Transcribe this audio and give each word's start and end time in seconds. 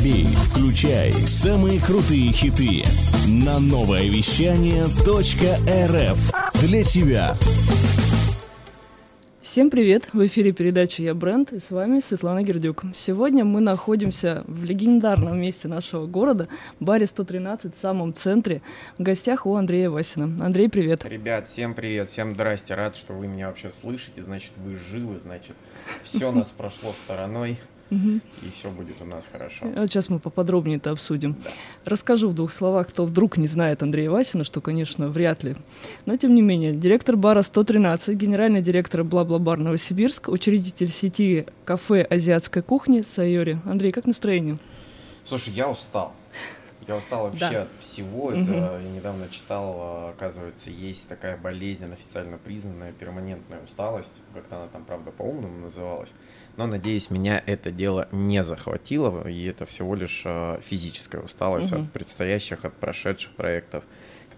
Воробей, 0.00 0.26
включай 0.26 1.12
самые 1.12 1.80
крутые 1.80 2.28
хиты 2.28 2.84
на 3.26 3.58
новое 3.60 4.08
вещание 4.08 4.84
.рф 4.84 6.62
для 6.62 6.84
тебя. 6.84 7.36
Всем 9.42 9.68
привет! 9.68 10.08
В 10.12 10.24
эфире 10.26 10.52
передача 10.52 11.02
«Я 11.02 11.12
бренд» 11.12 11.52
и 11.52 11.58
с 11.58 11.70
вами 11.70 12.00
Светлана 12.00 12.42
Гердюк. 12.42 12.84
Сегодня 12.94 13.44
мы 13.44 13.60
находимся 13.60 14.44
в 14.46 14.64
легендарном 14.64 15.38
месте 15.38 15.68
нашего 15.68 16.06
города, 16.06 16.48
баре 16.78 17.06
113 17.06 17.74
в 17.76 17.80
самом 17.80 18.14
центре, 18.14 18.62
в 18.96 19.02
гостях 19.02 19.44
у 19.46 19.54
Андрея 19.56 19.90
Васина. 19.90 20.44
Андрей, 20.44 20.68
привет! 20.68 21.04
Ребят, 21.04 21.48
всем 21.48 21.74
привет, 21.74 22.08
всем 22.08 22.34
здрасте, 22.34 22.74
рад, 22.74 22.94
что 22.96 23.12
вы 23.12 23.26
меня 23.26 23.48
вообще 23.48 23.70
слышите, 23.70 24.22
значит, 24.22 24.52
вы 24.56 24.76
живы, 24.76 25.18
значит, 25.20 25.56
все 26.04 26.30
нас 26.30 26.48
прошло 26.48 26.92
стороной. 26.92 27.58
И 27.90 28.50
все 28.54 28.70
будет 28.70 29.00
у 29.02 29.04
нас 29.04 29.28
хорошо. 29.30 29.66
Вот 29.66 29.90
сейчас 29.90 30.08
мы 30.08 30.18
поподробнее 30.18 30.78
это 30.78 30.90
обсудим. 30.90 31.36
Да. 31.42 31.50
Расскажу 31.84 32.28
в 32.28 32.34
двух 32.34 32.52
словах, 32.52 32.88
кто 32.88 33.04
вдруг 33.04 33.36
не 33.36 33.48
знает 33.48 33.82
Андрея 33.82 34.10
Васина, 34.10 34.44
что, 34.44 34.60
конечно, 34.60 35.08
вряд 35.08 35.42
ли. 35.42 35.56
Но, 36.06 36.16
тем 36.16 36.34
не 36.34 36.42
менее, 36.42 36.72
директор 36.72 37.16
бара 37.16 37.42
113, 37.42 38.16
генеральный 38.16 38.62
директор 38.62 39.02
Бла-Бла-Бар 39.04 39.58
Новосибирск, 39.58 40.28
учредитель 40.28 40.88
сети 40.88 41.46
кафе 41.64 42.02
азиатской 42.02 42.62
кухни 42.62 43.02
Сайори. 43.02 43.58
Андрей, 43.64 43.92
как 43.92 44.06
настроение? 44.06 44.58
Слушай, 45.24 45.54
я 45.54 45.68
устал. 45.68 46.12
Я 46.86 46.96
устал 46.96 47.24
вообще 47.24 47.50
да. 47.50 47.62
от 47.62 47.68
всего. 47.80 48.26
Угу. 48.26 48.36
Это 48.36 48.80
я 48.82 48.90
недавно 48.90 49.28
читал, 49.28 49.76
а, 49.78 50.10
оказывается, 50.10 50.70
есть 50.70 51.08
такая 51.08 51.36
болезнь, 51.36 51.84
официально 51.92 52.38
признанная 52.38 52.92
перманентная 52.92 53.62
усталость, 53.62 54.14
как-то 54.34 54.56
она 54.56 54.66
там, 54.68 54.84
правда, 54.84 55.12
по-умному 55.12 55.60
называлась. 55.60 56.12
Но, 56.56 56.66
надеюсь, 56.66 57.10
меня 57.10 57.42
это 57.46 57.70
дело 57.70 58.08
не 58.12 58.42
захватило, 58.42 59.26
и 59.28 59.44
это 59.46 59.64
всего 59.66 59.94
лишь 59.94 60.22
а, 60.24 60.60
физическая 60.60 61.22
усталость 61.22 61.72
угу. 61.72 61.82
от 61.82 61.92
предстоящих, 61.92 62.64
от 62.64 62.74
прошедших 62.74 63.32
проектов 63.32 63.84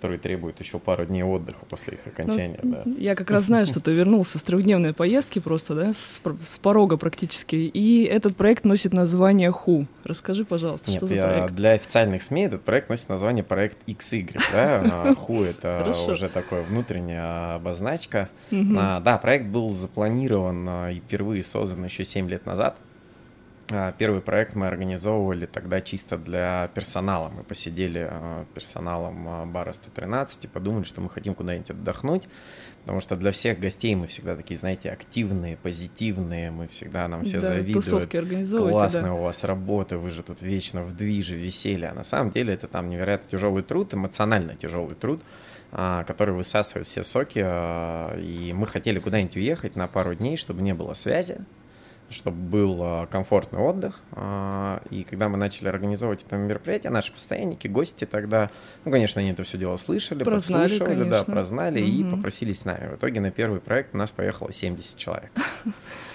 которые 0.03 0.19
требуют 0.19 0.59
еще 0.59 0.81
пару 0.81 1.07
дней 1.07 1.23
отдыха 1.23 1.65
после 1.65 1.95
их 1.95 2.05
окончания. 2.09 2.59
Ну, 2.61 2.73
да. 2.73 2.83
Я 2.99 3.15
как 3.15 3.31
раз 3.31 3.45
знаю, 3.45 3.67
что 3.67 3.79
ты 3.79 3.93
вернулся 3.93 4.41
с 4.41 4.43
трехдневной 4.43 4.93
поездки 4.93 5.39
просто, 5.39 5.77
да, 5.77 5.93
с, 5.93 6.21
с 6.45 6.59
порога 6.59 6.97
практически. 6.97 7.55
И 7.55 8.03
этот 8.03 8.35
проект 8.35 8.65
носит 8.65 8.93
название 8.93 9.53
Ху. 9.53 9.87
Расскажи, 10.03 10.45
пожалуйста, 10.45 10.91
Нет, 10.91 10.97
что 10.97 11.07
за 11.07 11.15
проект? 11.15 11.55
Для 11.55 11.71
официальных 11.71 12.25
СМИ 12.25 12.47
этот 12.47 12.65
проект 12.65 12.89
носит 12.89 13.11
название 13.11 13.45
проект 13.45 13.79
XY. 13.87 14.41
Да? 14.53 15.15
Ху 15.15 15.45
это 15.45 15.89
уже 16.09 16.29
такое 16.29 16.65
внутренняя 16.65 17.55
обозначка. 17.55 18.29
Да, 18.51 19.19
проект 19.23 19.47
был 19.47 19.71
запланирован 19.71 20.67
а, 20.69 20.91
и 20.91 20.99
впервые 20.99 21.45
создан 21.45 21.85
еще 21.85 22.05
7 22.05 22.29
лет 22.29 22.45
назад. 22.45 22.77
А, 23.73 23.93
первый 23.93 24.21
проект 24.21 24.55
мы 24.55 24.67
организовывали 24.67 25.47
тогда 25.47 25.81
чисто 25.81 26.19
для 26.19 26.69
персонала. 26.75 27.29
Мы 27.29 27.43
посидели 27.43 28.09
а, 28.11 28.45
персоналом 28.55 29.29
а, 29.29 29.47
бара 29.47 29.73
113 29.73 30.45
и 30.45 30.49
подумали, 30.49 30.85
что 30.85 31.01
мы 31.01 31.09
хотим 31.09 31.35
куда-нибудь 31.35 31.71
отдохнуть, 31.71 32.25
потому 32.83 33.01
что 33.01 33.17
для 33.17 33.31
всех 33.33 33.59
гостей 33.59 33.95
мы 33.95 34.07
всегда 34.07 34.37
такие, 34.37 34.59
знаете, 34.59 34.91
активные, 34.91 35.57
позитивные, 35.57 36.51
мы 36.51 36.69
всегда 36.69 37.09
нам 37.09 37.25
все 37.25 37.41
да, 37.41 37.49
завидуют. 37.49 37.85
Классная 38.73 39.03
да. 39.03 39.15
у 39.15 39.23
вас 39.23 39.45
работа, 39.45 39.99
вы 39.99 40.11
же 40.11 40.23
тут 40.23 40.43
вечно 40.43 40.83
в 40.83 40.95
движе, 40.97 41.37
веселье. 41.37 41.89
А 41.89 41.95
на 41.95 42.05
самом 42.05 42.31
деле 42.31 42.55
это 42.55 42.69
там 42.69 42.89
невероятно 42.89 43.29
тяжелый 43.31 43.63
труд, 43.63 43.95
эмоционально 43.95 44.57
тяжелый 44.57 44.95
труд 44.95 45.23
который 46.07 46.35
высасывает 46.35 46.87
все 46.87 47.03
соки, 47.03 47.39
и 47.39 48.53
мы 48.53 48.67
хотели 48.67 48.99
куда-нибудь 48.99 49.37
уехать 49.37 49.75
на 49.75 49.87
пару 49.87 50.15
дней, 50.15 50.37
чтобы 50.37 50.61
не 50.61 50.75
было 50.75 50.93
связи, 50.93 51.39
чтобы 52.13 52.37
был 52.37 52.79
а, 52.83 53.07
комфортный 53.07 53.61
отдых. 53.61 54.01
А, 54.13 54.83
и 54.91 55.03
когда 55.05 55.29
мы 55.29 55.37
начали 55.37 55.69
организовывать 55.69 56.25
это 56.25 56.37
мероприятие, 56.37 56.91
наши 56.91 57.13
постоянники, 57.13 57.69
гости 57.69 58.05
тогда, 58.05 58.51
ну, 58.85 58.93
конечно, 58.93 59.21
они 59.21 59.31
это 59.31 59.45
все 59.45 59.59
дело 59.59 59.77
слышали, 59.77 60.23
прознали, 60.23 60.63
подслушивали, 60.63 60.95
конечно. 60.95 61.25
да, 61.27 61.33
прознали 61.33 61.83
угу. 61.83 61.91
и 61.91 62.17
попросились 62.17 62.61
с 62.61 62.65
нами. 62.65 62.95
В 62.95 62.97
итоге 62.97 63.21
на 63.21 63.31
первый 63.31 63.61
проект 63.61 63.95
у 63.95 63.99
нас 63.99 64.11
поехало 64.11 64.53
70 64.53 64.97
человек. 64.97 65.31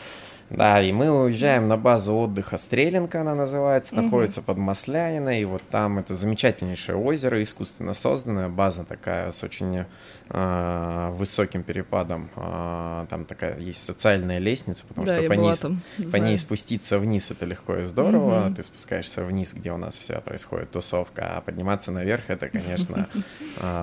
Да, 0.50 0.82
и 0.82 0.94
мы 0.94 1.10
уезжаем 1.10 1.68
на 1.68 1.76
базу 1.76 2.16
отдыха 2.16 2.56
Стрелинка, 2.58 3.22
она 3.22 3.36
называется, 3.36 3.94
угу. 3.94 4.04
находится 4.04 4.42
под 4.42 4.58
Масляниной, 4.58 5.42
и 5.42 5.46
вот 5.46 5.62
там 5.70 6.00
это 6.00 6.16
замечательнейшее 6.16 6.96
озеро, 6.96 7.42
искусственно 7.44 7.94
созданная 7.94 8.48
база 8.48 8.86
такая 8.86 9.32
с 9.32 9.44
очень 9.44 9.86
э, 10.30 11.10
высоким 11.12 11.64
перепадом, 11.64 12.30
э, 12.36 13.06
там 13.10 13.26
такая 13.26 13.60
есть 13.60 13.84
социальная 13.84 14.40
лестница, 14.40 14.86
потому 14.88 15.06
да, 15.06 15.18
что 15.18 15.28
по 15.28 15.34
ней, 15.34 15.54
там, 15.56 15.82
по 16.12 16.18
ней 16.18 16.38
спуститься 16.38 16.98
вниз 16.98 17.30
это 17.30 17.46
легко 17.46 17.76
и 17.76 17.84
здорово, 17.84 18.48
угу. 18.48 18.56
ты 18.56 18.64
спускаешься 18.64 19.24
вниз, 19.26 19.54
где 19.54 19.74
у 19.74 19.78
нас 19.78 19.98
вся 19.98 20.22
происходит 20.22 20.72
тусовка, 20.72 21.38
а 21.38 21.42
подниматься 21.42 21.92
наверх 21.92 22.30
это, 22.30 22.48
конечно... 22.48 23.08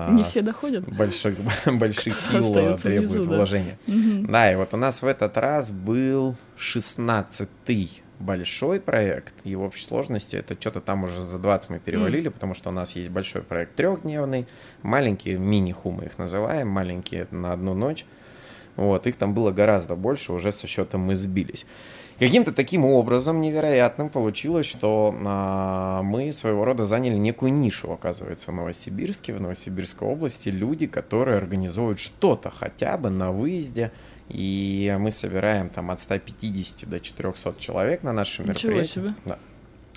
Не 0.09 0.23
все 0.23 0.41
доходят. 0.41 0.85
Больших, 0.85 1.35
больших 1.65 2.19
сил 2.19 2.53
требует 2.77 3.25
вложения. 3.27 3.77
Да, 3.85 4.51
и 4.51 4.55
вот 4.55 4.73
у 4.73 4.77
нас 4.77 5.01
в 5.01 5.05
этот 5.05 5.37
раз 5.37 5.69
был 5.71 6.35
16-й 6.57 8.01
большой 8.19 8.79
проект, 8.79 9.33
и 9.43 9.55
в 9.55 9.61
общей 9.61 9.85
сложности 9.85 10.35
это 10.35 10.55
что-то 10.59 10.81
там 10.81 11.03
уже 11.03 11.21
за 11.21 11.37
20 11.37 11.69
мы 11.69 11.79
перевалили, 11.79 12.29
mm. 12.29 12.33
потому 12.33 12.53
что 12.53 12.69
у 12.69 12.73
нас 12.73 12.95
есть 12.95 13.09
большой 13.09 13.41
проект 13.41 13.75
трехдневный, 13.75 14.47
маленькие 14.83 15.37
мини-ху 15.37 15.91
мы 15.91 16.05
их 16.05 16.17
называем, 16.17 16.69
маленькие 16.69 17.27
на 17.31 17.53
одну 17.53 17.73
ночь. 17.73 18.05
Вот, 18.75 19.07
их 19.07 19.15
там 19.15 19.33
было 19.33 19.51
гораздо 19.51 19.95
больше, 19.95 20.33
уже 20.33 20.51
со 20.51 20.67
счетом 20.67 21.01
мы 21.01 21.15
сбились. 21.15 21.65
Каким-то 22.19 22.53
таким 22.53 22.85
образом 22.85 23.41
невероятным 23.41 24.09
получилось, 24.09 24.65
что 24.65 25.13
а, 25.25 26.01
мы 26.01 26.31
своего 26.31 26.63
рода 26.63 26.85
заняли 26.85 27.15
некую 27.15 27.51
нишу, 27.51 27.91
оказывается, 27.91 28.51
в 28.51 28.55
Новосибирске, 28.55 29.33
в 29.33 29.41
Новосибирской 29.41 30.07
области. 30.07 30.47
Люди, 30.47 30.87
которые 30.87 31.37
организуют 31.37 31.99
что-то 31.99 32.49
хотя 32.49 32.97
бы 32.97 33.09
на 33.09 33.31
выезде, 33.31 33.91
и 34.29 34.95
мы 34.99 35.11
собираем 35.11 35.69
там 35.69 35.91
от 35.91 35.99
150 35.99 36.89
до 36.89 36.99
400 36.99 37.55
человек 37.59 38.03
на 38.03 38.13
нашем 38.13 38.45
мероприятии. 38.45 38.79
Ничего 38.79 39.07
себе. 39.07 39.15
Да. 39.25 39.37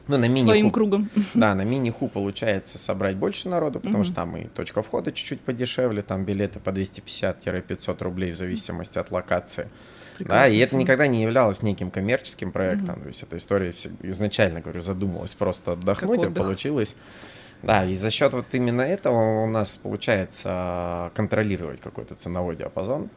Ну, 0.09 0.17
на 0.17 0.27
мини 0.27 0.45
Своим 0.45 0.71
кругом. 0.71 1.11
Да, 1.35 1.55
на 1.55 1.63
мини-ху 1.63 2.09
получается 2.09 2.79
собрать 2.79 3.17
больше 3.17 3.49
народу, 3.49 3.79
потому 3.79 3.99
угу. 3.99 4.05
что 4.05 4.15
там 4.15 4.37
и 4.37 4.45
точка 4.47 4.83
входа 4.83 5.13
чуть-чуть 5.13 5.41
подешевле, 5.41 6.03
там 6.03 6.25
билеты 6.25 6.61
по 6.61 6.71
250-500 6.71 8.03
рублей 8.03 8.33
в 8.33 8.37
зависимости 8.37 8.99
от 8.99 9.11
локации. 9.11 9.69
Прекрасно. 10.17 10.49
Да, 10.49 10.49
и 10.49 10.59
это 10.59 10.77
никогда 10.77 11.07
не 11.07 11.23
являлось 11.23 11.63
неким 11.63 11.91
коммерческим 11.91 12.53
проектом. 12.53 12.97
Угу. 12.97 13.03
То 13.03 13.09
есть 13.09 13.23
эта 13.23 13.37
история 13.37 13.75
изначально, 14.03 14.61
говорю, 14.61 14.81
задумалась 14.81 15.35
просто 15.35 15.73
отдохнуть, 15.73 16.25
и 16.25 16.31
получилось. 16.31 16.97
Да, 17.63 17.85
и 17.85 17.95
за 17.95 18.11
счет 18.11 18.33
вот 18.33 18.47
именно 18.53 18.83
этого 18.83 19.43
у 19.43 19.47
нас 19.47 19.77
получается 19.77 21.11
контролировать 21.15 21.81
какой-то 21.81 22.15
ценовой 22.15 22.57
диапазон. 22.57 23.11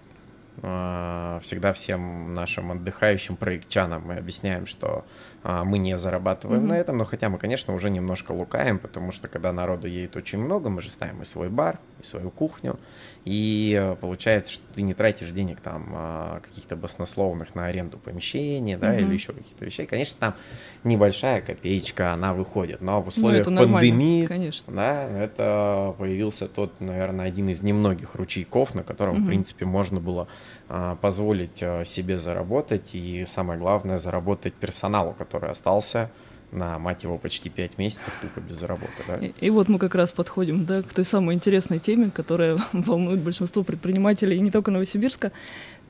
А, 0.61 1.39
всегда 1.41 1.73
всем 1.73 2.33
нашим 2.33 2.71
отдыхающим 2.71 3.35
проектчанам. 3.35 4.03
Мы 4.05 4.15
объясняем, 4.15 4.67
что 4.67 5.05
мы 5.43 5.79
не 5.79 5.97
зарабатываем 5.97 6.63
mm-hmm. 6.63 6.67
на 6.67 6.77
этом, 6.77 6.97
но 6.97 7.03
хотя 7.03 7.29
мы, 7.29 7.37
конечно, 7.37 7.73
уже 7.73 7.89
немножко 7.89 8.31
лукаем, 8.31 8.77
потому 8.77 9.11
что 9.11 9.27
когда 9.27 9.51
народу 9.51 9.87
едет 9.87 10.15
очень 10.15 10.39
много, 10.39 10.69
мы 10.69 10.81
же 10.81 10.91
ставим 10.91 11.21
и 11.21 11.25
свой 11.25 11.49
бар, 11.49 11.79
и 11.99 12.03
свою 12.03 12.29
кухню, 12.29 12.79
и 13.25 13.77
э, 13.79 13.95
получается, 13.95 14.53
что 14.53 14.63
ты 14.73 14.81
не 14.81 14.95
тратишь 14.95 15.29
денег 15.29 15.61
там 15.61 15.91
а, 15.93 16.39
каких-то 16.39 16.75
баснословных 16.75 17.53
на 17.53 17.67
аренду 17.67 17.99
помещения, 17.99 18.77
да, 18.77 18.95
mm-hmm. 18.95 19.01
или 19.01 19.13
еще 19.13 19.33
каких-то 19.33 19.63
вещей. 19.63 19.85
Конечно, 19.85 20.17
там 20.19 20.35
небольшая 20.83 21.41
копеечка, 21.41 22.13
она 22.13 22.33
выходит, 22.33 22.81
но 22.81 22.99
в 22.99 23.05
ну, 23.05 23.09
условиях 23.09 23.45
ну, 23.45 23.57
пандемии, 23.71 24.25
конечно. 24.25 24.73
да, 24.73 25.07
это 25.07 25.93
появился 25.99 26.47
тот, 26.47 26.79
наверное, 26.79 27.27
один 27.27 27.49
из 27.49 27.61
немногих 27.61 28.15
ручейков, 28.15 28.73
на 28.73 28.83
котором, 28.83 29.17
mm-hmm. 29.17 29.23
в 29.23 29.27
принципе, 29.27 29.65
можно 29.65 29.99
было 29.99 30.27
а, 30.60 30.60
позволить 31.01 31.61
а, 31.61 31.83
себе 31.85 32.17
заработать 32.17 32.93
и, 32.93 33.25
самое 33.25 33.59
главное, 33.59 33.97
заработать 33.97 34.53
персоналу, 34.53 35.13
который 35.13 35.49
остался 35.49 36.09
на, 36.51 36.77
мать 36.79 37.03
его, 37.03 37.17
почти 37.17 37.49
пять 37.49 37.77
месяцев 37.77 38.13
тупо 38.21 38.39
без 38.39 38.61
работы. 38.61 38.91
Да? 39.07 39.17
И, 39.17 39.33
и 39.39 39.49
вот 39.49 39.69
мы 39.69 39.79
как 39.79 39.95
раз 39.95 40.11
подходим 40.11 40.65
да, 40.65 40.81
к 40.81 40.93
той 40.93 41.05
самой 41.05 41.35
интересной 41.35 41.79
теме, 41.79 42.11
которая 42.11 42.57
волнует 42.73 43.21
большинство 43.21 43.63
предпринимателей, 43.63 44.37
и 44.37 44.41
не 44.41 44.51
только 44.51 44.71
Новосибирска. 44.71 45.31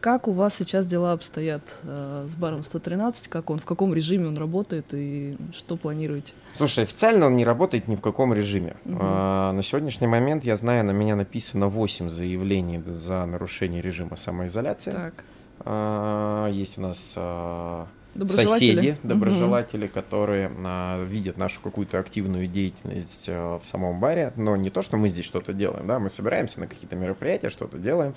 Как 0.01 0.27
у 0.27 0.31
вас 0.31 0.55
сейчас 0.55 0.87
дела 0.87 1.11
обстоят 1.11 1.77
э, 1.83 2.25
с 2.27 2.33
баром 2.33 2.63
113? 2.63 3.27
Как 3.27 3.51
он, 3.51 3.59
в 3.59 3.65
каком 3.65 3.93
режиме 3.93 4.27
он 4.27 4.37
работает 4.37 4.87
и 4.93 5.37
что 5.53 5.77
планируете? 5.77 6.33
Слушай, 6.55 6.85
официально 6.85 7.27
он 7.27 7.35
не 7.35 7.45
работает 7.45 7.87
ни 7.87 7.95
в 7.95 8.01
каком 8.01 8.33
режиме. 8.33 8.75
Угу. 8.85 8.97
А, 8.99 9.51
на 9.51 9.61
сегодняшний 9.61 10.07
момент, 10.07 10.43
я 10.43 10.55
знаю, 10.55 10.83
на 10.85 10.91
меня 10.91 11.15
написано 11.15 11.67
8 11.67 12.09
заявлений 12.09 12.81
за 12.83 13.27
нарушение 13.27 13.79
режима 13.79 14.15
самоизоляции. 14.15 14.89
Так. 14.89 15.23
А, 15.59 16.49
есть 16.49 16.79
у 16.79 16.81
нас... 16.81 17.13
А, 17.15 17.85
соседи, 18.31 18.97
доброжелатели, 19.03 19.85
угу. 19.85 19.93
которые 19.93 20.51
а, 20.65 21.03
видят 21.03 21.37
нашу 21.37 21.61
какую-то 21.61 21.99
активную 21.99 22.47
деятельность 22.47 23.27
а, 23.29 23.59
в 23.59 23.67
самом 23.67 23.99
баре, 23.99 24.33
но 24.35 24.55
не 24.55 24.71
то, 24.71 24.81
что 24.81 24.97
мы 24.97 25.09
здесь 25.09 25.25
что-то 25.25 25.53
делаем, 25.53 25.85
да, 25.85 25.99
мы 25.99 26.09
собираемся 26.09 26.59
на 26.59 26.65
какие-то 26.65 26.95
мероприятия, 26.95 27.49
что-то 27.49 27.77
делаем. 27.77 28.15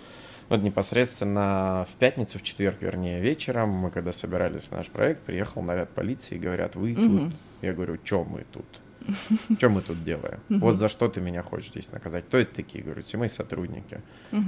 Вот 0.48 0.62
непосредственно 0.62 1.86
в 1.90 1.94
пятницу, 1.94 2.38
в 2.38 2.42
четверг, 2.42 2.76
вернее, 2.80 3.20
вечером, 3.20 3.70
мы 3.70 3.90
когда 3.90 4.12
собирались 4.12 4.64
в 4.64 4.72
наш 4.72 4.88
проект, 4.88 5.22
приехал 5.22 5.62
наряд 5.62 5.90
полиции 5.90 6.36
и 6.36 6.38
говорят, 6.38 6.76
вы 6.76 6.92
угу. 6.92 7.00
тут 7.00 7.32
Я 7.62 7.72
говорю, 7.72 7.98
что 8.04 8.24
мы 8.24 8.44
тут? 8.52 8.66
Что 9.58 9.68
мы 9.68 9.82
тут 9.82 10.02
делаем? 10.02 10.40
Вот 10.48 10.76
за 10.76 10.88
что 10.88 11.08
ты 11.08 11.20
меня 11.20 11.42
хочешь 11.42 11.70
здесь 11.70 11.92
наказать? 11.92 12.24
Кто 12.24 12.38
это 12.38 12.54
такие? 12.54 12.82
Говорю, 12.82 13.02
все 13.02 13.18
мои 13.18 13.28
сотрудники, 13.28 14.00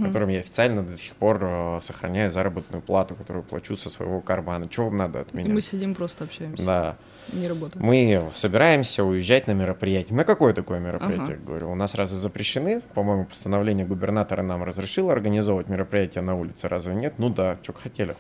которым 0.02 0.30
я 0.30 0.40
официально 0.40 0.82
до 0.82 0.96
сих 0.96 1.14
пор 1.14 1.38
э, 1.42 1.78
сохраняю 1.82 2.30
заработную 2.30 2.82
плату, 2.82 3.14
которую 3.14 3.44
плачу 3.44 3.76
со 3.76 3.90
своего 3.90 4.20
кармана. 4.20 4.66
Чего 4.68 4.86
вам 4.86 4.96
надо 4.96 5.20
от 5.20 5.34
меня? 5.34 5.52
Мы 5.52 5.60
сидим, 5.60 5.94
просто 5.94 6.24
общаемся. 6.24 6.64
Да. 6.64 6.96
Не 7.32 7.48
работаем. 7.48 7.84
Мы 7.84 8.28
собираемся 8.32 9.04
уезжать 9.04 9.46
на 9.46 9.52
мероприятие. 9.52 10.16
На 10.16 10.24
какое 10.24 10.52
такое 10.52 10.78
мероприятие? 10.78 11.36
Ага. 11.36 11.46
Говорю, 11.46 11.72
у 11.72 11.74
нас 11.74 11.94
разве 11.94 12.18
запрещены? 12.18 12.80
По-моему, 12.94 13.24
постановление 13.24 13.86
губернатора 13.86 14.42
нам 14.42 14.62
разрешило 14.62 15.12
организовывать 15.12 15.68
мероприятия 15.68 16.20
на 16.20 16.36
улице. 16.36 16.68
Разве 16.68 16.94
нет? 16.94 17.14
Ну 17.18 17.30
да, 17.30 17.58
что 17.62 17.72
хотели. 17.72 18.16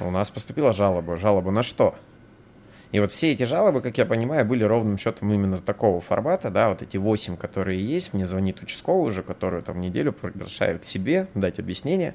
У 0.00 0.10
нас 0.10 0.30
поступила 0.30 0.72
жалоба. 0.72 1.18
Жалоба 1.18 1.50
на 1.50 1.62
что? 1.62 1.94
И 2.90 3.00
вот 3.00 3.12
все 3.12 3.32
эти 3.32 3.42
жалобы, 3.42 3.82
как 3.82 3.98
я 3.98 4.06
понимаю, 4.06 4.46
были 4.46 4.64
ровным 4.64 4.96
счетом 4.96 5.30
именно 5.32 5.58
такого 5.58 6.00
формата, 6.00 6.50
да, 6.50 6.70
вот 6.70 6.80
эти 6.80 6.96
восемь, 6.96 7.36
которые 7.36 7.84
есть, 7.86 8.14
мне 8.14 8.26
звонит 8.26 8.62
участковый 8.62 9.08
уже, 9.08 9.22
которую 9.22 9.62
там 9.62 9.80
неделю 9.80 10.12
приглашают 10.12 10.82
к 10.82 10.84
себе, 10.86 11.28
дать 11.34 11.58
объяснение, 11.58 12.14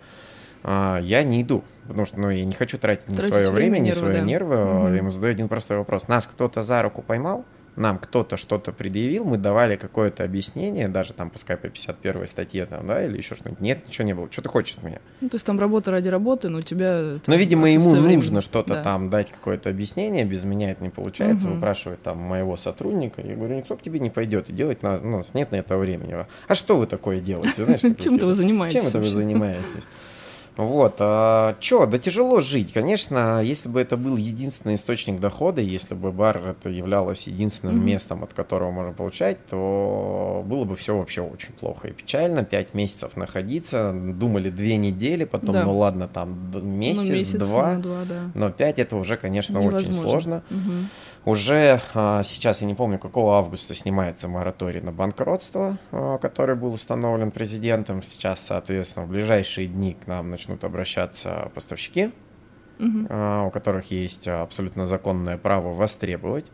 я 0.63 1.23
не 1.23 1.41
иду, 1.41 1.63
потому 1.87 2.05
что 2.05 2.19
ну, 2.19 2.29
я 2.29 2.45
не 2.45 2.53
хочу 2.53 2.77
тратить 2.77 3.09
ни 3.09 3.15
свое 3.15 3.49
время, 3.49 3.79
ни 3.79 3.91
свои 3.91 4.21
нервы. 4.21 4.55
Угу. 4.55 4.87
Я 4.87 4.95
ему 4.95 5.09
задаю 5.09 5.31
один 5.31 5.47
простой 5.47 5.77
вопрос. 5.77 6.07
Нас 6.07 6.27
кто-то 6.27 6.61
за 6.61 6.81
руку 6.81 7.01
поймал, 7.01 7.45
нам 7.75 7.97
кто-то 7.97 8.37
что-то 8.37 8.71
предъявил, 8.71 9.25
мы 9.25 9.37
давали 9.37 9.75
какое-то 9.75 10.23
объяснение, 10.23 10.87
даже 10.87 11.13
там, 11.13 11.29
пускай 11.29 11.57
по 11.57 11.67
51 11.67 12.27
статье, 12.27 12.65
там, 12.65 12.87
да, 12.87 13.03
или 13.03 13.17
еще 13.17 13.35
что-нибудь. 13.35 13.61
Нет, 13.61 13.87
ничего 13.87 14.05
не 14.05 14.13
было. 14.13 14.27
Что 14.31 14.43
ты 14.43 14.49
хочешь 14.49 14.75
от 14.77 14.83
меня? 14.83 14.99
Ну, 15.21 15.29
то 15.29 15.35
есть 15.35 15.45
там 15.45 15.59
работа 15.59 15.91
ради 15.91 16.07
работы, 16.07 16.49
но 16.49 16.59
у 16.59 16.61
тебя... 16.61 17.17
Ну, 17.25 17.35
видимо, 17.35 17.69
ему 17.69 17.91
времени. 17.91 18.17
нужно 18.17 18.41
что-то 18.41 18.75
да. 18.75 18.83
там 18.83 19.09
дать, 19.09 19.31
какое-то 19.31 19.69
объяснение, 19.69 20.23
без 20.23 20.43
меня 20.43 20.71
это 20.71 20.83
не 20.83 20.89
получается, 20.89 21.47
угу. 21.47 21.55
выпрашивает 21.55 22.01
там 22.03 22.19
моего 22.19 22.57
сотрудника. 22.57 23.21
Я 23.21 23.35
говорю, 23.35 23.55
никто 23.55 23.75
к 23.75 23.81
тебе 23.81 23.99
не 23.99 24.09
пойдет, 24.09 24.49
и 24.49 24.53
делать 24.53 24.83
на, 24.83 24.99
ну, 24.99 25.15
у 25.15 25.17
нас 25.17 25.33
нет 25.33 25.51
на 25.51 25.55
это 25.57 25.77
времени. 25.77 26.15
А 26.47 26.55
что 26.55 26.77
вы 26.77 26.85
такое 26.85 27.19
делаете? 27.19 27.65
Знаешь, 27.65 27.81
Чем 27.99 28.15
это 28.15 28.27
вы 28.27 28.33
занимаетесь? 28.33 28.79
Чем 28.79 28.87
это 28.87 28.99
вы 28.99 29.05
занимаетесь? 29.05 29.83
Вот, 30.55 30.95
а, 30.99 31.55
чё, 31.59 31.85
да 31.87 31.97
тяжело 31.97 32.39
жить, 32.41 32.73
конечно, 32.73 33.41
если 33.41 33.69
бы 33.69 33.81
это 33.81 33.97
был 33.97 34.17
единственный 34.17 34.75
источник 34.75 35.19
дохода, 35.19 35.61
если 35.61 35.95
бы 35.95 36.11
бар 36.11 36.37
это 36.37 36.69
являлось 36.69 37.27
единственным 37.27 37.77
mm-hmm. 37.77 37.85
местом, 37.85 38.23
от 38.23 38.33
которого 38.33 38.71
можно 38.71 38.93
получать, 38.93 39.43
то 39.47 40.43
было 40.45 40.65
бы 40.65 40.75
все 40.75 40.95
вообще 40.95 41.21
очень 41.21 41.53
плохо 41.53 41.87
и 41.87 41.91
печально. 41.91 42.43
Пять 42.43 42.73
месяцев 42.73 43.17
находиться, 43.17 43.93
думали 43.93 44.49
две 44.49 44.77
недели, 44.77 45.23
потом, 45.23 45.53
да. 45.53 45.63
ну 45.63 45.77
ладно, 45.77 46.07
там 46.07 46.51
месяц, 46.53 47.07
ну, 47.07 47.13
месяц 47.13 47.31
два, 47.31 47.75
два 47.75 48.03
да. 48.07 48.31
но 48.35 48.51
пять 48.51 48.77
это 48.77 48.95
уже, 48.95 49.17
конечно, 49.17 49.57
Невозможно. 49.57 49.89
очень 49.89 49.93
сложно. 49.93 50.43
Mm-hmm. 50.49 50.85
Уже 51.25 51.79
а, 51.93 52.21
сейчас, 52.23 52.61
я 52.61 52.67
не 52.67 52.73
помню, 52.73 52.99
какого 52.99 53.37
августа 53.37 53.75
снимается 53.75 54.27
мораторий 54.27 54.81
на 54.81 54.91
банкротство, 54.91 55.77
а, 55.91 56.17
который 56.17 56.55
был 56.55 56.73
установлен 56.73 57.31
президентом. 57.31 58.03
Сейчас, 58.03 58.41
соответственно, 58.41 59.05
в 59.05 59.09
ближайшие 59.09 59.67
дни 59.67 59.93
к 59.93 60.07
нам 60.07 60.29
начнут 60.29 60.63
обращаться 60.65 61.49
поставщики, 61.55 62.11
угу. 62.77 63.47
у 63.47 63.49
которых 63.51 63.91
есть 63.91 64.27
абсолютно 64.27 64.85
законное 64.85 65.37
право 65.37 65.73
востребовать 65.73 66.45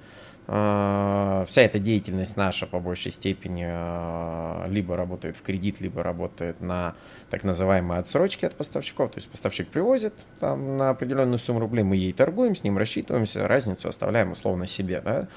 вся 0.50 1.62
эта 1.62 1.78
деятельность 1.78 2.36
наша 2.36 2.66
по 2.66 2.80
большей 2.80 3.12
степени 3.12 3.66
а, 3.68 4.66
либо 4.68 4.98
работает 4.98 5.38
в 5.38 5.44
кредит, 5.44 5.80
либо 5.80 6.02
работает 6.02 6.60
на 6.60 6.96
так 7.30 7.44
называемые 7.44 8.00
отсрочки 8.00 8.46
от 8.46 8.56
поставщиков. 8.56 9.12
То 9.12 9.20
есть 9.20 9.30
поставщик 9.30 9.68
привозит 9.68 10.16
там, 10.40 10.76
на 10.76 10.90
определенную 10.90 11.38
сумму 11.38 11.60
рублей, 11.60 11.84
мы 11.84 11.98
ей 11.98 12.14
торгуем, 12.14 12.56
с 12.56 12.64
ним 12.64 12.80
рассчитываемся, 12.80 13.48
разницу 13.48 13.88
оставляем 13.90 14.32
условно 14.32 14.66
себе. 14.66 15.02
Да? 15.02 15.28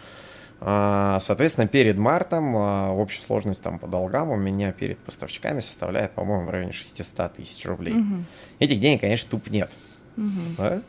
А, 0.60 1.18
соответственно, 1.20 1.68
перед 1.68 1.98
мартом 1.98 2.54
общая 2.54 3.20
сложность 3.20 3.62
там 3.62 3.78
по 3.78 3.86
долгам 3.86 4.30
у 4.30 4.36
меня 4.36 4.72
перед 4.72 4.98
поставщиками 4.98 5.60
составляет, 5.60 6.12
по-моему, 6.12 6.46
в 6.46 6.50
районе 6.50 6.72
600 6.72 7.34
тысяч 7.34 7.66
рублей. 7.66 7.96
Угу. 7.96 8.24
Этих 8.60 8.80
денег, 8.80 9.02
конечно, 9.02 9.28
туп 9.30 9.50
нет. 9.50 9.70
Угу. 10.16 10.56
Да? 10.56 10.82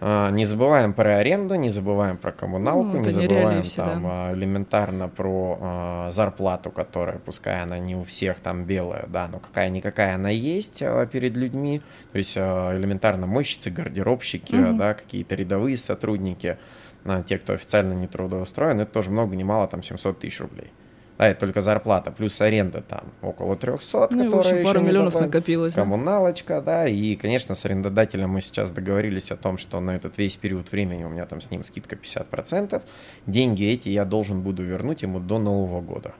А, 0.00 0.30
не 0.30 0.44
забываем 0.44 0.92
про 0.92 1.18
аренду, 1.18 1.56
не 1.56 1.70
забываем 1.70 2.18
про 2.18 2.30
коммуналку, 2.30 2.98
ну, 2.98 3.00
не 3.00 3.10
забываем 3.10 3.62
все, 3.64 3.76
там 3.84 4.02
да. 4.04 4.32
элементарно 4.32 5.08
про 5.08 5.58
э, 5.60 6.10
зарплату, 6.12 6.70
которая, 6.70 7.18
пускай 7.18 7.62
она 7.62 7.78
не 7.78 7.96
у 7.96 8.04
всех 8.04 8.38
там 8.38 8.64
белая, 8.64 9.06
да, 9.08 9.26
но 9.26 9.40
какая-никакая 9.40 10.14
она 10.14 10.30
есть 10.30 10.82
э, 10.82 11.08
перед 11.10 11.36
людьми. 11.36 11.82
То 12.12 12.18
есть 12.18 12.36
э, 12.36 12.40
элементарно 12.76 13.26
мойщицы, 13.26 13.70
гардеробщики, 13.70 14.54
угу. 14.54 14.78
да, 14.78 14.94
какие-то 14.94 15.34
рядовые 15.34 15.76
сотрудники, 15.76 16.58
э, 17.04 17.22
те, 17.26 17.38
кто 17.38 17.54
официально 17.54 17.92
не 17.92 18.06
трудоустроен, 18.06 18.80
это 18.80 18.92
тоже 18.92 19.10
много, 19.10 19.34
немало, 19.34 19.66
там 19.66 19.82
700 19.82 20.20
тысяч 20.20 20.40
рублей. 20.40 20.70
Да, 21.18 21.26
это 21.26 21.40
только 21.40 21.60
зарплата, 21.60 22.12
плюс 22.12 22.40
аренда 22.40 22.80
там 22.80 23.12
около 23.22 23.56
300, 23.56 24.08
ну, 24.12 24.30
которая 24.30 24.64
пару 24.64 24.80
миллионов 24.80 25.14
заплат... 25.14 25.32
накопилось. 25.32 25.74
Коммуналочка, 25.74 26.60
да. 26.60 26.82
да, 26.84 26.88
и, 26.88 27.16
конечно, 27.16 27.56
с 27.56 27.64
арендодателем 27.64 28.30
мы 28.30 28.40
сейчас 28.40 28.70
договорились 28.70 29.32
о 29.32 29.36
том, 29.36 29.58
что 29.58 29.80
на 29.80 29.96
этот 29.96 30.16
весь 30.16 30.36
период 30.36 30.70
времени 30.70 31.02
у 31.02 31.08
меня 31.08 31.26
там 31.26 31.40
с 31.40 31.50
ним 31.50 31.64
скидка 31.64 31.96
50%. 31.96 32.80
Деньги 33.26 33.64
эти 33.64 33.88
я 33.88 34.04
должен 34.04 34.42
буду 34.42 34.62
вернуть 34.62 35.02
ему 35.02 35.18
до 35.18 35.40
Нового 35.40 35.80
года. 35.80 36.14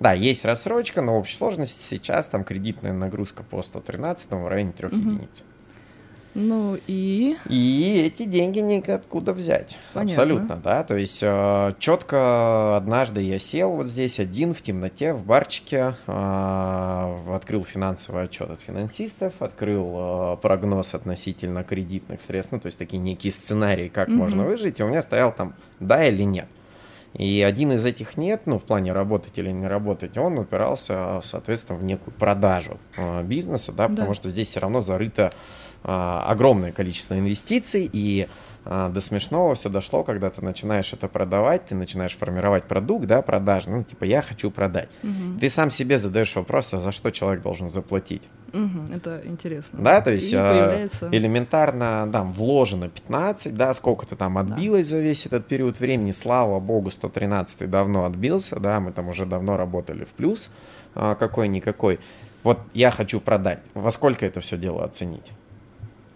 Да, 0.00 0.14
есть 0.14 0.46
рассрочка, 0.46 1.02
но 1.02 1.14
в 1.14 1.18
общей 1.18 1.36
сложности 1.36 1.82
сейчас 1.82 2.26
там 2.28 2.42
кредитная 2.42 2.94
нагрузка 2.94 3.42
по 3.42 3.62
113 3.62 4.30
в 4.30 4.48
районе 4.48 4.72
3 4.72 4.88
угу. 4.88 4.96
единиц. 4.96 5.44
Ну 6.34 6.76
и... 6.88 7.36
И 7.48 8.02
эти 8.06 8.24
деньги 8.24 8.58
никоткуда 8.58 9.32
взять. 9.32 9.78
Понятно. 9.92 10.22
Абсолютно, 10.22 10.56
да. 10.56 10.82
То 10.82 10.96
есть 10.96 11.20
э, 11.22 11.72
четко 11.78 12.76
однажды 12.76 13.20
я 13.22 13.38
сел 13.38 13.70
вот 13.70 13.86
здесь 13.86 14.18
один 14.18 14.52
в 14.52 14.60
темноте, 14.60 15.12
в 15.12 15.24
барчике, 15.24 15.94
э, 16.06 17.34
открыл 17.34 17.62
финансовый 17.62 18.24
отчет 18.24 18.50
от 18.50 18.60
финансистов, 18.60 19.34
открыл 19.38 19.94
э, 19.94 20.36
прогноз 20.42 20.94
относительно 20.94 21.62
кредитных 21.62 22.20
средств, 22.20 22.52
ну 22.52 22.58
то 22.58 22.66
есть 22.66 22.78
такие 22.78 22.98
некие 22.98 23.30
сценарии, 23.30 23.88
как 23.88 24.08
угу. 24.08 24.16
можно 24.16 24.44
выжить, 24.44 24.80
и 24.80 24.82
у 24.82 24.88
меня 24.88 25.02
стоял 25.02 25.32
там 25.32 25.54
да 25.78 26.04
или 26.04 26.24
нет. 26.24 26.48
И 27.14 27.42
один 27.42 27.70
из 27.70 27.86
этих 27.86 28.16
нет, 28.16 28.42
ну, 28.46 28.58
в 28.58 28.64
плане 28.64 28.92
работать 28.92 29.38
или 29.38 29.50
не 29.50 29.68
работать, 29.68 30.18
он 30.18 30.36
упирался, 30.36 31.20
соответственно, 31.22 31.78
в 31.78 31.84
некую 31.84 32.12
продажу 32.12 32.78
э, 32.96 33.22
бизнеса, 33.22 33.72
да, 33.72 33.88
потому 33.88 34.08
да. 34.08 34.14
что 34.14 34.30
здесь 34.30 34.48
все 34.48 34.58
равно 34.58 34.80
зарыто 34.80 35.30
огромное 35.84 36.72
количество 36.72 37.18
инвестиций, 37.18 37.88
и 37.92 38.28
а, 38.64 38.88
до 38.88 39.00
смешного 39.00 39.54
все 39.54 39.68
дошло, 39.68 40.04
когда 40.04 40.30
ты 40.30 40.42
начинаешь 40.42 40.92
это 40.92 41.06
продавать, 41.08 41.66
ты 41.66 41.74
начинаешь 41.74 42.16
формировать 42.16 42.64
продукт, 42.64 43.06
да, 43.06 43.20
продажный, 43.20 43.78
ну, 43.78 43.84
типа, 43.84 44.04
я 44.04 44.22
хочу 44.22 44.50
продать. 44.50 44.88
Угу. 45.02 45.40
Ты 45.40 45.50
сам 45.50 45.70
себе 45.70 45.98
задаешь 45.98 46.34
вопрос, 46.34 46.72
а 46.72 46.80
за 46.80 46.90
что 46.90 47.10
человек 47.10 47.42
должен 47.42 47.68
заплатить? 47.68 48.22
Угу, 48.54 48.94
это 48.94 49.20
интересно. 49.24 49.78
Да, 49.82 50.00
то 50.00 50.12
есть 50.12 50.30
появляется... 50.30 51.08
элементарно, 51.12 52.08
да, 52.10 52.22
вложено 52.22 52.88
15, 52.88 53.54
да, 53.54 53.74
сколько-то 53.74 54.16
там 54.16 54.38
отбилось 54.38 54.88
да. 54.88 54.96
за 54.96 55.02
весь 55.02 55.26
этот 55.26 55.46
период 55.46 55.78
времени, 55.78 56.12
слава 56.12 56.58
богу, 56.60 56.90
113 56.90 57.68
давно 57.68 58.06
отбился, 58.06 58.58
да, 58.58 58.80
мы 58.80 58.92
там 58.92 59.08
уже 59.08 59.26
давно 59.26 59.56
работали 59.56 60.04
в 60.04 60.10
плюс 60.10 60.50
какой-никакой. 60.94 61.98
Вот 62.44 62.60
я 62.72 62.90
хочу 62.90 63.20
продать. 63.20 63.58
Во 63.74 63.90
сколько 63.90 64.24
это 64.24 64.40
все 64.40 64.56
дело 64.56 64.84
оценить? 64.84 65.32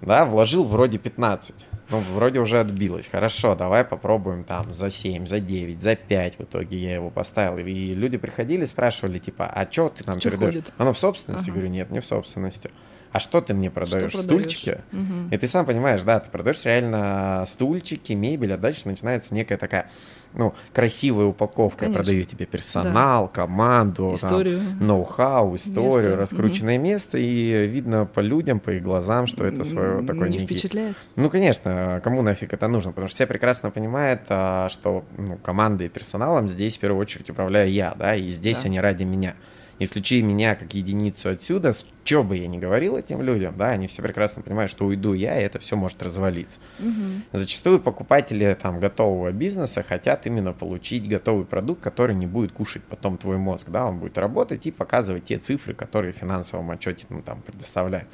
Да, 0.01 0.25
вложил 0.25 0.65
вроде 0.65 0.99
15. 0.99 1.55
Ну, 1.91 1.99
вроде 2.15 2.39
уже 2.39 2.61
отбилось. 2.61 3.09
Хорошо, 3.09 3.55
давай 3.55 3.85
попробуем 3.85 4.45
там 4.45 4.73
за 4.75 4.91
7, 4.91 5.27
за 5.27 5.41
9, 5.41 5.81
за 5.81 5.97
5. 5.97 6.39
В 6.39 6.43
итоге 6.43 6.77
я 6.77 6.95
его 6.95 7.11
поставил. 7.11 7.57
И 7.59 7.95
люди 7.95 8.19
приходили, 8.19 8.67
спрашивали, 8.67 9.19
типа, 9.19 9.47
а 9.47 9.67
что 9.71 9.89
ты 9.89 10.05
нам 10.07 10.21
передаешь? 10.21 10.65
Оно 10.77 10.93
в 10.93 10.99
собственности? 10.99 11.49
Ага. 11.51 11.53
Говорю, 11.53 11.73
нет, 11.73 11.91
не 11.91 12.01
в 12.01 12.07
собственности 12.07 12.71
а 13.13 13.21
что 13.21 13.41
ты 13.41 13.55
мне 13.55 13.71
продаешь? 13.71 14.13
Что 14.13 14.23
продаешь? 14.23 14.43
Стульчики? 14.43 14.81
Угу. 14.93 15.31
И 15.33 15.39
ты 15.39 15.49
сам 15.49 15.67
понимаешь, 15.67 16.03
да, 16.03 16.21
ты 16.21 16.31
продаешь 16.31 16.65
реально 16.65 17.45
стульчики, 17.47 18.13
мебель, 18.13 18.53
а 18.53 18.59
дальше 18.59 18.83
начинается 18.85 19.35
некая 19.35 19.57
такая, 19.57 19.91
ну, 20.35 20.55
красивая 20.73 21.27
упаковка. 21.27 21.87
Конечно. 21.87 21.99
Я 21.99 22.05
продаю 22.05 22.25
тебе 22.25 22.47
персонал, 22.47 23.25
да. 23.25 23.33
команду, 23.33 24.13
историю. 24.15 24.59
Там, 24.59 24.87
ноу-хау, 24.87 25.57
историю, 25.57 26.11
место. 26.11 26.17
раскрученное 26.17 26.77
угу. 26.77 26.85
место, 26.85 27.19
и 27.19 27.67
видно 27.67 28.07
по 28.07 28.21
людям, 28.21 28.61
по 28.61 28.71
их 28.71 28.83
глазам, 28.83 29.27
что 29.27 29.45
это 29.45 29.65
свое 29.65 30.03
такое... 30.07 30.29
Не 30.29 30.39
некий... 30.39 30.55
впечатляет? 30.55 30.97
Ну, 31.17 31.31
конечно, 31.31 32.01
кому 32.05 32.23
нафиг 32.23 32.53
это 32.53 32.69
нужно, 32.69 32.91
потому 32.91 33.09
что 33.09 33.17
все 33.17 33.27
прекрасно 33.27 33.71
понимают, 33.71 34.23
а, 34.29 34.69
что 34.69 35.05
ну, 35.17 35.37
командой 35.37 35.87
и 35.87 35.91
персоналом 35.91 36.49
здесь 36.49 36.77
в 36.77 36.81
первую 36.81 37.01
очередь 37.01 37.31
управляю 37.31 37.71
я, 37.71 37.95
да, 37.99 38.15
и 38.15 38.29
здесь 38.31 38.63
да. 38.63 38.67
они 38.67 38.81
ради 38.81 39.05
меня. 39.05 39.35
Исключи 39.81 40.23
меня 40.23 40.57
как 40.57 40.75
единицу 40.75 41.31
отсюда, 41.31 41.73
что 42.05 42.25
бы 42.25 42.37
я 42.37 42.49
ни 42.49 42.59
говорил 42.59 42.97
этим 42.97 43.23
людям, 43.23 43.55
да, 43.57 43.69
они 43.69 43.87
все 43.87 44.03
прекрасно 44.03 44.43
понимают, 44.43 44.73
что 44.73 44.87
уйду 44.87 45.13
я, 45.13 45.39
и 45.39 45.45
это 45.45 45.61
все 45.61 45.77
может 45.77 46.03
развалиться. 46.03 46.59
Угу. 46.81 47.39
Зачастую 47.39 47.81
покупатели 47.81 48.57
там 48.61 48.81
готового 48.81 49.31
бизнеса 49.31 49.85
хотят 49.85 50.27
именно 50.27 50.53
получить 50.53 51.09
готовый 51.09 51.45
продукт, 51.45 51.81
который 51.81 52.17
не 52.17 52.27
будет 52.27 52.53
кушать 52.53 52.83
потом 52.83 53.19
твой 53.19 53.37
мозг, 53.37 53.69
да, 53.69 53.87
он 53.87 53.99
будет 53.99 54.19
работать 54.19 54.67
и 54.67 54.73
показывать 54.73 55.25
те 55.25 55.39
цифры, 55.39 55.75
которые 55.75 56.13
в 56.13 56.17
финансовом 56.17 56.71
отчете 56.71 57.07
ну, 57.09 57.23
там 57.23 57.41
предоставляют. 57.43 58.09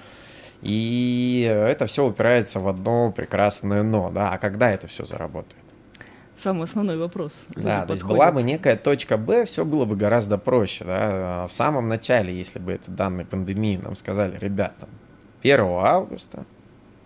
И 0.61 1.47
это 1.50 1.87
все 1.87 2.06
упирается 2.06 2.59
в 2.59 2.68
одно 2.68 3.12
прекрасное 3.12 3.83
но, 3.83 4.11
да, 4.11 4.33
а 4.33 4.38
когда 4.38 4.71
это 4.71 4.87
все 4.87 5.04
заработает? 5.04 5.63
Самый 6.37 6.64
основной 6.64 6.97
вопрос. 6.97 7.47
Да, 7.57 7.87
то 7.87 7.93
есть 7.93 8.05
была 8.05 8.33
бы 8.33 8.43
некая 8.43 8.76
точка 8.76 9.17
Б, 9.17 9.45
все 9.45 9.64
было 9.64 9.85
бы 9.85 9.97
гораздо 9.97 10.38
проще. 10.38 10.85
Да? 10.85 11.47
В 11.49 11.53
самом 11.53 11.88
начале, 11.88 12.37
если 12.37 12.59
бы 12.59 12.73
это 12.73 12.91
данной 12.91 13.25
пандемии 13.25 13.76
нам 13.76 13.95
сказали, 13.95 14.38
ребята, 14.38 14.88
1 15.43 15.61
августа 15.61 16.45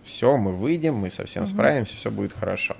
все, 0.03 0.37
мы 0.37 0.55
выйдем, 0.55 0.95
мы 0.95 1.09
совсем 1.09 1.43
угу. 1.43 1.49
справимся, 1.49 1.95
все 1.95 2.09
будет 2.09 2.33
хорошо. 2.33 2.75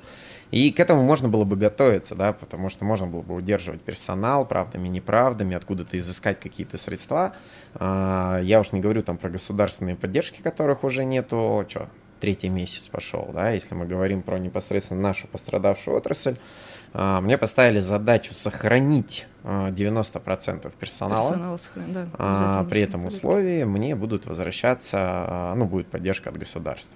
И 0.51 0.72
к 0.72 0.79
этому 0.79 1.03
можно 1.03 1.29
было 1.29 1.44
бы 1.44 1.56
готовиться, 1.56 2.15
да, 2.15 2.34
потому 2.34 2.70
что 2.70 2.84
можно 2.84 3.06
было 3.06 3.22
бы 3.22 3.36
удерживать 3.36 3.82
персонал 3.82 4.48
правдами, 4.48 4.88
неправдами, 4.88 5.56
откуда-то 5.56 5.98
изыскать 6.00 6.39
какие-то 6.39 6.79
средства. 6.79 7.36
А, 7.75 8.39
я 8.41 8.60
уж 8.60 8.72
не 8.72 8.79
говорю 8.79 9.03
там 9.03 9.18
про 9.18 9.29
государственные 9.29 9.96
поддержки, 9.96 10.41
которых 10.41 10.84
уже 10.84 11.06
нету, 11.06 11.65
что, 11.68 11.88
третий 12.19 12.49
месяц 12.49 12.88
пошел, 12.88 13.29
да, 13.33 13.51
если 13.51 13.75
мы 13.75 13.85
говорим 13.85 14.21
про 14.21 14.38
непосредственно 14.38 15.01
нашу 15.01 15.27
пострадавшую 15.27 15.97
отрасль, 15.97 16.35
а, 16.93 17.21
мне 17.21 17.38
поставили 17.38 17.79
задачу 17.79 18.33
сохранить 18.33 19.27
90% 19.43 20.65
а, 20.65 20.69
персонала. 20.79 21.29
Персонал, 21.29 21.59
да, 21.75 22.07
а, 22.13 22.63
при 22.65 22.81
этом 22.81 23.05
условии 23.05 23.63
мне 23.63 23.95
будут 23.95 24.25
возвращаться, 24.25 25.53
ну, 25.55 25.65
будет 25.65 25.88
поддержка 25.88 26.29
от 26.29 26.38
государства. 26.38 26.95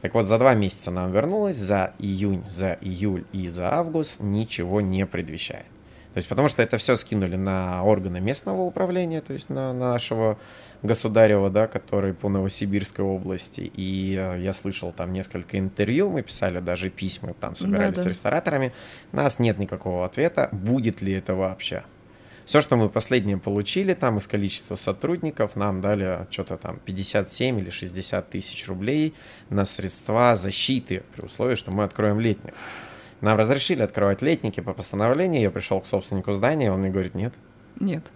Так 0.00 0.14
вот, 0.14 0.26
за 0.26 0.38
два 0.38 0.54
месяца 0.54 0.90
нам 0.90 1.10
вернулось, 1.12 1.56
за 1.56 1.94
июнь, 1.98 2.44
за 2.50 2.76
июль 2.80 3.24
и 3.32 3.48
за 3.48 3.72
август 3.72 4.20
ничего 4.20 4.80
не 4.80 5.06
предвещает. 5.06 5.64
То 6.12 6.18
есть 6.18 6.28
потому 6.28 6.48
что 6.48 6.62
это 6.62 6.76
все 6.78 6.94
скинули 6.94 7.34
на 7.34 7.82
органы 7.82 8.20
местного 8.20 8.62
управления, 8.62 9.20
то 9.20 9.32
есть 9.32 9.50
на 9.50 9.72
нашего 9.72 10.38
государева, 10.84 11.50
да, 11.50 11.66
который 11.66 12.12
по 12.12 12.28
Новосибирской 12.28 13.04
области. 13.04 13.72
И 13.74 14.14
э, 14.16 14.40
я 14.40 14.52
слышал 14.52 14.92
там 14.92 15.12
несколько 15.12 15.58
интервью, 15.58 16.10
мы 16.10 16.22
писали 16.22 16.60
даже 16.60 16.90
письма, 16.90 17.34
там 17.34 17.56
собирались 17.56 17.96
да, 17.96 18.02
да. 18.02 18.02
с 18.02 18.06
рестораторами. 18.06 18.72
У 19.10 19.16
нас 19.16 19.38
нет 19.38 19.58
никакого 19.58 20.04
ответа, 20.04 20.50
будет 20.52 21.00
ли 21.00 21.14
это 21.14 21.34
вообще. 21.34 21.82
Все, 22.44 22.60
что 22.60 22.76
мы 22.76 22.90
последнее 22.90 23.38
получили 23.38 23.94
там 23.94 24.18
из 24.18 24.26
количества 24.26 24.74
сотрудников, 24.74 25.56
нам 25.56 25.80
дали 25.80 26.26
что-то 26.30 26.58
там 26.58 26.78
57 26.84 27.58
или 27.58 27.70
60 27.70 28.28
тысяч 28.28 28.68
рублей 28.68 29.14
на 29.48 29.64
средства 29.64 30.34
защиты, 30.34 31.02
при 31.16 31.24
условии, 31.24 31.54
что 31.54 31.70
мы 31.70 31.84
откроем 31.84 32.20
летник. 32.20 32.52
Нам 33.22 33.38
разрешили 33.38 33.80
открывать 33.80 34.20
летники 34.20 34.60
по 34.60 34.74
постановлению. 34.74 35.40
Я 35.40 35.50
пришел 35.50 35.80
к 35.80 35.86
собственнику 35.86 36.34
здания, 36.34 36.70
он 36.70 36.80
мне 36.80 36.90
говорит, 36.90 37.14
нет. 37.14 37.32
Нет. 37.80 38.12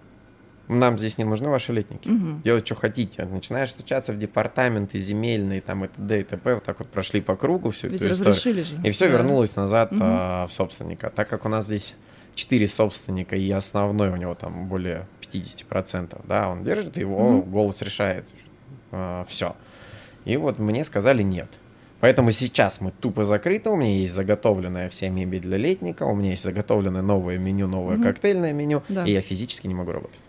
Нам 0.68 0.98
здесь 0.98 1.16
не 1.16 1.24
нужны 1.24 1.48
ваши 1.48 1.72
летники. 1.72 2.08
Угу. 2.08 2.42
Делать, 2.44 2.66
что 2.66 2.74
хотите. 2.74 3.24
Начинаешь 3.24 3.70
стучаться 3.70 4.12
в 4.12 4.18
департаменты 4.18 4.98
земельные, 4.98 5.62
там, 5.62 5.84
и 5.84 5.88
т.д. 5.88 6.20
и 6.20 6.24
т.п. 6.24 6.54
Вот 6.54 6.64
так 6.64 6.78
вот 6.78 6.88
прошли 6.88 7.20
по 7.20 7.36
кругу 7.36 7.70
всю 7.70 7.88
Ведь 7.88 8.02
эту 8.02 8.12
историю. 8.30 8.64
Же. 8.64 8.76
И 8.84 8.90
все 8.90 9.06
да. 9.06 9.12
вернулось 9.12 9.56
назад 9.56 9.92
угу. 9.92 10.00
а, 10.02 10.46
в 10.46 10.52
собственника. 10.52 11.10
Так 11.14 11.28
как 11.28 11.46
у 11.46 11.48
нас 11.48 11.64
здесь 11.64 11.96
четыре 12.34 12.68
собственника, 12.68 13.34
и 13.34 13.50
основной 13.50 14.10
у 14.10 14.16
него 14.16 14.34
там 14.34 14.68
более 14.68 15.06
50%, 15.22 16.20
да, 16.26 16.48
он 16.50 16.62
держит, 16.62 16.96
его 16.96 17.38
угу. 17.38 17.50
голос 17.50 17.80
решает. 17.82 18.26
А, 18.92 19.24
все. 19.26 19.56
И 20.24 20.36
вот 20.36 20.58
мне 20.58 20.84
сказали 20.84 21.22
нет. 21.22 21.48
Поэтому 22.00 22.30
сейчас 22.30 22.80
мы 22.80 22.92
тупо 22.92 23.24
закрыты, 23.24 23.70
у 23.70 23.76
меня 23.76 23.98
есть 23.98 24.12
заготовленная 24.12 24.88
вся 24.88 25.08
мебель 25.08 25.40
для 25.40 25.56
летника, 25.56 26.04
у 26.04 26.14
меня 26.14 26.30
есть 26.30 26.44
заготовленное 26.44 27.02
новое 27.02 27.38
меню, 27.38 27.66
новое 27.66 27.96
угу. 27.96 28.04
коктейльное 28.04 28.52
меню, 28.52 28.82
да. 28.88 29.04
и 29.04 29.12
я 29.12 29.20
физически 29.20 29.66
не 29.66 29.74
могу 29.74 29.92
работать. 29.92 30.20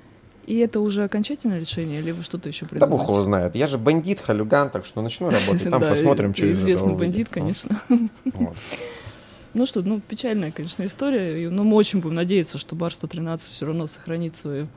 И 0.49 0.57
это 0.57 0.79
уже 0.79 1.03
окончательное 1.03 1.59
решение, 1.59 1.99
или 1.99 2.09
вы 2.09 2.23
что-то 2.23 2.49
еще 2.49 2.65
придумаете? 2.65 2.97
Да 2.97 2.97
бог 2.97 3.07
его 3.07 3.21
знает. 3.21 3.55
Я 3.55 3.67
же 3.67 3.77
бандит, 3.77 4.19
халюган, 4.19 4.71
так 4.71 4.83
что 4.83 5.03
начну 5.03 5.29
работать, 5.29 5.69
там 5.69 5.79
посмотрим, 5.79 6.33
что 6.33 6.47
из 6.47 6.65
этого 6.65 6.95
бандит, 6.95 7.29
конечно. 7.29 7.79
Ну 9.53 9.65
что, 9.65 9.81
ну 9.81 9.99
печальная, 9.99 10.51
конечно, 10.51 10.85
история, 10.85 11.49
но 11.49 11.63
мы 11.63 11.75
очень 11.75 12.01
будем 12.01 12.15
надеяться, 12.15 12.57
что 12.57 12.75
бар 12.75 12.93
113 12.93 13.51
все 13.51 13.65
равно 13.65 13.87
сохранит 13.87 14.35
свое 14.35 14.67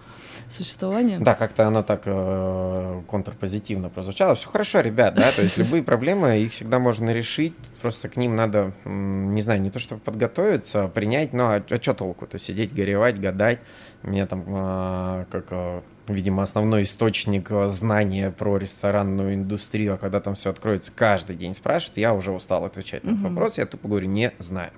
существование. 0.51 1.19
Да, 1.19 1.35
как-то 1.35 1.67
оно 1.67 1.83
так 1.83 2.03
э, 2.07 3.03
контрпозитивно 3.07 3.91
прозвучало. 3.91 4.35
Все 4.35 4.49
хорошо, 4.49 4.81
ребят, 4.81 5.15
да, 5.15 5.31
то 5.31 5.43
есть 5.43 5.59
любые 5.59 5.83
проблемы, 5.83 6.39
их 6.39 6.53
всегда 6.53 6.79
можно 6.79 7.11
решить, 7.11 7.55
просто 7.83 8.09
к 8.09 8.17
ним 8.17 8.35
надо, 8.35 8.73
не 8.85 9.43
знаю, 9.43 9.61
не 9.61 9.71
то 9.71 9.79
чтобы 9.79 10.01
подготовиться, 10.01 10.85
а 10.85 10.89
принять, 10.89 11.33
но 11.33 11.51
а, 11.51 11.63
а 11.69 11.83
что 11.83 11.95
толку-то 11.95 12.39
сидеть, 12.39 12.75
горевать, 12.75 13.21
гадать. 13.21 13.59
Меня 14.03 14.27
там, 14.27 14.45
э, 14.49 15.25
как, 15.31 15.85
видимо, 16.09 16.43
основной 16.43 16.83
источник 16.83 17.51
э, 17.51 17.69
знания 17.69 18.31
про 18.31 18.57
ресторанную 18.57 19.35
индустрию, 19.35 19.95
а 19.95 19.99
когда 19.99 20.21
там 20.21 20.35
все 20.35 20.51
откроется, 20.51 20.93
каждый 20.95 21.37
день 21.37 21.55
спрашивают, 21.55 21.99
я 21.99 22.15
уже 22.15 22.33
устал 22.33 22.65
отвечать 22.65 23.05
на 23.05 23.11
этот 23.11 23.23
вопрос, 23.23 23.59
я 23.59 23.67
тупо 23.67 23.89
говорю, 23.89 24.09
не 24.09 24.33
знаю. 24.39 24.73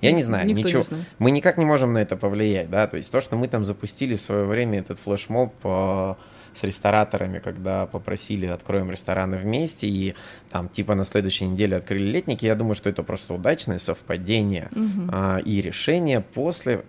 Я 0.00 0.10
не 0.10 0.24
знаю, 0.24 0.46
Никто 0.48 0.62
ничего. 0.62 0.80
Не 0.80 0.84
знает. 0.84 1.06
Мы 1.18 1.30
никак 1.30 1.58
не 1.58 1.64
можем 1.64 1.92
на 1.92 1.98
это 1.98 2.16
повлиять, 2.16 2.68
да, 2.70 2.86
то 2.88 2.96
есть 2.96 3.12
то, 3.12 3.20
что 3.20 3.36
мы 3.36 3.46
там 3.48 3.64
запустили 3.64 4.16
в 4.16 4.20
свое 4.20 4.44
время 4.44 4.80
этот 4.80 4.98
флешмоб 4.98 5.54
э, 5.62 6.14
с 6.54 6.64
рестораторами, 6.64 7.38
когда 7.38 7.86
попросили 7.86 8.46
откроем 8.46 8.90
рестораны 8.90 9.36
вместе 9.36 9.86
и 9.86 10.14
там 10.50 10.68
типа 10.68 10.94
на 10.94 11.04
следующей 11.04 11.46
неделе 11.46 11.76
открыли 11.76 12.10
летники, 12.10 12.46
я 12.46 12.54
думаю, 12.54 12.74
что 12.74 12.90
это 12.90 13.02
просто 13.02 13.34
удачное 13.34 13.78
совпадение 13.78 14.68
угу. 14.72 15.08
а, 15.12 15.38
и 15.38 15.60
решение 15.62 16.20
после 16.20 16.84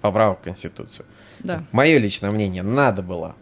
поправок 0.00 0.40
в 0.40 0.42
Конституцию. 0.42 1.06
Да. 1.40 1.64
Мое 1.72 1.98
личное 1.98 2.30
мнение, 2.30 2.62
надо 2.62 3.02
было 3.02 3.34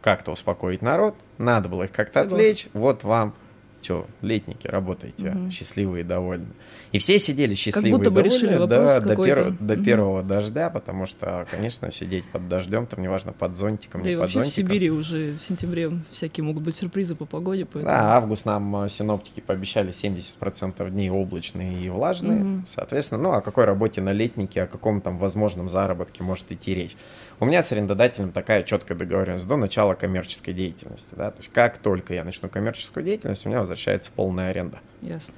как-то 0.00 0.32
успокоить 0.32 0.82
народ, 0.82 1.14
надо 1.38 1.68
было 1.68 1.84
их 1.84 1.92
как-то 1.92 2.22
отвлечь, 2.22 2.68
вот 2.72 3.04
вам 3.04 3.34
что, 3.82 4.06
летники, 4.20 4.66
работаете, 4.66 5.30
угу. 5.30 5.50
счастливые 5.50 6.02
и 6.02 6.04
довольны. 6.04 6.46
И 6.92 6.98
все 6.98 7.18
сидели 7.18 7.54
счастливые 7.54 7.92
как 7.92 8.00
будто 8.00 8.10
бы 8.10 8.22
решили 8.22 8.66
да, 8.66 9.00
до, 9.00 9.16
пер... 9.16 9.50
до 9.52 9.74
угу. 9.74 9.82
первого 9.82 10.22
дождя, 10.22 10.70
потому 10.70 11.06
что, 11.06 11.46
конечно, 11.50 11.90
сидеть 11.90 12.24
под 12.30 12.48
дождем, 12.48 12.86
там 12.86 13.02
неважно, 13.02 13.32
под 13.32 13.56
зонтиком, 13.56 14.02
да 14.02 14.08
не 14.08 14.12
и 14.12 14.16
под 14.16 14.22
вообще 14.22 14.40
зонтиком. 14.40 14.64
в 14.64 14.68
Сибири 14.68 14.90
уже 14.90 15.34
в 15.38 15.42
сентябре 15.42 15.90
всякие 16.10 16.44
могут 16.44 16.62
быть 16.62 16.76
сюрпризы 16.76 17.14
по 17.14 17.24
погоде. 17.24 17.64
Поэтому... 17.64 17.86
Да, 17.86 18.16
август 18.16 18.44
нам 18.44 18.84
э, 18.84 18.88
синоптики 18.88 19.40
пообещали 19.40 19.92
70% 19.92 20.90
дней 20.90 21.10
облачные 21.10 21.84
и 21.84 21.88
влажные, 21.88 22.42
угу. 22.42 22.62
соответственно, 22.68 23.22
ну 23.22 23.32
о 23.32 23.40
какой 23.40 23.64
работе 23.64 24.00
на 24.00 24.12
летнике, 24.12 24.62
о 24.62 24.66
каком 24.66 25.00
там 25.00 25.18
возможном 25.18 25.68
заработке 25.68 26.22
может 26.22 26.50
идти 26.52 26.74
речь. 26.74 26.96
У 27.40 27.44
меня 27.44 27.62
с 27.62 27.72
арендодателем 27.72 28.30
такая 28.30 28.62
четкая 28.62 28.96
договоренность 28.96 29.48
до 29.48 29.56
начала 29.56 29.94
коммерческой 29.94 30.54
деятельности, 30.54 31.14
да, 31.16 31.30
то 31.30 31.38
есть 31.38 31.50
как 31.52 31.78
только 31.78 32.14
я 32.14 32.22
начну 32.22 32.48
коммерческую 32.48 33.04
деятельность, 33.04 33.44
у 33.46 33.48
меня 33.48 33.60
возвращается 33.72 34.10
полная 34.14 34.50
аренда. 34.50 34.78
Ясно. 35.00 35.34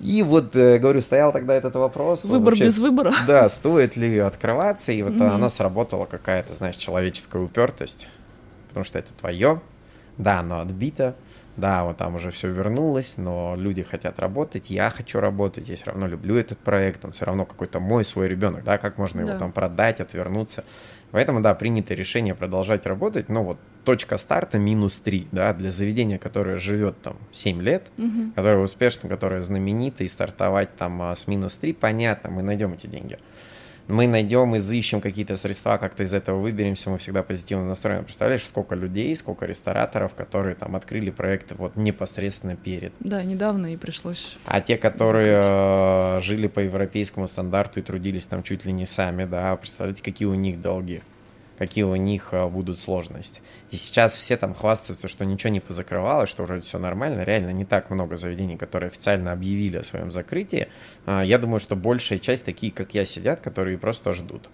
И 0.00 0.22
вот, 0.22 0.54
э, 0.54 0.78
говорю, 0.78 1.00
стоял 1.00 1.32
тогда 1.32 1.54
этот 1.54 1.74
вопрос. 1.74 2.24
Выбор 2.24 2.52
вообще, 2.52 2.64
без 2.64 2.78
выбора. 2.78 3.12
Да, 3.26 3.48
стоит 3.48 3.96
ли 3.96 4.18
открываться, 4.18 4.92
и 4.92 5.02
вот 5.02 5.14
mm-hmm. 5.14 5.28
оно 5.28 5.48
сработало 5.48 6.06
какая-то, 6.06 6.54
знаешь, 6.54 6.76
человеческая 6.76 7.42
упертость, 7.42 8.08
потому 8.68 8.84
что 8.84 8.98
это 8.98 9.12
твое, 9.12 9.60
да, 10.16 10.38
оно 10.38 10.60
отбито, 10.60 11.16
да, 11.56 11.82
вот 11.82 11.96
там 11.96 12.14
уже 12.14 12.30
все 12.30 12.48
вернулось, 12.48 13.18
но 13.18 13.54
люди 13.56 13.82
хотят 13.82 14.20
работать, 14.20 14.70
я 14.70 14.90
хочу 14.90 15.18
работать, 15.18 15.68
я 15.68 15.74
все 15.74 15.86
равно 15.86 16.06
люблю 16.06 16.36
этот 16.36 16.58
проект, 16.58 17.04
он 17.04 17.10
все 17.10 17.24
равно 17.24 17.44
какой-то 17.44 17.80
мой 17.80 18.04
свой 18.04 18.28
ребенок, 18.28 18.62
да, 18.62 18.78
как 18.78 18.98
можно 18.98 19.24
да. 19.24 19.30
его 19.30 19.38
там 19.38 19.50
продать, 19.50 20.00
отвернуться. 20.00 20.62
Поэтому, 21.10 21.40
да, 21.40 21.54
принято 21.54 21.94
решение 21.94 22.34
продолжать 22.34 22.86
работать, 22.86 23.28
но 23.28 23.42
вот 23.42 23.58
точка 23.84 24.18
старта 24.18 24.58
минус 24.58 24.98
3, 24.98 25.28
да, 25.32 25.54
для 25.54 25.70
заведения, 25.70 26.18
которое 26.18 26.58
живет 26.58 27.00
там 27.00 27.16
7 27.32 27.62
лет, 27.62 27.90
угу. 27.96 28.32
которое 28.34 28.58
успешно, 28.58 29.08
которое 29.08 29.40
знаменито, 29.40 30.04
и 30.04 30.08
стартовать 30.08 30.76
там 30.76 31.00
а, 31.00 31.14
с 31.16 31.26
минус 31.26 31.56
3, 31.56 31.72
понятно, 31.72 32.30
мы 32.30 32.42
найдем 32.42 32.74
эти 32.74 32.86
деньги 32.86 33.18
мы 33.88 34.06
найдем, 34.06 34.56
изыщем 34.56 35.00
какие-то 35.00 35.36
средства, 35.36 35.78
как-то 35.78 36.02
из 36.02 36.14
этого 36.14 36.38
выберемся, 36.38 36.90
мы 36.90 36.98
всегда 36.98 37.22
позитивно 37.22 37.64
настроены. 37.66 38.04
Представляешь, 38.04 38.46
сколько 38.46 38.74
людей, 38.74 39.14
сколько 39.16 39.46
рестораторов, 39.46 40.14
которые 40.14 40.54
там 40.54 40.76
открыли 40.76 41.10
проекты 41.10 41.54
вот 41.56 41.76
непосредственно 41.76 42.54
перед. 42.54 42.92
Да, 43.00 43.24
недавно 43.24 43.72
и 43.72 43.76
пришлось. 43.76 44.36
А 44.44 44.60
те, 44.60 44.76
которые 44.76 45.42
закрыть. 45.42 46.24
жили 46.24 46.46
по 46.46 46.60
европейскому 46.60 47.26
стандарту 47.26 47.80
и 47.80 47.82
трудились 47.82 48.26
там 48.26 48.42
чуть 48.42 48.64
ли 48.64 48.72
не 48.72 48.86
сами, 48.86 49.24
да, 49.24 49.56
представляете, 49.56 50.02
какие 50.02 50.28
у 50.28 50.34
них 50.34 50.60
долги 50.60 51.02
какие 51.58 51.84
у 51.84 51.96
них 51.96 52.28
а, 52.32 52.48
будут 52.48 52.78
сложности. 52.78 53.42
И 53.70 53.76
сейчас 53.76 54.16
все 54.16 54.36
там 54.36 54.54
хвастаются, 54.54 55.08
что 55.08 55.24
ничего 55.24 55.50
не 55.50 55.60
позакрывалось, 55.60 56.30
что 56.30 56.44
вроде 56.44 56.62
все 56.62 56.78
нормально. 56.78 57.22
Реально 57.22 57.50
не 57.50 57.64
так 57.64 57.90
много 57.90 58.16
заведений, 58.16 58.56
которые 58.56 58.88
официально 58.88 59.32
объявили 59.32 59.78
о 59.78 59.84
своем 59.84 60.10
закрытии. 60.10 60.68
А, 61.04 61.22
я 61.22 61.38
думаю, 61.38 61.60
что 61.60 61.74
большая 61.76 62.18
часть 62.18 62.44
такие, 62.44 62.72
как 62.72 62.94
я, 62.94 63.04
сидят, 63.04 63.40
которые 63.40 63.76
просто 63.76 64.14
ждут. 64.14 64.48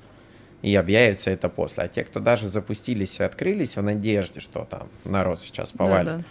И 0.62 0.74
объявится 0.74 1.30
это 1.30 1.50
после. 1.50 1.84
А 1.84 1.88
те, 1.88 2.04
кто 2.04 2.20
даже 2.20 2.48
запустились 2.48 3.20
и 3.20 3.22
открылись 3.22 3.76
в 3.76 3.82
надежде, 3.82 4.40
что 4.40 4.64
там 4.64 4.88
народ 5.04 5.40
сейчас 5.40 5.72
повалит. 5.72 6.06
Да, 6.06 6.16
да. 6.18 6.24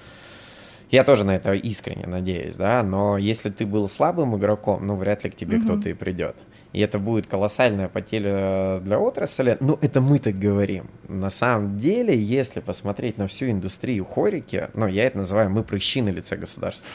Я 0.89 1.03
тоже 1.03 1.23
на 1.23 1.35
это 1.35 1.53
искренне 1.53 2.05
надеюсь, 2.05 2.55
да, 2.55 2.83
но 2.83 3.17
если 3.17 3.49
ты 3.49 3.65
был 3.65 3.87
слабым 3.87 4.37
игроком, 4.37 4.85
ну, 4.85 4.95
вряд 4.95 5.23
ли 5.23 5.31
к 5.31 5.35
тебе 5.35 5.57
угу. 5.57 5.65
кто-то 5.65 5.89
и 5.89 5.93
придет 5.93 6.35
и 6.73 6.79
это 6.81 6.97
будет 6.99 7.27
колоссальная 7.27 7.87
потеря 7.87 8.79
для 8.81 8.99
отрасли, 8.99 9.57
но 9.59 9.77
это 9.81 10.01
мы 10.01 10.17
так 10.17 10.37
говорим. 10.37 10.89
На 11.07 11.29
самом 11.29 11.77
деле, 11.77 12.17
если 12.17 12.59
посмотреть 12.59 13.17
на 13.17 13.27
всю 13.27 13.51
индустрию 13.51 14.05
хорики, 14.05 14.69
ну, 14.73 14.87
я 14.87 15.05
это 15.05 15.19
называю 15.19 15.51
мы 15.51 15.63
прыщи 15.63 16.01
на 16.01 16.09
лице 16.09 16.35
государства. 16.35 16.87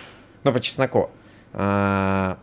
Ну, 0.42 0.52
по 0.52 0.60
чесноку. 0.60 1.10
А, 1.52 2.38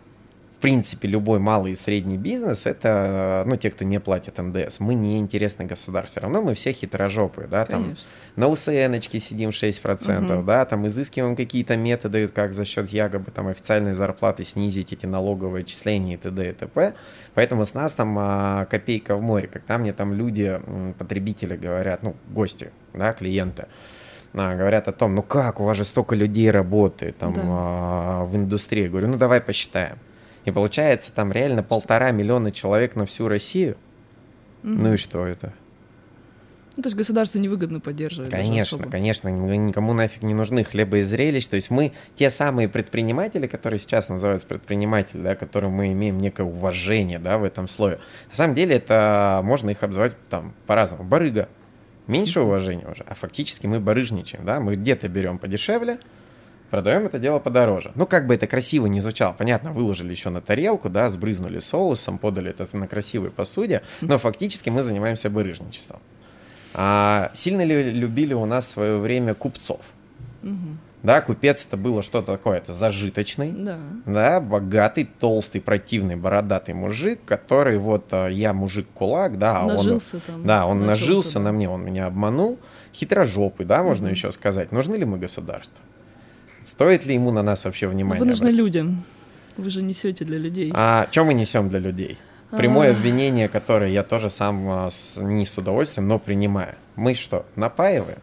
принципе, 0.65 1.07
любой 1.07 1.37
малый 1.37 1.73
и 1.73 1.75
средний 1.75 2.17
бизнес, 2.17 2.65
это, 2.65 3.43
ну, 3.45 3.55
те, 3.55 3.69
кто 3.69 3.85
не 3.85 3.99
платит 3.99 4.39
НДС. 4.39 4.79
Мы 4.79 4.95
не 4.95 5.19
интересны 5.19 5.65
государству. 5.65 6.13
Все 6.13 6.21
равно 6.21 6.41
мы 6.41 6.55
все 6.55 6.71
хитрожопые, 6.71 7.47
да, 7.47 7.65
там 7.65 7.83
Конечно. 7.83 8.05
на 8.35 8.47
УСНочке 8.47 9.19
сидим 9.19 9.49
6%, 9.49 10.37
угу. 10.37 10.43
да, 10.43 10.65
там 10.65 10.87
изыскиваем 10.87 11.35
какие-то 11.35 11.77
методы, 11.77 12.27
как 12.27 12.55
за 12.55 12.65
счет 12.65 12.89
якобы 12.89 13.29
там 13.29 13.47
официальной 13.47 13.93
зарплаты 13.93 14.43
снизить 14.43 14.91
эти 14.91 15.05
налоговые 15.05 15.61
отчисления 15.61 16.15
и 16.15 16.17
т.д. 16.17 16.49
и 16.49 16.53
т.п. 16.53 16.95
Поэтому 17.35 17.63
с 17.63 17.75
нас 17.75 17.93
там 17.93 18.15
а, 18.17 18.65
копейка 18.65 19.15
в 19.15 19.21
море. 19.21 19.47
Когда 19.47 19.77
мне 19.77 19.93
там 19.93 20.13
люди, 20.13 20.59
потребители 20.97 21.55
говорят, 21.57 22.01
ну, 22.01 22.15
гости, 22.29 22.71
да, 22.93 23.13
клиенты, 23.13 23.67
а, 24.33 24.55
говорят 24.55 24.87
о 24.87 24.91
том, 24.93 25.13
ну 25.13 25.21
как, 25.21 25.59
у 25.59 25.63
вас 25.63 25.77
же 25.77 25.85
столько 25.85 26.15
людей 26.15 26.49
работает 26.49 27.17
там 27.17 27.33
да. 27.33 27.41
а, 27.43 28.25
в 28.25 28.35
индустрии. 28.35 28.83
Я 28.83 28.89
говорю, 28.89 29.09
ну 29.09 29.17
давай 29.17 29.41
посчитаем. 29.41 29.97
И 30.45 30.51
получается 30.51 31.11
там 31.11 31.31
реально 31.31 31.63
полтора 31.63 32.11
миллиона 32.11 32.51
человек 32.51 32.95
на 32.95 33.05
всю 33.05 33.27
Россию. 33.27 33.77
Угу. 34.63 34.71
Ну 34.71 34.93
и 34.93 34.97
что 34.97 35.25
это? 35.25 35.53
Ну, 36.77 36.83
то 36.83 36.87
есть 36.87 36.97
государство 36.97 37.39
невыгодно 37.39 37.79
поддерживает. 37.79 38.31
Конечно, 38.31 38.79
конечно, 38.79 39.29
никому 39.29 39.93
нафиг 39.93 40.23
не 40.23 40.33
нужны 40.33 40.65
хлеба 40.65 40.97
и 40.97 41.03
зрелищ. 41.03 41.47
То 41.47 41.55
есть 41.55 41.71
мы 41.71 41.93
те 42.17 42.29
самые 42.29 42.67
предприниматели, 42.67 43.47
которые 43.47 43.79
сейчас 43.79 44.09
называются 44.09 44.45
предприниматели, 44.45 45.21
да, 45.21 45.35
которым 45.35 45.71
мы 45.71 45.93
имеем 45.93 46.17
некое 46.17 46.43
уважение, 46.43 47.17
да, 47.17 47.37
в 47.37 47.45
этом 47.45 47.69
слое. 47.69 47.99
На 48.29 48.35
самом 48.35 48.55
деле 48.55 48.75
это 48.75 49.39
можно 49.43 49.69
их 49.69 49.83
обзывать 49.83 50.15
там 50.29 50.53
по-разному. 50.67 51.05
Барыга, 51.05 51.47
меньше 52.07 52.41
уважения 52.41 52.87
уже, 52.87 53.03
а 53.07 53.15
фактически 53.15 53.67
мы 53.67 53.79
барыжничаем, 53.79 54.43
да, 54.43 54.59
мы 54.59 54.75
где-то 54.75 55.07
берем 55.07 55.37
подешевле, 55.37 55.99
продаем 56.75 57.05
это 57.05 57.19
дело 57.19 57.39
подороже. 57.39 57.93
Ну, 57.95 58.05
как 58.05 58.27
бы 58.27 58.35
это 58.35 58.47
красиво 58.47 58.87
не 58.87 58.99
звучало, 58.99 59.31
понятно, 59.31 59.71
выложили 59.71 60.11
еще 60.11 60.29
на 60.29 60.41
тарелку, 60.41 60.89
да, 60.89 61.09
сбрызнули 61.09 61.59
соусом, 61.59 62.17
подали 62.17 62.49
это 62.49 62.65
на 62.75 62.85
красивой 62.85 63.31
посуде, 63.31 63.81
но 64.01 64.17
фактически 64.17 64.69
мы 64.69 64.83
занимаемся 64.83 65.29
барыжничеством. 65.29 66.01
А 66.73 67.31
сильно 67.33 67.63
ли 67.63 67.91
любили 67.91 68.33
у 68.33 68.45
нас 68.45 68.65
в 68.65 68.69
свое 68.71 68.97
время 68.97 69.35
купцов? 69.35 69.79
Угу. 70.43 70.51
Да, 71.03 71.21
купец 71.21 71.65
это 71.65 71.77
было 71.77 72.03
что-то 72.03 72.33
такое, 72.33 72.57
это 72.57 72.73
зажиточный, 72.73 73.53
да. 73.53 73.79
да, 74.05 74.41
богатый, 74.41 75.05
толстый, 75.05 75.61
противный, 75.61 76.17
бородатый 76.17 76.73
мужик, 76.73 77.19
который 77.25 77.77
вот 77.77 78.07
а, 78.11 78.27
я 78.27 78.51
мужик 78.51 78.87
кулак, 78.93 79.39
да, 79.39 79.61
а 79.61 79.65
нажился 79.65 80.15
он, 80.17 80.21
там, 80.27 80.45
да, 80.45 80.65
он 80.65 80.85
нажился 80.85 81.35
да. 81.35 81.39
на 81.39 81.51
мне, 81.53 81.69
он 81.69 81.85
меня 81.85 82.07
обманул, 82.07 82.59
хитрожопый, 82.93 83.65
да, 83.65 83.81
можно 83.81 84.07
угу. 84.07 84.13
еще 84.13 84.31
сказать. 84.33 84.73
Нужны 84.73 84.95
ли 84.95 85.05
мы 85.05 85.17
государству? 85.17 85.79
Стоит 86.65 87.05
ли 87.05 87.13
ему 87.13 87.31
на 87.31 87.43
нас 87.43 87.65
вообще 87.65 87.87
внимание? 87.87 88.19
Вы 88.19 88.25
нужны 88.25 88.49
людям. 88.49 89.03
Вы 89.55 89.69
же 89.69 89.81
несете 89.81 90.25
для 90.25 90.37
людей. 90.37 90.71
А 90.73 91.07
что 91.11 91.23
мы 91.23 91.33
несем 91.33 91.69
для 91.69 91.79
людей? 91.79 92.17
Прямое 92.51 92.91
обвинение, 92.91 93.47
которое 93.47 93.91
я 93.91 94.03
тоже 94.03 94.29
сам 94.29 94.67
а, 94.69 94.89
не 95.17 95.45
с 95.45 95.57
удовольствием, 95.57 96.07
но 96.07 96.19
принимаю. 96.19 96.75
Мы 96.95 97.13
что, 97.13 97.45
напаиваем? 97.55 98.19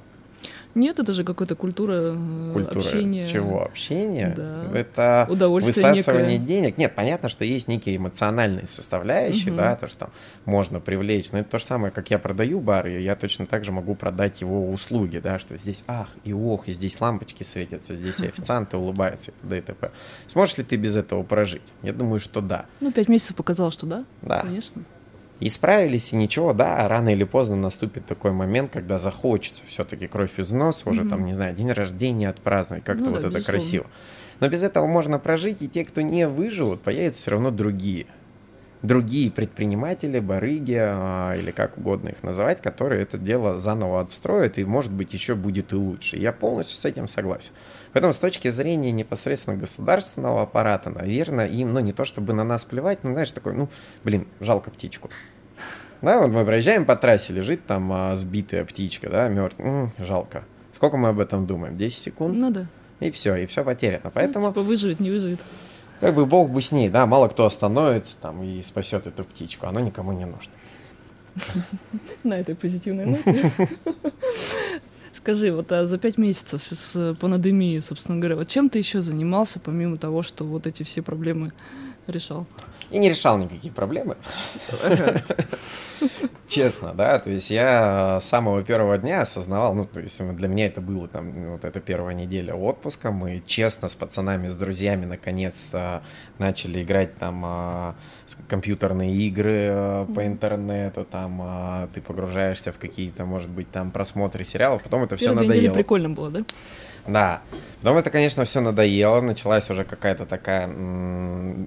Нет, 0.74 0.98
это 0.98 1.12
же 1.12 1.24
какая-то 1.24 1.54
культура, 1.54 1.92
э, 2.14 2.50
культура 2.52 2.78
общения. 2.78 3.26
Чего? 3.26 3.64
Общение? 3.64 4.32
Да. 4.36 4.70
Это 4.74 5.26
высасывание 5.28 6.38
некое. 6.38 6.46
денег. 6.46 6.78
Нет, 6.78 6.94
понятно, 6.94 7.28
что 7.28 7.44
есть 7.44 7.68
некие 7.68 7.96
эмоциональные 7.96 8.66
составляющие, 8.66 9.52
угу. 9.52 9.60
да, 9.60 9.76
то, 9.76 9.86
что 9.86 9.98
там 9.98 10.10
можно 10.44 10.80
привлечь. 10.80 11.32
Но 11.32 11.40
это 11.40 11.50
то 11.50 11.58
же 11.58 11.64
самое, 11.64 11.92
как 11.92 12.10
я 12.10 12.18
продаю 12.18 12.60
бар, 12.60 12.86
и 12.86 13.02
я 13.02 13.16
точно 13.16 13.46
так 13.46 13.64
же 13.64 13.72
могу 13.72 13.94
продать 13.94 14.40
его 14.40 14.70
услуги, 14.70 15.18
да, 15.18 15.38
что 15.38 15.56
здесь 15.56 15.84
ах 15.86 16.08
и 16.24 16.32
ох, 16.32 16.68
и 16.68 16.72
здесь 16.72 17.00
лампочки 17.00 17.42
светятся, 17.42 17.94
здесь 17.94 18.20
и 18.20 18.26
официанты 18.28 18.76
улыбаются, 18.76 19.30
и 19.30 19.34
т.д. 19.42 19.58
и 19.58 19.60
т.п. 19.60 19.90
Сможешь 20.26 20.56
ли 20.58 20.64
ты 20.64 20.76
без 20.76 20.96
этого 20.96 21.22
прожить? 21.22 21.62
Я 21.82 21.92
думаю, 21.92 22.20
что 22.20 22.40
да. 22.40 22.66
Ну, 22.80 22.92
пять 22.92 23.08
месяцев 23.08 23.36
показал, 23.36 23.70
что 23.70 23.86
да. 23.86 24.04
Да. 24.22 24.40
Конечно. 24.40 24.82
И 25.42 25.48
справились, 25.48 26.12
и 26.12 26.16
ничего, 26.16 26.52
да, 26.52 26.86
рано 26.86 27.08
или 27.08 27.24
поздно 27.24 27.56
наступит 27.56 28.06
такой 28.06 28.30
момент, 28.30 28.70
когда 28.72 28.96
захочется 28.96 29.64
все-таки 29.66 30.06
кровь 30.06 30.38
из 30.38 30.52
носа, 30.52 30.88
уже 30.88 31.02
mm-hmm. 31.02 31.08
там, 31.08 31.24
не 31.24 31.32
знаю, 31.32 31.52
день 31.52 31.72
рождения 31.72 32.28
отпраздновать, 32.28 32.84
как-то 32.84 33.06
ну, 33.06 33.10
вот 33.10 33.22
да, 33.22 33.26
это 33.26 33.38
безусловно. 33.38 33.58
красиво. 33.58 33.86
Но 34.38 34.48
без 34.48 34.62
этого 34.62 34.86
можно 34.86 35.18
прожить, 35.18 35.60
и 35.60 35.68
те, 35.68 35.84
кто 35.84 36.00
не 36.00 36.28
выживут, 36.28 36.82
появятся 36.82 37.22
все 37.22 37.30
равно 37.32 37.50
другие. 37.50 38.06
Другие 38.82 39.32
предприниматели, 39.32 40.20
барыги, 40.20 40.78
а, 40.78 41.34
или 41.34 41.50
как 41.50 41.76
угодно 41.76 42.10
их 42.10 42.22
называть, 42.22 42.62
которые 42.62 43.02
это 43.02 43.18
дело 43.18 43.58
заново 43.58 44.00
отстроят, 44.00 44.58
и, 44.58 44.64
может 44.64 44.92
быть, 44.92 45.12
еще 45.12 45.34
будет 45.34 45.72
и 45.72 45.76
лучше. 45.76 46.18
Я 46.18 46.32
полностью 46.32 46.76
с 46.78 46.84
этим 46.84 47.08
согласен. 47.08 47.50
Поэтому 47.92 48.12
с 48.12 48.18
точки 48.18 48.46
зрения 48.46 48.92
непосредственно 48.92 49.56
государственного 49.56 50.42
аппарата, 50.42 50.90
наверное, 50.90 51.48
им, 51.48 51.72
ну, 51.72 51.80
не 51.80 51.92
то 51.92 52.04
чтобы 52.04 52.32
на 52.32 52.44
нас 52.44 52.64
плевать, 52.64 53.02
но, 53.02 53.10
знаешь, 53.10 53.32
такой, 53.32 53.54
ну, 53.54 53.68
блин, 54.04 54.28
жалко 54.38 54.70
птичку. 54.70 55.10
Да, 56.02 56.20
вот 56.20 56.30
мы 56.30 56.44
проезжаем 56.44 56.84
по 56.84 56.96
трассе, 56.96 57.32
лежит 57.32 57.64
там 57.64 57.90
а, 57.92 58.16
сбитая 58.16 58.64
птичка, 58.64 59.08
да, 59.08 59.28
мертвая. 59.28 59.92
Жалко. 59.98 60.44
Сколько 60.72 60.96
мы 60.96 61.08
об 61.10 61.20
этом 61.20 61.46
думаем? 61.46 61.76
10 61.76 61.96
секунд? 61.96 62.34
Ну 62.34 62.50
да. 62.50 62.66
И 62.98 63.12
все, 63.12 63.36
и 63.36 63.46
все 63.46 63.62
потеряно. 63.62 64.10
Поэтому... 64.12 64.46
Ну, 64.46 64.50
типа 64.50 64.62
выживет, 64.62 64.98
не 64.98 65.10
выживет. 65.10 65.40
Как 66.00 66.16
бы 66.16 66.26
бог 66.26 66.50
бы 66.50 66.60
с 66.60 66.72
ней, 66.72 66.88
да, 66.88 67.06
мало 67.06 67.28
кто 67.28 67.46
остановится 67.46 68.16
там 68.20 68.42
и 68.42 68.60
спасет 68.62 69.06
эту 69.06 69.22
птичку, 69.22 69.68
оно 69.68 69.78
никому 69.78 70.10
не 70.10 70.24
нужно. 70.24 70.50
На 72.24 72.34
этой 72.34 72.56
позитивной 72.56 73.06
ноте. 73.06 73.52
Скажи, 75.14 75.52
вот 75.52 75.70
а 75.70 75.86
за 75.86 75.98
пять 75.98 76.18
месяцев 76.18 76.62
с 76.64 77.14
пандемией, 77.14 77.80
собственно 77.80 78.18
говоря, 78.18 78.34
вот 78.34 78.48
чем 78.48 78.68
ты 78.68 78.80
еще 78.80 79.02
занимался, 79.02 79.60
помимо 79.60 79.96
того, 79.98 80.24
что 80.24 80.44
вот 80.44 80.66
эти 80.66 80.82
все 80.82 81.00
проблемы 81.00 81.52
решал? 82.08 82.46
И 82.90 82.98
не 82.98 83.08
решал 83.08 83.38
никакие 83.38 83.72
проблемы. 83.72 84.16
Честно, 86.46 86.92
да, 86.92 87.18
то 87.18 87.30
есть 87.30 87.50
я 87.50 88.18
с 88.20 88.26
самого 88.26 88.62
первого 88.62 88.98
дня 88.98 89.22
осознавал, 89.22 89.74
ну, 89.74 89.84
то 89.86 90.00
есть 90.00 90.20
для 90.20 90.48
меня 90.48 90.66
это 90.66 90.80
было 90.80 91.08
там, 91.08 91.52
вот 91.52 91.64
эта 91.64 91.80
первая 91.80 92.14
неделя 92.14 92.54
отпуска, 92.54 93.10
мы 93.10 93.42
честно 93.46 93.88
с 93.88 93.96
пацанами, 93.96 94.48
с 94.48 94.56
друзьями 94.56 95.06
наконец-то 95.06 96.02
начали 96.38 96.82
играть 96.82 97.16
там 97.16 97.42
а, 97.44 97.94
компьютерные 98.48 99.14
игры 99.14 99.68
а, 99.70 100.06
по 100.06 100.26
интернету, 100.26 101.06
там 101.10 101.88
ты 101.94 102.00
погружаешься 102.00 102.72
в 102.72 102.78
какие-то, 102.78 103.24
может 103.24 103.48
быть, 103.48 103.70
там 103.70 103.90
просмотры 103.90 104.44
сериалов, 104.44 104.82
потом 104.82 105.04
это 105.04 105.16
все 105.16 105.32
надоело. 105.32 105.72
прикольно 105.72 106.10
было, 106.10 106.30
да? 106.30 106.44
Да. 107.06 107.42
Потом 107.78 107.96
это, 107.96 108.10
конечно, 108.10 108.44
все 108.44 108.60
надоело. 108.60 109.20
Началась 109.20 109.68
уже 109.70 109.84
какая-то 109.84 110.24
такая 110.24 110.68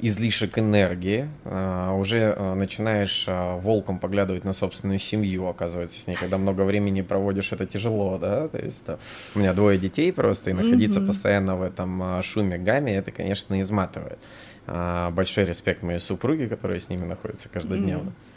излишек 0.01 0.57
энергии. 0.57 1.29
А, 1.43 1.93
уже 1.93 2.33
а, 2.37 2.55
начинаешь 2.55 3.25
а, 3.27 3.57
волком 3.57 3.99
поглядывать 3.99 4.45
на 4.45 4.53
собственную 4.53 4.99
семью, 4.99 5.47
оказывается, 5.47 5.99
с 5.99 6.07
ней. 6.07 6.15
Когда 6.15 6.37
много 6.37 6.61
времени 6.61 7.01
проводишь, 7.01 7.51
это 7.51 7.65
тяжело, 7.65 8.17
да? 8.17 8.47
То 8.47 8.59
есть 8.59 8.83
а, 8.87 8.97
у 9.35 9.39
меня 9.39 9.53
двое 9.53 9.77
детей 9.77 10.13
просто, 10.13 10.51
и 10.51 10.53
находиться 10.53 11.01
mm-hmm. 11.01 11.07
постоянно 11.07 11.55
в 11.57 11.63
этом 11.63 12.21
шуме, 12.23 12.57
гамме, 12.57 12.95
это, 12.95 13.11
конечно, 13.11 13.59
изматывает. 13.59 14.19
А, 14.67 15.11
большой 15.11 15.45
респект 15.45 15.83
моей 15.83 15.99
супруге, 15.99 16.47
которая 16.47 16.79
с 16.79 16.89
ними 16.89 17.05
находится 17.05 17.49
каждодневно. 17.49 18.09
Mm-hmm. 18.09 18.34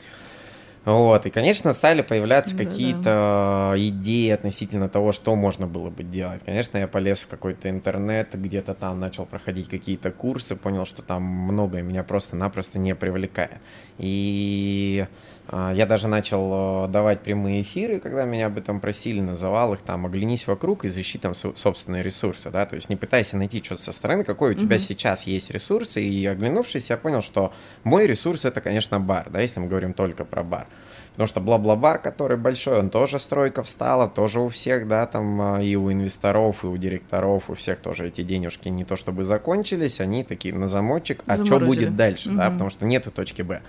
Вот, 0.89 1.27
и, 1.27 1.31
конечно, 1.31 1.75
стали 1.75 2.01
появляться 2.01 2.57
да, 2.57 2.65
какие-то 2.65 3.73
да. 3.75 3.75
идеи 3.77 4.31
относительно 4.31 4.89
того, 4.89 5.13
что 5.13 5.37
можно 5.37 5.67
было 5.67 5.91
бы 5.91 6.03
делать. 6.03 6.41
Конечно, 6.47 6.79
я 6.79 6.89
полез 6.89 7.21
в 7.21 7.29
какой-то 7.29 7.69
интернет, 7.69 8.31
где-то 8.33 8.73
там 8.73 8.99
начал 8.99 9.27
проходить 9.27 9.69
какие-то 9.69 10.11
курсы, 10.11 10.57
понял, 10.57 10.87
что 10.87 11.03
там 11.03 11.23
многое 11.23 11.83
меня 11.83 12.05
просто-напросто 12.05 12.79
не 12.79 12.95
привлекает. 12.95 13.59
И 13.99 15.07
я 15.51 15.87
даже 15.87 16.09
начал 16.09 16.85
э, 16.85 16.89
давать 16.89 17.21
прямые 17.21 17.63
эфиры, 17.63 18.01
когда 18.01 18.25
меня 18.25 18.47
об 18.47 18.59
этом 18.59 18.81
просили, 18.81 19.21
называл 19.21 19.73
их 19.73 19.81
там 19.81 20.05
«Оглянись 20.05 20.47
вокруг 20.47 20.85
и 20.85 20.89
защити 20.89 21.19
там 21.19 21.35
собственные 21.35 22.03
ресурсы», 22.03 22.51
да, 22.51 22.67
то 22.67 22.75
есть 22.75 22.91
не 22.91 22.97
пытайся 22.97 23.39
найти 23.39 23.63
что-то 23.63 23.83
со 23.83 23.93
стороны, 23.93 24.25
какой 24.25 24.51
у 24.51 24.55
тебя 24.55 24.77
угу. 24.77 24.83
сейчас 24.83 25.27
есть 25.27 25.51
ресурсы, 25.51 26.03
и 26.03 26.27
оглянувшись, 26.27 26.91
я 26.91 26.99
понял, 26.99 27.23
что 27.23 27.53
мой 27.83 28.07
ресурс 28.07 28.45
это, 28.45 28.61
конечно, 28.61 29.01
бар, 29.01 29.29
да, 29.31 29.41
если 29.41 29.61
мы 29.61 29.69
говорим 29.69 29.95
только 29.95 30.27
про 30.27 30.43
бар. 30.43 30.67
Потому 31.13 31.27
что 31.27 31.41
бла-бла-бар, 31.41 31.99
который 31.99 32.37
большой, 32.37 32.79
он 32.79 32.91
тоже 32.91 33.19
стройка 33.19 33.65
встала, 33.65 34.09
тоже 34.09 34.39
у 34.41 34.49
всех, 34.49 34.87
да, 34.87 35.05
там 35.07 35.41
а, 35.41 35.63
и 35.63 35.75
у 35.75 35.91
инвесторов, 35.91 36.63
и 36.63 36.69
у 36.69 36.77
директоров, 36.77 37.51
у 37.51 37.55
всех 37.55 37.81
тоже 37.81 38.07
эти 38.07 38.23
денежки 38.23 38.69
не 38.69 38.85
то 38.85 38.97
чтобы 38.97 39.25
закончились, 39.25 40.01
они 40.01 40.23
такие 40.23 40.55
на 40.55 40.69
замочек, 40.69 41.25
а 41.27 41.45
что 41.45 41.59
будет 41.59 41.97
дальше, 41.97 42.29
угу. 42.29 42.39
да, 42.39 42.51
потому 42.51 42.71
что 42.71 42.85
нету 42.85 43.11
точки 43.11 43.43
Б. 43.43 43.63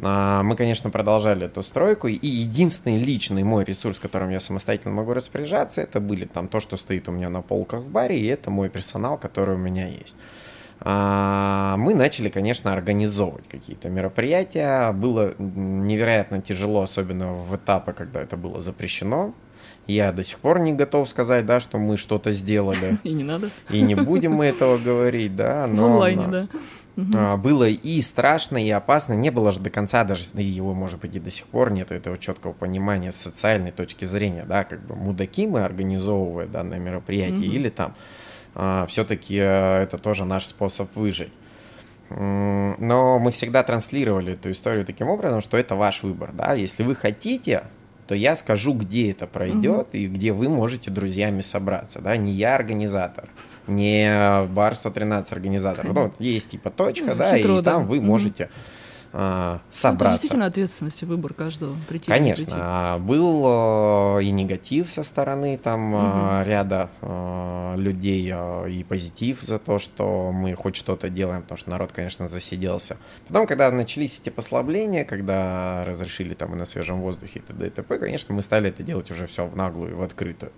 А, 0.00 0.42
мы, 0.42 0.56
конечно, 0.56 0.90
продолжали 0.90 1.46
эту 1.46 1.62
стройку, 1.62 2.08
и 2.08 2.26
единственный 2.26 2.98
личный 2.98 3.42
мой 3.42 3.64
ресурс, 3.64 3.98
которым 3.98 4.30
я 4.30 4.40
самостоятельно 4.40 4.94
могу 4.94 5.12
распоряжаться, 5.12 5.80
это 5.80 6.00
были 6.00 6.24
там 6.24 6.48
то, 6.48 6.60
что 6.60 6.76
стоит 6.76 7.08
у 7.08 7.12
меня 7.12 7.28
на 7.30 7.42
полках 7.42 7.80
в 7.80 7.90
баре, 7.90 8.18
и 8.18 8.26
это 8.26 8.50
мой 8.50 8.68
персонал, 8.68 9.18
который 9.18 9.56
у 9.56 9.58
меня 9.58 9.88
есть. 9.88 10.16
А, 10.80 11.76
мы 11.76 11.94
начали, 11.94 12.28
конечно, 12.28 12.72
организовывать 12.72 13.48
какие-то 13.48 13.88
мероприятия. 13.88 14.92
Было 14.92 15.34
невероятно 15.38 16.40
тяжело, 16.40 16.82
особенно 16.82 17.32
в 17.32 17.56
этапы, 17.56 17.92
когда 17.92 18.22
это 18.22 18.36
было 18.36 18.60
запрещено. 18.60 19.34
Я 19.88 20.12
до 20.12 20.22
сих 20.22 20.38
пор 20.38 20.60
не 20.60 20.72
готов 20.72 21.08
сказать, 21.08 21.46
да, 21.46 21.60
что 21.60 21.78
мы 21.78 21.96
что-то 21.96 22.32
сделали. 22.32 22.98
И 23.04 23.12
не 23.12 23.24
надо. 23.24 23.50
И 23.70 23.80
не 23.80 23.94
будем 23.96 24.34
мы 24.34 24.46
этого 24.46 24.78
говорить, 24.78 25.34
да. 25.34 25.66
Но, 25.66 25.82
в 25.82 25.86
онлайне, 25.86 26.26
да. 26.28 26.48
Угу. 26.98 27.36
Было 27.38 27.68
и 27.68 28.02
страшно, 28.02 28.58
и 28.58 28.68
опасно. 28.70 29.12
Не 29.12 29.30
было 29.30 29.52
же 29.52 29.60
до 29.60 29.70
конца 29.70 30.02
даже, 30.02 30.24
и 30.34 30.42
его, 30.42 30.74
может 30.74 31.00
быть, 31.00 31.14
и 31.14 31.20
до 31.20 31.30
сих 31.30 31.46
пор 31.46 31.70
нет 31.70 31.92
этого 31.92 32.18
четкого 32.18 32.52
понимания 32.52 33.12
с 33.12 33.16
социальной 33.16 33.70
точки 33.70 34.04
зрения, 34.04 34.44
да, 34.44 34.64
как 34.64 34.84
бы 34.84 34.96
мудаки 34.96 35.46
мы 35.46 35.62
организовывая 35.62 36.46
данное 36.46 36.80
мероприятие, 36.80 37.48
угу. 37.48 37.56
или 37.56 37.68
там 37.68 37.94
а, 38.56 38.86
все-таки 38.86 39.36
э, 39.36 39.82
это 39.84 39.96
тоже 39.98 40.24
наш 40.24 40.44
способ 40.46 40.94
выжить. 40.96 41.32
Но 42.10 43.18
мы 43.18 43.30
всегда 43.32 43.62
транслировали 43.62 44.32
эту 44.32 44.50
историю 44.50 44.86
таким 44.86 45.08
образом, 45.08 45.42
что 45.42 45.58
это 45.58 45.74
ваш 45.74 46.02
выбор, 46.02 46.32
да, 46.32 46.54
если 46.54 46.82
вы 46.82 46.94
хотите, 46.94 47.64
то 48.06 48.14
я 48.14 48.34
скажу, 48.34 48.72
где 48.72 49.10
это 49.10 49.26
пройдет 49.26 49.88
угу. 49.88 49.96
и 49.98 50.06
где 50.08 50.32
вы 50.32 50.48
можете 50.48 50.90
друзьями 50.90 51.42
собраться, 51.42 52.00
да, 52.00 52.16
не 52.16 52.32
я 52.32 52.56
организатор, 52.56 53.28
не 53.68 54.46
бар 54.48 54.74
113 54.74 55.32
организатор, 55.32 55.86
вот 55.92 56.14
есть 56.18 56.50
типа 56.50 56.70
точка, 56.70 57.06
ну, 57.06 57.14
да, 57.16 57.36
и 57.36 57.62
там 57.62 57.86
вы 57.86 58.00
можете 58.00 58.44
угу 58.44 58.52
э, 59.12 59.58
собраться. 59.70 60.04
Это 60.04 60.10
действительно 60.12 60.46
ответственность 60.46 61.02
и 61.02 61.06
выбор 61.06 61.34
каждого 61.34 61.76
прийти. 61.88 62.10
Конечно. 62.10 62.44
Прийти. 62.44 62.58
А, 62.58 62.98
был 62.98 64.18
э, 64.18 64.24
и 64.24 64.30
негатив 64.30 64.90
со 64.90 65.02
стороны 65.02 65.58
там 65.58 65.94
угу. 65.94 66.48
ряда 66.48 66.90
людей, 67.76 68.34
и 68.68 68.84
позитив 68.84 69.42
за 69.42 69.58
то, 69.58 69.78
что 69.78 70.32
мы 70.32 70.54
хоть 70.54 70.74
что-то 70.74 71.08
делаем, 71.08 71.42
потому 71.42 71.58
что 71.58 71.70
народ, 71.70 71.92
конечно, 71.92 72.26
засиделся. 72.26 72.96
Потом, 73.28 73.46
когда 73.46 73.70
начались 73.70 74.18
эти 74.18 74.30
послабления, 74.30 75.04
когда 75.04 75.84
разрешили 75.84 76.34
там 76.34 76.54
и 76.54 76.58
на 76.58 76.64
свежем 76.64 77.00
воздухе 77.00 77.38
и 77.38 77.42
т.д. 77.42 77.66
и 77.66 77.70
т.п., 77.70 77.98
конечно, 77.98 78.34
мы 78.34 78.42
стали 78.42 78.70
это 78.70 78.82
делать 78.82 79.10
уже 79.10 79.26
все 79.26 79.46
в 79.46 79.56
наглую, 79.56 79.96
в 79.96 80.02
открытую. 80.02 80.50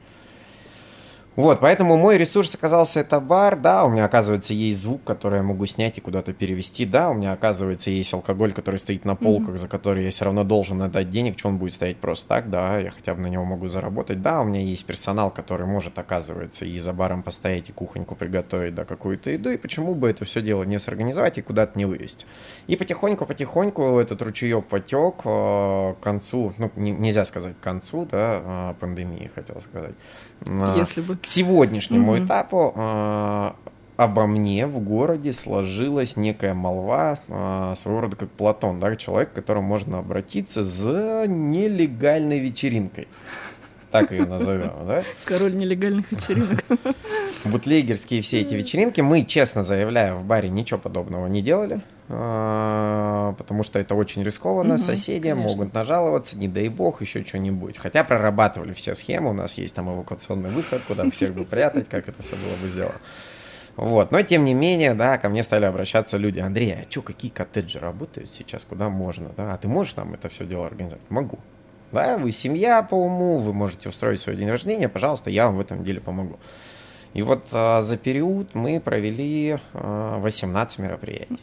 Вот, 1.37 1.61
поэтому 1.61 1.97
мой 1.97 2.19
ресурс 2.19 2.57
оказался 2.57 3.01
это 3.01 3.21
бар, 3.21 3.57
да, 3.57 3.85
у 3.85 3.89
меня, 3.89 4.05
оказывается, 4.05 4.53
есть 4.53 4.83
звук, 4.83 5.05
который 5.05 5.37
я 5.37 5.43
могу 5.45 5.65
снять 5.67 5.97
и 5.97 6.01
куда-то 6.01 6.33
перевести, 6.33 6.85
да, 6.85 7.09
у 7.09 7.15
меня, 7.15 7.33
оказывается, 7.33 7.91
есть 7.91 8.13
алкоголь, 8.13 8.53
который 8.53 8.81
стоит 8.81 9.05
на 9.05 9.15
полках, 9.15 9.55
mm-hmm. 9.55 9.59
за 9.59 9.69
который 9.69 10.05
я 10.05 10.11
все 10.11 10.25
равно 10.25 10.43
должен 10.43 10.83
отдать 10.83 11.09
денег, 11.09 11.39
что 11.39 11.49
он 11.49 11.59
будет 11.59 11.75
стоять 11.75 11.99
просто 11.99 12.29
так, 12.29 12.51
да, 12.51 12.79
я 12.79 12.91
хотя 12.91 13.15
бы 13.15 13.21
на 13.21 13.29
него 13.29 13.45
могу 13.45 13.69
заработать, 13.69 14.21
да, 14.23 14.41
у 14.41 14.45
меня 14.45 14.61
есть 14.61 14.85
персонал, 14.85 15.31
который 15.31 15.67
может, 15.67 15.97
оказывается, 16.01 16.65
и 16.65 16.77
за 16.81 16.93
баром 16.93 17.23
постоять, 17.23 17.71
и 17.71 17.73
кухоньку 17.73 18.17
приготовить, 18.17 18.75
да, 18.75 18.85
какую-то 18.85 19.31
еду, 19.31 19.51
и 19.51 19.57
почему 19.57 19.95
бы 19.95 20.11
это 20.11 20.25
все 20.25 20.43
дело 20.43 20.65
не 20.65 20.81
сорганизовать 20.81 21.39
и 21.39 21.43
куда-то 21.43 21.79
не 21.79 21.85
вывести. 21.85 22.27
И 22.67 22.75
потихоньку-потихоньку 22.75 24.01
этот 24.01 24.21
ручеек 24.21 24.67
потек 24.67 25.21
э, 25.25 25.95
к 25.95 26.03
концу, 26.03 26.55
ну, 26.59 26.73
не, 26.75 26.91
нельзя 26.91 27.25
сказать 27.25 27.55
к 27.57 27.63
концу, 27.63 28.05
да, 28.11 28.73
э, 28.73 28.75
пандемии, 28.81 29.31
хотел 29.33 29.61
сказать. 29.61 29.95
Э, 30.47 30.75
Если 30.77 31.01
бы 31.01 31.19
сегодняшнему 31.23 32.13
угу. 32.13 32.25
этапу 32.25 32.73
э, 32.75 33.51
обо 33.97 34.27
мне 34.27 34.67
в 34.67 34.79
городе 34.81 35.33
сложилась 35.33 36.17
некая 36.17 36.55
молва, 36.55 37.19
э, 37.29 37.75
своего 37.77 38.01
рода 38.01 38.17
как 38.17 38.31
Платон, 38.31 38.81
да, 38.81 38.97
человек, 38.97 39.33
к 39.33 39.35
которому 39.35 39.69
можно 39.69 39.99
обратиться 39.99 40.65
за 40.65 41.27
нелегальной 41.27 42.39
вечеринкой. 42.39 43.09
Так 43.91 44.13
ее 44.13 44.25
назовем, 44.25 44.87
да? 44.87 45.03
Король 45.25 45.57
нелегальных 45.57 46.11
вечеринок. 46.13 46.65
Бутлегерские 47.45 48.23
все 48.23 48.41
эти 48.41 48.55
вечеринки. 48.55 49.01
Мы, 49.01 49.25
честно 49.25 49.63
заявляю, 49.63 50.17
в 50.17 50.25
баре 50.25 50.49
ничего 50.49 50.79
подобного 50.79 51.27
не 51.27 51.43
делали. 51.43 51.81
А, 52.13 53.35
потому 53.35 53.63
что 53.63 53.79
это 53.79 53.95
очень 53.95 54.25
рискованно, 54.25 54.75
угу, 54.75 54.83
соседи 54.83 55.31
конечно. 55.31 55.43
могут 55.43 55.75
нажаловаться, 55.75 56.37
не 56.37 56.49
дай 56.49 56.69
бог, 56.69 57.01
еще 57.03 57.25
что-нибудь. 57.25 57.79
Хотя 57.79 58.03
прорабатывали 58.03 58.73
все 58.73 58.97
схемы, 58.97 59.31
у 59.31 59.33
нас 59.33 59.55
есть 59.55 59.77
там 59.77 59.89
эвакуационный 59.89 60.51
выход, 60.51 60.83
куда 60.89 61.09
всех 61.11 61.35
бы 61.35 61.45
прятать, 61.45 61.89
как 61.89 62.09
это 62.09 62.21
все 62.23 62.35
было 62.35 62.57
бы 62.63 62.69
сделано. 62.69 62.99
Вот, 63.77 64.11
но 64.11 64.23
тем 64.23 64.45
не 64.45 64.55
менее, 64.55 64.95
да, 64.95 65.19
ко 65.19 65.29
мне 65.29 65.45
стали 65.45 65.65
обращаться 65.65 66.17
люди, 66.17 66.41
Андрей, 66.41 66.83
а 66.83 66.91
что, 66.91 67.03
какие 67.03 67.31
коттеджи 67.31 67.79
работают 67.79 68.31
сейчас, 68.31 68.65
куда 68.65 68.89
можно, 68.89 69.31
да, 69.37 69.55
а 69.55 69.59
ты 69.59 69.69
можешь 69.69 69.95
нам 69.95 70.13
это 70.15 70.29
все 70.29 70.45
дело 70.45 70.67
организовать? 70.67 71.09
Могу. 71.09 71.39
Да, 71.93 72.19
вы 72.19 72.31
семья 72.33 72.83
по 72.83 72.95
уму, 72.95 73.39
вы 73.39 73.53
можете 73.53 73.89
устроить 73.89 74.21
свой 74.21 74.37
день 74.37 74.49
рождения, 74.49 74.89
пожалуйста, 74.89 75.31
я 75.31 75.47
вам 75.47 75.57
в 75.57 75.61
этом 75.61 75.83
деле 75.83 76.01
помогу. 76.01 76.39
И 77.15 77.23
вот 77.23 77.47
а, 77.53 77.83
за 77.83 77.97
период 77.97 78.55
мы 78.55 78.81
провели 78.81 79.59
а, 79.75 80.19
18 80.21 80.79
мероприятий. 80.79 81.43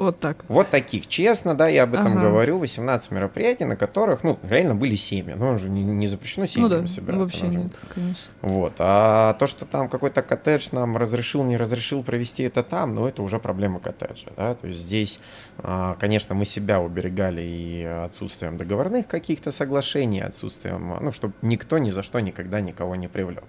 Вот 0.00 0.18
так. 0.18 0.46
Вот 0.48 0.70
таких, 0.70 1.08
честно, 1.08 1.54
да, 1.54 1.68
я 1.68 1.82
об 1.82 1.92
этом 1.92 2.16
ага. 2.16 2.30
говорю. 2.30 2.56
18 2.56 3.10
мероприятий, 3.10 3.66
на 3.66 3.76
которых, 3.76 4.24
ну, 4.24 4.38
реально 4.48 4.74
были 4.74 4.94
семьи. 4.94 5.34
Ну, 5.36 5.58
же 5.58 5.68
не, 5.68 5.84
не 5.84 6.06
запрещено 6.06 6.46
семьями 6.46 6.72
ну, 6.72 6.80
да, 6.80 6.86
собираться. 6.88 7.44
Вообще 7.44 7.58
нет, 7.58 7.78
конечно. 7.92 8.32
Вот. 8.40 8.72
А 8.78 9.34
то, 9.34 9.46
что 9.46 9.66
там 9.66 9.90
какой-то 9.90 10.22
коттедж 10.22 10.68
нам 10.72 10.96
разрешил, 10.96 11.44
не 11.44 11.58
разрешил 11.58 12.02
провести 12.02 12.44
это 12.44 12.62
там, 12.62 12.94
ну, 12.94 13.06
это 13.06 13.22
уже 13.22 13.38
проблема 13.38 13.78
коттеджа, 13.78 14.30
да. 14.38 14.54
То 14.54 14.68
есть 14.68 14.80
здесь, 14.80 15.20
а, 15.58 15.96
конечно, 16.00 16.34
мы 16.34 16.46
себя 16.46 16.80
уберегали 16.80 17.42
и 17.42 17.84
отсутствием 17.84 18.56
договорных 18.56 19.06
каких-то 19.06 19.52
соглашений, 19.52 20.22
отсутствием, 20.22 20.96
ну, 20.98 21.12
чтобы 21.12 21.34
никто 21.42 21.76
ни 21.76 21.90
за 21.90 22.02
что 22.02 22.20
никогда 22.20 22.62
никого 22.62 22.96
не 22.96 23.08
привлек. 23.08 23.44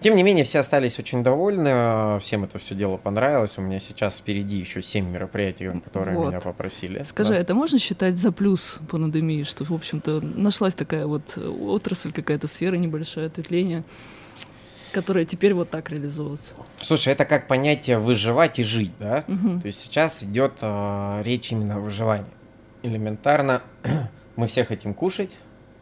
Тем 0.00 0.14
не 0.14 0.22
менее, 0.22 0.44
все 0.44 0.60
остались 0.60 0.98
очень 0.98 1.24
довольны, 1.24 2.18
всем 2.20 2.44
это 2.44 2.58
все 2.58 2.74
дело 2.76 2.96
понравилось. 2.96 3.58
У 3.58 3.62
меня 3.62 3.80
сейчас 3.80 4.18
впереди 4.18 4.56
еще 4.56 4.80
7 4.80 5.08
мероприятий, 5.08 5.70
которые 5.84 6.16
вот. 6.16 6.28
меня 6.28 6.40
попросили. 6.40 7.02
Скажи, 7.02 7.30
да. 7.30 7.38
это 7.38 7.54
можно 7.54 7.78
считать 7.80 8.16
за 8.16 8.30
плюс 8.30 8.78
пандемии, 8.88 9.42
что, 9.42 9.64
в 9.64 9.72
общем-то, 9.72 10.20
нашлась 10.20 10.74
такая 10.74 11.06
вот 11.06 11.36
отрасль, 11.36 12.12
какая-то 12.12 12.46
сфера 12.46 12.76
небольшая 12.76 13.26
ответвление, 13.26 13.82
которая 14.92 15.24
теперь 15.24 15.52
вот 15.52 15.70
так 15.70 15.90
реализовывается? 15.90 16.54
Слушай, 16.80 17.14
это 17.14 17.24
как 17.24 17.48
понятие 17.48 17.98
выживать 17.98 18.60
и 18.60 18.62
жить, 18.62 18.92
да? 19.00 19.24
Угу. 19.26 19.60
То 19.60 19.66
есть 19.66 19.80
сейчас 19.80 20.22
идет 20.22 20.58
э, 20.60 21.22
речь 21.24 21.50
именно 21.50 21.76
о 21.76 21.80
выживании. 21.80 22.30
Элементарно 22.84 23.62
мы 24.36 24.46
все 24.46 24.64
хотим 24.64 24.94
кушать, 24.94 25.32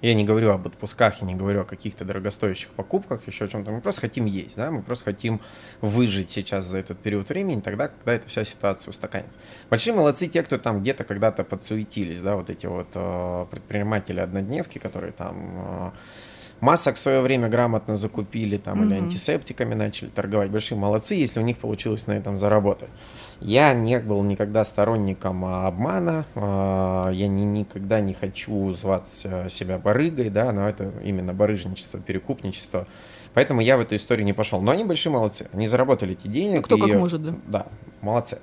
я 0.02 0.14
не 0.14 0.24
говорю 0.24 0.50
об 0.50 0.66
отпусках, 0.66 1.20
я 1.22 1.26
не 1.26 1.34
говорю 1.34 1.62
о 1.62 1.64
каких-то 1.64 2.04
дорогостоящих 2.04 2.68
покупках, 2.70 3.26
еще 3.26 3.46
о 3.46 3.48
чем-то. 3.48 3.70
Мы 3.70 3.80
просто 3.80 4.02
хотим 4.02 4.24
есть, 4.26 4.56
да, 4.56 4.70
мы 4.70 4.82
просто 4.82 5.04
хотим 5.04 5.40
выжить 5.80 6.30
сейчас 6.30 6.66
за 6.66 6.78
этот 6.78 6.98
период 6.98 7.28
времени, 7.28 7.60
тогда, 7.60 7.88
когда 7.88 8.14
эта 8.14 8.28
вся 8.28 8.44
ситуация 8.44 8.90
устаканится. 8.90 9.38
Большие 9.70 9.94
молодцы 9.94 10.28
те, 10.28 10.42
кто 10.42 10.58
там 10.58 10.80
где-то 10.80 11.04
когда-то 11.04 11.44
подсуетились, 11.44 12.20
да, 12.20 12.36
вот 12.36 12.50
эти 12.50 12.66
вот 12.66 12.88
э, 12.94 13.46
предприниматели-однодневки, 13.50 14.78
которые 14.78 15.12
там 15.12 15.36
э, 15.54 15.90
масок 16.60 16.96
в 16.96 16.98
свое 16.98 17.20
время 17.20 17.48
грамотно 17.48 17.96
закупили 17.96 18.56
там 18.56 18.82
mm-hmm. 18.82 18.86
или 18.86 18.94
антисептиками 18.94 19.74
начали 19.74 20.08
торговать. 20.08 20.50
Большие 20.50 20.78
молодцы, 20.78 21.14
если 21.14 21.40
у 21.40 21.42
них 21.42 21.58
получилось 21.58 22.06
на 22.06 22.12
этом 22.12 22.38
заработать. 22.38 22.90
Я 23.40 23.74
не 23.74 23.98
был 23.98 24.22
никогда 24.22 24.64
сторонником 24.64 25.44
а, 25.44 25.66
обмана, 25.66 26.24
а, 26.34 27.10
я 27.10 27.28
ни, 27.28 27.42
никогда 27.42 28.00
не 28.00 28.14
хочу 28.14 28.72
звать 28.72 29.22
э, 29.24 29.48
себя 29.50 29.78
барыгой, 29.78 30.30
да, 30.30 30.52
но 30.52 30.68
это 30.68 30.90
именно 31.04 31.34
барыжничество, 31.34 32.00
перекупничество. 32.00 32.86
Поэтому 33.34 33.60
я 33.60 33.76
в 33.76 33.80
эту 33.80 33.94
историю 33.96 34.24
не 34.24 34.32
пошел. 34.32 34.62
Но 34.62 34.70
они 34.70 34.84
большие 34.84 35.12
молодцы, 35.12 35.48
они 35.52 35.66
заработали 35.66 36.14
эти 36.14 36.26
деньги. 36.26 36.56
Ну, 36.56 36.62
кто 36.62 36.76
и, 36.76 36.80
как 36.80 36.98
может, 36.98 37.22
да. 37.22 37.34
Да, 37.46 37.66
молодцы. 38.00 38.38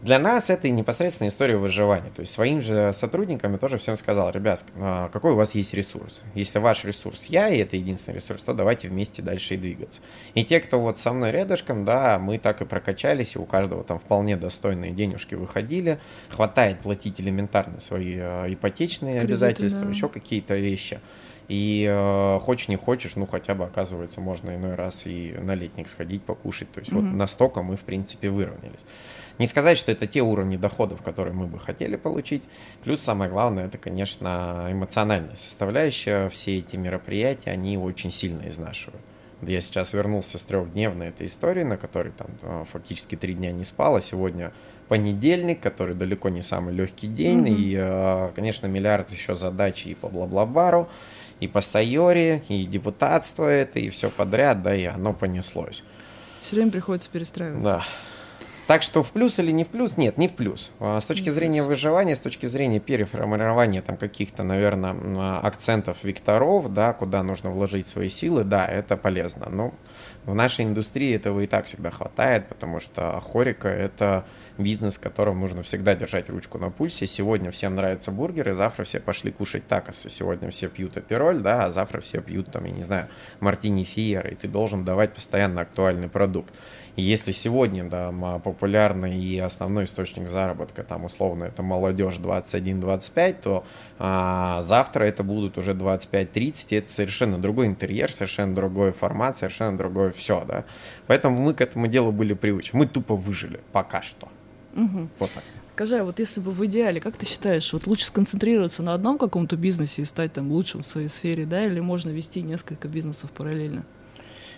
Для 0.00 0.20
нас 0.20 0.48
это 0.48 0.70
непосредственно 0.70 1.26
история 1.26 1.56
выживания. 1.56 2.10
То 2.14 2.20
есть 2.20 2.32
своим 2.32 2.62
же 2.62 2.92
сотрудникам 2.92 3.52
я 3.52 3.58
тоже 3.58 3.78
всем 3.78 3.96
сказал, 3.96 4.30
ребят, 4.30 4.64
а, 4.76 5.08
какой 5.08 5.32
у 5.32 5.34
вас 5.34 5.56
есть 5.56 5.74
ресурс? 5.74 6.22
Если 6.34 6.60
ваш 6.60 6.84
ресурс 6.84 7.26
я, 7.26 7.48
и 7.48 7.58
это 7.58 7.76
единственный 7.76 8.14
ресурс, 8.14 8.42
то 8.42 8.54
давайте 8.54 8.88
вместе 8.88 9.22
дальше 9.22 9.54
и 9.54 9.56
двигаться. 9.56 10.00
И 10.34 10.44
те, 10.44 10.60
кто 10.60 10.78
вот 10.78 10.98
со 10.98 11.12
мной 11.12 11.32
рядышком, 11.32 11.84
да, 11.84 12.20
мы 12.20 12.38
так 12.38 12.62
и 12.62 12.64
прокачались, 12.64 13.34
и 13.34 13.38
у 13.40 13.44
каждого 13.44 13.82
там 13.82 13.98
вполне 13.98 14.36
достойные 14.38 14.92
денежки 14.92 15.34
выходили. 15.34 15.98
Хватает 16.30 16.80
платить 16.80 17.20
элементарно 17.20 17.80
свои 17.80 18.14
э, 18.16 18.52
ипотечные 18.52 19.20
Кредиты, 19.20 19.32
обязательства, 19.32 19.84
да. 19.84 19.90
еще 19.90 20.08
какие-то 20.08 20.56
вещи. 20.56 21.00
И 21.48 21.86
э, 21.88 22.38
хочешь 22.40 22.68
не 22.68 22.76
хочешь, 22.76 23.16
ну 23.16 23.26
хотя 23.26 23.54
бы 23.54 23.64
оказывается 23.64 24.20
можно 24.20 24.54
иной 24.54 24.74
раз 24.74 25.06
и 25.06 25.34
на 25.40 25.54
летник 25.54 25.88
сходить 25.88 26.22
покушать. 26.22 26.70
То 26.72 26.80
есть 26.80 26.92
mm-hmm. 26.92 27.10
вот 27.10 27.16
настолько 27.16 27.62
мы 27.62 27.76
в 27.76 27.80
принципе 27.82 28.30
выровнялись. 28.30 28.84
Не 29.38 29.46
сказать, 29.46 29.78
что 29.78 29.92
это 29.92 30.06
те 30.06 30.20
уровни 30.20 30.56
доходов, 30.56 31.02
которые 31.02 31.32
мы 31.32 31.46
бы 31.46 31.58
хотели 31.58 31.96
получить. 31.96 32.42
Плюс 32.82 33.00
самое 33.00 33.30
главное, 33.30 33.66
это, 33.66 33.78
конечно, 33.78 34.66
эмоциональная 34.70 35.36
составляющая. 35.36 36.28
Все 36.28 36.58
эти 36.58 36.76
мероприятия, 36.76 37.50
они 37.50 37.78
очень 37.78 38.10
сильно 38.10 38.48
изнашивают. 38.48 39.00
Я 39.42 39.60
сейчас 39.60 39.92
вернулся 39.92 40.38
с 40.38 40.44
трехдневной 40.44 41.08
этой 41.08 41.26
истории, 41.26 41.62
на 41.62 41.76
которой 41.76 42.12
там 42.12 42.26
а, 42.42 42.64
фактически 42.64 43.14
три 43.14 43.34
дня 43.34 43.52
не 43.52 43.64
спал, 43.64 43.96
а 43.96 44.00
сегодня 44.00 44.52
понедельник, 44.88 45.60
который 45.60 45.94
далеко 45.94 46.28
не 46.28 46.42
самый 46.42 46.74
легкий 46.74 47.06
день, 47.06 47.46
mm-hmm. 47.46 47.56
и, 47.56 47.76
а, 47.78 48.32
конечно, 48.34 48.66
миллиард 48.66 49.10
еще 49.10 49.36
задач 49.36 49.86
и 49.86 49.94
по 49.94 50.08
бла-бла-бару, 50.08 50.88
и 51.40 51.46
по 51.46 51.60
Сайоре, 51.60 52.42
и 52.48 52.64
депутатство 52.64 53.48
это, 53.48 53.78
и 53.78 53.90
все 53.90 54.10
подряд, 54.10 54.62
да, 54.62 54.74
и 54.74 54.84
оно 54.84 55.12
понеслось. 55.12 55.84
Все 56.40 56.56
время 56.56 56.72
приходится 56.72 57.08
перестраиваться. 57.10 57.62
Да. 57.62 57.84
Так 58.68 58.82
что 58.82 59.02
в 59.02 59.12
плюс 59.12 59.38
или 59.38 59.50
не 59.50 59.64
в 59.64 59.68
плюс? 59.68 59.96
Нет, 59.96 60.18
не 60.18 60.28
в 60.28 60.34
плюс. 60.34 60.70
А, 60.78 61.00
с 61.00 61.06
точки 61.06 61.30
зрения 61.30 61.62
выживания, 61.62 62.14
с 62.14 62.20
точки 62.20 62.44
зрения 62.44 62.80
переформирования 62.80 63.80
там 63.80 63.96
каких-то, 63.96 64.42
наверное, 64.42 65.40
акцентов 65.40 66.04
векторов, 66.04 66.70
да, 66.70 66.92
куда 66.92 67.22
нужно 67.22 67.48
вложить 67.48 67.86
свои 67.86 68.10
силы, 68.10 68.44
да, 68.44 68.66
это 68.66 68.98
полезно. 68.98 69.48
Но 69.50 69.72
В 70.26 70.34
нашей 70.34 70.66
индустрии 70.66 71.16
этого 71.16 71.40
и 71.40 71.46
так 71.46 71.64
всегда 71.64 71.90
хватает, 71.90 72.46
потому 72.48 72.78
что 72.80 73.18
хорика– 73.20 73.68
это 73.70 74.26
бизнес, 74.58 74.98
в 74.98 75.00
котором 75.00 75.40
нужно 75.40 75.62
всегда 75.62 75.94
держать 75.94 76.28
ручку 76.28 76.58
на 76.58 76.70
пульсе. 76.70 77.06
Сегодня 77.06 77.50
всем 77.50 77.74
нравятся 77.74 78.10
бургеры, 78.10 78.54
завтра 78.54 78.84
все 78.84 79.00
пошли 79.00 79.30
кушать 79.30 79.66
такосы. 79.66 80.10
Сегодня 80.10 80.50
все 80.50 80.68
пьют 80.68 80.96
апероль, 80.96 81.38
да, 81.38 81.64
а 81.64 81.70
завтра 81.70 82.00
все 82.00 82.20
пьют, 82.20 82.50
там, 82.50 82.64
я 82.64 82.72
не 82.72 82.82
знаю, 82.82 83.08
мартини 83.40 83.84
фиер, 83.84 84.26
и 84.26 84.34
ты 84.34 84.48
должен 84.48 84.84
давать 84.84 85.14
постоянно 85.14 85.62
актуальный 85.62 86.08
продукт. 86.08 86.52
И 86.98 87.02
если 87.02 87.30
сегодня 87.30 87.84
да, 87.84 88.10
популярный 88.42 89.16
и 89.16 89.38
основной 89.38 89.84
источник 89.84 90.26
заработка, 90.26 90.82
там 90.82 91.04
условно 91.04 91.44
это 91.44 91.62
молодежь 91.62 92.16
21-25, 92.16 93.36
то 93.40 93.64
а, 94.00 94.60
завтра 94.62 95.04
это 95.04 95.22
будут 95.22 95.58
уже 95.58 95.74
25-30, 95.74 96.66
и 96.70 96.74
это 96.74 96.92
совершенно 96.92 97.38
другой 97.38 97.66
интерьер, 97.66 98.10
совершенно 98.10 98.52
другой 98.52 98.90
формат, 98.90 99.36
совершенно 99.36 99.78
другое 99.78 100.10
все, 100.10 100.44
да. 100.44 100.64
Поэтому 101.06 101.38
мы 101.38 101.54
к 101.54 101.60
этому 101.60 101.86
делу 101.86 102.10
были 102.10 102.34
приучены. 102.34 102.80
Мы 102.80 102.86
тупо 102.88 103.14
выжили 103.14 103.60
пока 103.70 104.02
что. 104.02 104.28
Угу. 104.78 105.08
Вот 105.18 105.30
так. 105.32 105.44
Скажи, 105.74 105.98
а 105.98 106.04
вот 106.04 106.18
если 106.18 106.40
бы 106.40 106.50
в 106.50 106.66
идеале, 106.66 107.00
как 107.00 107.16
ты 107.16 107.24
считаешь, 107.24 107.72
вот 107.72 107.86
лучше 107.86 108.06
сконцентрироваться 108.06 108.82
на 108.82 108.94
одном 108.94 109.16
каком-то 109.16 109.56
бизнесе 109.56 110.02
и 110.02 110.04
стать 110.04 110.32
там 110.32 110.50
лучшим 110.50 110.82
в 110.82 110.86
своей 110.86 111.08
сфере, 111.08 111.46
да, 111.46 111.64
или 111.64 111.78
можно 111.78 112.10
вести 112.10 112.42
несколько 112.42 112.88
бизнесов 112.88 113.30
параллельно? 113.30 113.84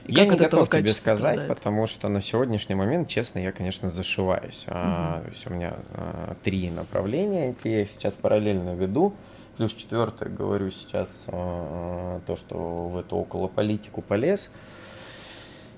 И 0.06 0.14
я 0.14 0.24
не 0.24 0.36
готов 0.36 0.70
тебе 0.70 0.92
сказать, 0.94 1.34
страдает? 1.34 1.48
потому 1.48 1.86
что 1.86 2.08
на 2.08 2.22
сегодняшний 2.22 2.74
момент, 2.74 3.08
честно, 3.08 3.38
я, 3.38 3.52
конечно, 3.52 3.90
зашиваюсь. 3.90 4.64
Угу. 4.66 4.74
А, 4.74 5.22
то 5.22 5.30
есть 5.30 5.46
у 5.46 5.50
меня 5.50 5.74
а, 5.92 6.36
три 6.42 6.70
направления, 6.70 7.50
эти 7.50 7.68
я 7.68 7.84
сейчас 7.84 8.16
параллельно 8.16 8.74
веду. 8.74 9.12
Плюс 9.58 9.74
четвертое, 9.74 10.30
говорю 10.30 10.70
сейчас 10.70 11.24
а, 11.26 12.20
то, 12.26 12.36
что 12.36 12.56
в 12.56 12.96
эту 12.96 13.16
около 13.16 13.48
политику 13.48 14.00
полез. 14.00 14.50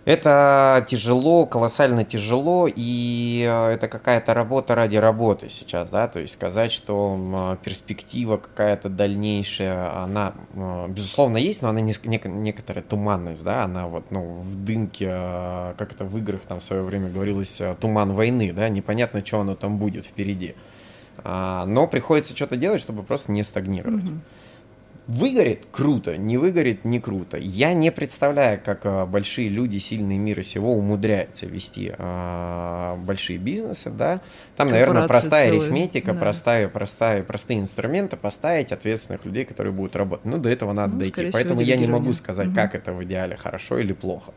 Это 0.05 0.85
тяжело, 0.89 1.47
колоссально 1.47 2.05
тяжело, 2.05 2.69
и 2.69 3.47
э, 3.49 3.75
это 3.75 3.87
какая-то 3.87 4.35
работа 4.35 4.75
ради 4.75 4.97
работы 4.97 5.49
сейчас, 5.49 5.89
да, 5.91 6.09
то 6.09 6.19
есть 6.19 6.33
сказать, 6.35 6.73
что 6.73 7.57
перспектива 7.63 8.39
какая-то 8.39 8.89
дальнейшая, 8.89 10.03
она, 10.03 10.35
э, 10.55 10.87
безусловно, 10.89 11.37
есть, 11.37 11.63
но 11.63 11.69
она 11.69 11.81
не, 11.81 11.95
некоторая 12.05 12.83
туманность, 12.83 13.45
да, 13.45 13.63
она 13.63 13.87
вот, 13.87 14.11
ну, 14.11 14.41
в 14.41 14.65
дымке, 14.65 15.07
э, 15.09 15.75
как 15.79 15.93
это 15.93 16.05
в 16.05 16.19
играх 16.19 16.41
там 16.49 16.59
в 16.59 16.65
свое 16.65 16.83
время 16.83 17.09
говорилось, 17.09 17.63
туман 17.81 18.13
войны, 18.13 18.53
да, 18.53 18.69
непонятно, 18.69 19.25
что 19.25 19.41
оно 19.41 19.55
там 19.55 19.79
будет 19.79 20.05
впереди. 20.05 20.57
А, 21.19 21.65
но 21.67 21.87
приходится 21.87 22.35
что-то 22.35 22.57
делать, 22.57 22.81
чтобы 22.81 23.05
просто 23.05 23.31
не 23.31 23.45
стагнировать. 23.45 24.05
Mm-hmm. 24.05 24.19
Выгорит– 25.13 25.67
круто, 25.73 26.17
не 26.17 26.39
выгорит– 26.39 26.85
не 26.87 26.99
круто. 26.99 27.37
Я 27.37 27.75
не 27.75 27.93
представляю, 27.93 28.59
как 28.65 28.81
а, 28.85 29.05
большие 29.05 29.51
люди, 29.51 29.77
сильные 29.77 30.17
мира 30.17 30.43
сего 30.43 30.73
умудряются 30.73 31.45
вести 31.45 31.93
а, 31.99 32.97
большие 32.97 33.39
бизнесы, 33.39 33.91
да. 33.91 34.23
Там, 34.57 34.71
наверное, 34.71 35.07
простая 35.07 35.51
целые. 35.51 35.65
арифметика, 35.65 36.15
да. 36.15 36.19
простая, 36.19 36.69
простая, 36.69 37.23
простые 37.25 37.61
инструменты, 37.61 38.17
поставить 38.17 38.73
ответственных 38.73 39.27
людей, 39.27 39.45
которые 39.45 39.75
будут 39.75 39.97
работать. 39.97 40.25
Ну, 40.25 40.39
до 40.39 40.49
этого 40.49 40.73
надо 40.73 40.95
ну, 40.95 41.01
дойти. 41.01 41.31
Поэтому 41.31 41.61
я 41.61 41.77
не 41.77 41.87
могу 41.87 42.15
сказать, 42.15 42.49
угу. 42.49 42.55
как 42.55 42.75
это 42.75 42.95
в 42.95 43.05
идеале, 43.05 43.37
хорошо 43.37 43.77
или 43.77 43.93
плохо 43.93 44.33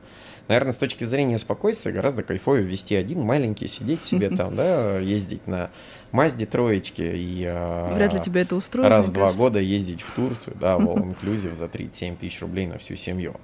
наверное, 0.47 0.73
с 0.73 0.77
точки 0.77 1.03
зрения 1.03 1.39
спокойствия 1.39 1.91
гораздо 1.91 2.23
кайфовее 2.23 2.65
вести 2.65 2.95
один 2.95 3.21
маленький, 3.21 3.67
сидеть 3.67 4.01
себе 4.03 4.29
там, 4.35 4.55
да, 4.55 4.99
ездить 4.99 5.47
на 5.47 5.69
Мазде 6.11 6.45
троечки 6.45 7.01
и... 7.01 7.43
А, 7.45 7.93
Вряд 7.93 8.13
ли 8.13 8.19
тебя 8.19 8.41
это 8.41 8.55
устроит, 8.55 8.89
Раз 8.89 9.07
в 9.07 9.13
два 9.13 9.31
года 9.33 9.59
ездить 9.59 10.01
в 10.01 10.15
Турцию, 10.15 10.55
да, 10.65 10.77
в 10.77 10.81
All 10.89 11.03
Inclusive 11.03 11.53
за 11.53 11.67
37 11.67 12.15
тысяч 12.17 12.41
рублей 12.41 12.65
на 12.65 12.77
всю 12.77 12.95
семью. 12.95 13.35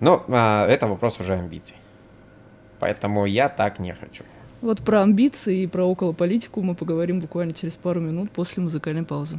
Но 0.00 0.24
а, 0.28 0.66
это 0.66 0.86
вопрос 0.86 1.20
уже 1.20 1.34
амбиций. 1.34 1.76
Поэтому 2.80 3.26
я 3.26 3.48
так 3.48 3.78
не 3.78 3.92
хочу. 3.92 4.24
Вот 4.62 4.80
про 4.80 5.02
амбиции 5.02 5.62
и 5.62 5.66
про 5.66 5.84
около 5.84 6.12
политику 6.12 6.62
мы 6.62 6.74
поговорим 6.74 7.20
буквально 7.20 7.52
через 7.52 7.76
пару 7.76 8.00
минут 8.00 8.30
после 8.30 8.62
музыкальной 8.62 9.04
паузы. 9.04 9.38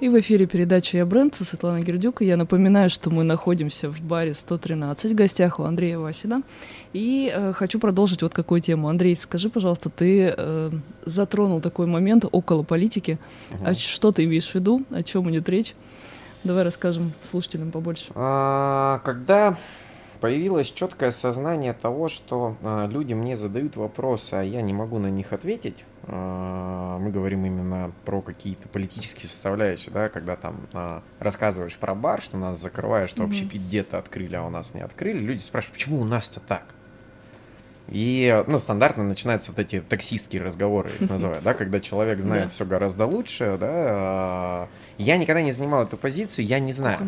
и 0.00 0.08
в 0.08 0.18
эфире 0.20 0.46
передача 0.46 0.96
«Я 0.96 1.06
бренд» 1.06 1.34
со 1.34 1.44
Светланой 1.44 1.80
Гердюк. 1.80 2.20
И 2.20 2.26
я 2.26 2.36
напоминаю, 2.36 2.90
что 2.90 3.10
мы 3.10 3.22
находимся 3.22 3.88
в 3.88 4.00
баре 4.00 4.34
113 4.34 5.12
в 5.12 5.14
гостях 5.14 5.60
у 5.60 5.62
Андрея 5.62 5.98
Васина. 5.98 6.42
И 6.92 7.32
э, 7.34 7.52
хочу 7.52 7.78
продолжить 7.78 8.22
вот 8.22 8.34
какую 8.34 8.60
тему. 8.60 8.88
Андрей, 8.88 9.16
скажи, 9.16 9.48
пожалуйста, 9.48 9.90
ты 9.90 10.34
э, 10.36 10.70
затронул 11.04 11.60
такой 11.60 11.86
момент 11.86 12.24
около 12.30 12.64
политики. 12.64 13.18
Угу. 13.52 13.64
А 13.64 13.74
что 13.74 14.12
ты 14.12 14.24
имеешь 14.24 14.50
в 14.50 14.54
виду? 14.54 14.84
О 14.90 15.02
чем 15.02 15.30
идет 15.30 15.48
речь? 15.48 15.74
Давай 16.42 16.64
расскажем 16.64 17.12
слушателям 17.22 17.70
побольше. 17.70 18.12
А, 18.14 19.00
когда 19.04 19.56
появилось 20.20 20.70
четкое 20.70 21.12
сознание 21.12 21.72
того, 21.72 22.08
что 22.08 22.56
а, 22.62 22.86
люди 22.86 23.14
мне 23.14 23.36
задают 23.36 23.76
вопросы, 23.76 24.34
а 24.34 24.42
я 24.42 24.60
не 24.60 24.74
могу 24.74 24.98
на 24.98 25.08
них 25.08 25.32
ответить, 25.32 25.84
мы 26.06 27.10
говорим 27.10 27.44
именно 27.46 27.92
про 28.04 28.20
какие-то 28.20 28.68
политические 28.68 29.28
составляющие, 29.28 29.92
да, 29.92 30.08
когда 30.08 30.36
там 30.36 30.60
а, 30.72 31.02
рассказываешь 31.18 31.76
про 31.76 31.94
бар, 31.94 32.20
что 32.20 32.36
нас 32.36 32.60
закрывают, 32.60 33.10
что 33.10 33.22
mm-hmm. 33.22 33.26
общепит 33.26 33.62
где-то 33.62 33.98
открыли, 33.98 34.36
а 34.36 34.42
у 34.42 34.50
нас 34.50 34.74
не 34.74 34.80
открыли, 34.80 35.18
люди 35.18 35.40
спрашивают, 35.40 35.74
почему 35.74 36.00
у 36.00 36.04
нас-то 36.04 36.40
так? 36.40 36.64
И, 37.88 38.42
ну, 38.46 38.58
стандартно 38.58 39.04
начинаются 39.04 39.50
вот 39.50 39.58
эти 39.58 39.80
таксистские 39.80 40.42
разговоры, 40.42 40.88
их 40.88 41.08
называют, 41.10 41.44
да, 41.44 41.52
когда 41.52 41.80
человек 41.80 42.18
знает 42.20 42.50
все 42.52 42.64
гораздо 42.64 43.04
лучше, 43.06 43.56
да. 43.60 44.68
Я 44.96 45.18
никогда 45.18 45.42
не 45.42 45.52
занимал 45.52 45.84
эту 45.84 45.96
позицию, 45.98 46.46
я 46.46 46.60
не 46.60 46.72
знаю. 46.72 46.98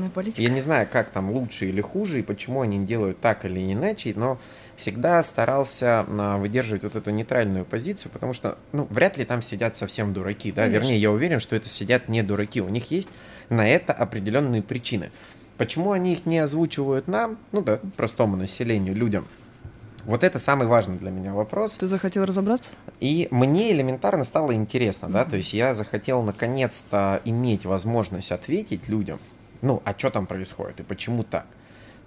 Я 0.42 0.50
не 0.50 0.60
знаю, 0.60 0.86
как 0.90 1.10
там 1.10 1.30
лучше 1.30 1.66
или 1.66 1.80
хуже, 1.80 2.20
и 2.20 2.22
почему 2.22 2.60
они 2.60 2.84
делают 2.84 3.20
так 3.20 3.46
или 3.46 3.72
иначе, 3.72 4.12
но 4.16 4.38
всегда 4.76 5.22
старался 5.22 6.06
а, 6.08 6.38
выдерживать 6.38 6.84
вот 6.84 6.94
эту 6.96 7.10
нейтральную 7.10 7.64
позицию, 7.64 8.12
потому 8.12 8.32
что, 8.32 8.58
ну, 8.72 8.86
вряд 8.90 9.16
ли 9.16 9.24
там 9.24 9.42
сидят 9.42 9.76
совсем 9.76 10.12
дураки, 10.12 10.52
да, 10.52 10.64
Конечно. 10.64 10.82
вернее, 10.82 11.00
я 11.00 11.10
уверен, 11.10 11.40
что 11.40 11.56
это 11.56 11.68
сидят 11.68 12.08
не 12.08 12.22
дураки, 12.22 12.60
у 12.60 12.68
них 12.68 12.90
есть 12.90 13.10
на 13.48 13.68
это 13.68 13.92
определенные 13.92 14.62
причины. 14.62 15.10
Почему 15.56 15.92
они 15.92 16.12
их 16.12 16.26
не 16.26 16.38
озвучивают 16.38 17.08
нам, 17.08 17.38
ну 17.52 17.62
да, 17.62 17.80
простому 17.96 18.36
населению, 18.36 18.94
людям? 18.94 19.26
Вот 20.04 20.22
это 20.22 20.38
самый 20.38 20.68
важный 20.68 20.98
для 20.98 21.10
меня 21.10 21.32
вопрос. 21.32 21.78
Ты 21.78 21.88
захотел 21.88 22.24
разобраться? 22.24 22.70
И 23.00 23.26
мне 23.32 23.72
элементарно 23.72 24.22
стало 24.22 24.54
интересно, 24.54 25.06
mm-hmm. 25.06 25.12
да, 25.12 25.24
то 25.24 25.36
есть 25.36 25.52
я 25.52 25.74
захотел 25.74 26.22
наконец-то 26.22 27.20
иметь 27.24 27.64
возможность 27.64 28.30
ответить 28.30 28.88
людям, 28.88 29.18
ну, 29.62 29.82
а 29.84 29.94
что 29.98 30.10
там 30.10 30.26
происходит 30.26 30.80
и 30.80 30.82
почему 30.84 31.24
так. 31.24 31.46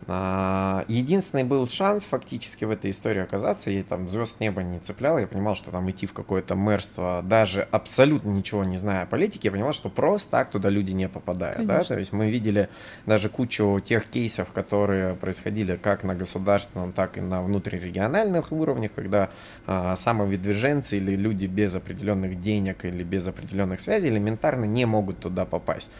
А, 0.07 0.85
единственный 0.87 1.43
был 1.43 1.67
шанс 1.67 2.05
фактически 2.05 2.65
в 2.65 2.71
этой 2.71 2.91
истории 2.91 3.21
оказаться, 3.21 3.69
я 3.69 3.83
там 3.83 4.07
звезд 4.07 4.39
неба 4.39 4.63
не 4.63 4.79
цеплял, 4.79 5.19
я 5.19 5.27
понимал, 5.27 5.55
что 5.55 5.71
там 5.71 5.89
идти 5.91 6.07
в 6.07 6.13
какое-то 6.13 6.55
мэрство, 6.55 7.21
даже 7.23 7.67
абсолютно 7.71 8.29
ничего 8.29 8.63
не 8.63 8.77
зная 8.77 9.03
о 9.03 9.05
политике, 9.05 9.49
я 9.49 9.51
понимал, 9.51 9.73
что 9.73 9.89
просто 9.89 10.31
так 10.31 10.51
туда 10.51 10.69
люди 10.69 10.91
не 10.91 11.09
попадают, 11.09 11.57
Конечно. 11.57 11.77
да, 11.77 11.83
то 11.83 11.99
есть 11.99 12.13
мы 12.13 12.31
видели 12.31 12.69
даже 13.05 13.29
кучу 13.29 13.79
тех 13.83 14.05
кейсов, 14.05 14.51
которые 14.51 15.15
происходили 15.15 15.75
как 15.75 16.03
на 16.03 16.15
государственном, 16.15 16.93
так 16.93 17.17
и 17.17 17.21
на 17.21 17.41
внутрирегиональных 17.43 18.51
уровнях, 18.51 18.91
когда 18.95 19.29
а, 19.67 19.95
самовыдвиженцы 19.95 20.97
или 20.97 21.15
люди 21.15 21.45
без 21.45 21.75
определенных 21.75 22.39
денег 22.39 22.85
или 22.85 23.03
без 23.03 23.27
определенных 23.27 23.81
связей 23.81 24.09
элементарно 24.09 24.65
не 24.65 24.85
могут 24.85 25.19
туда 25.19 25.45
попасть. 25.45 25.91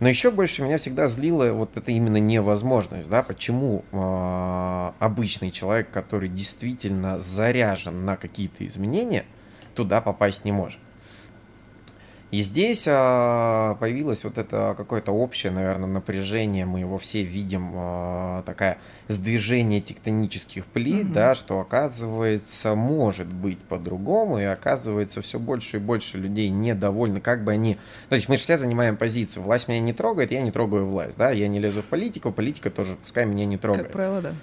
Но 0.00 0.08
еще 0.08 0.30
больше 0.30 0.62
меня 0.62 0.78
всегда 0.78 1.08
злила 1.08 1.52
вот 1.52 1.76
это 1.76 1.92
именно 1.92 2.16
невозможность, 2.16 3.08
да, 3.10 3.22
почему 3.22 3.84
э, 3.92 4.92
обычный 4.98 5.50
человек, 5.50 5.90
который 5.90 6.30
действительно 6.30 7.18
заряжен 7.18 8.06
на 8.06 8.16
какие-то 8.16 8.66
изменения, 8.66 9.26
туда 9.74 10.00
попасть 10.00 10.46
не 10.46 10.52
может. 10.52 10.78
И 12.30 12.42
здесь 12.42 12.86
а, 12.88 13.74
появилось 13.76 14.22
вот 14.22 14.38
это 14.38 14.74
какое-то 14.76 15.10
общее, 15.10 15.50
наверное, 15.50 15.88
напряжение, 15.88 16.64
мы 16.64 16.80
его 16.80 16.96
все 16.96 17.22
видим, 17.22 17.72
а, 17.74 18.42
такая 18.44 18.78
сдвижение 19.08 19.80
тектонических 19.80 20.64
плит, 20.66 21.06
угу. 21.06 21.14
да, 21.14 21.34
что 21.34 21.58
оказывается 21.58 22.76
может 22.76 23.26
быть 23.26 23.58
по-другому, 23.58 24.38
и 24.38 24.44
оказывается 24.44 25.22
все 25.22 25.40
больше 25.40 25.78
и 25.78 25.80
больше 25.80 26.18
людей 26.18 26.50
недовольны, 26.50 27.20
как 27.20 27.42
бы 27.42 27.50
они... 27.50 27.78
То 28.08 28.14
есть 28.14 28.28
мы 28.28 28.36
же 28.36 28.42
все 28.42 28.56
занимаем 28.56 28.96
позицию, 28.96 29.42
власть 29.42 29.66
меня 29.66 29.80
не 29.80 29.92
трогает, 29.92 30.30
я 30.30 30.40
не 30.40 30.52
трогаю 30.52 30.86
власть, 30.86 31.16
да, 31.16 31.30
я 31.30 31.48
не 31.48 31.58
лезу 31.58 31.82
в 31.82 31.86
политику, 31.86 32.30
политика 32.30 32.70
тоже 32.70 32.94
пускай 32.94 33.26
меня 33.26 33.44
не 33.44 33.58
трогает. 33.58 33.86
Как 33.86 33.92
правило, 33.92 34.22
да. 34.22 34.34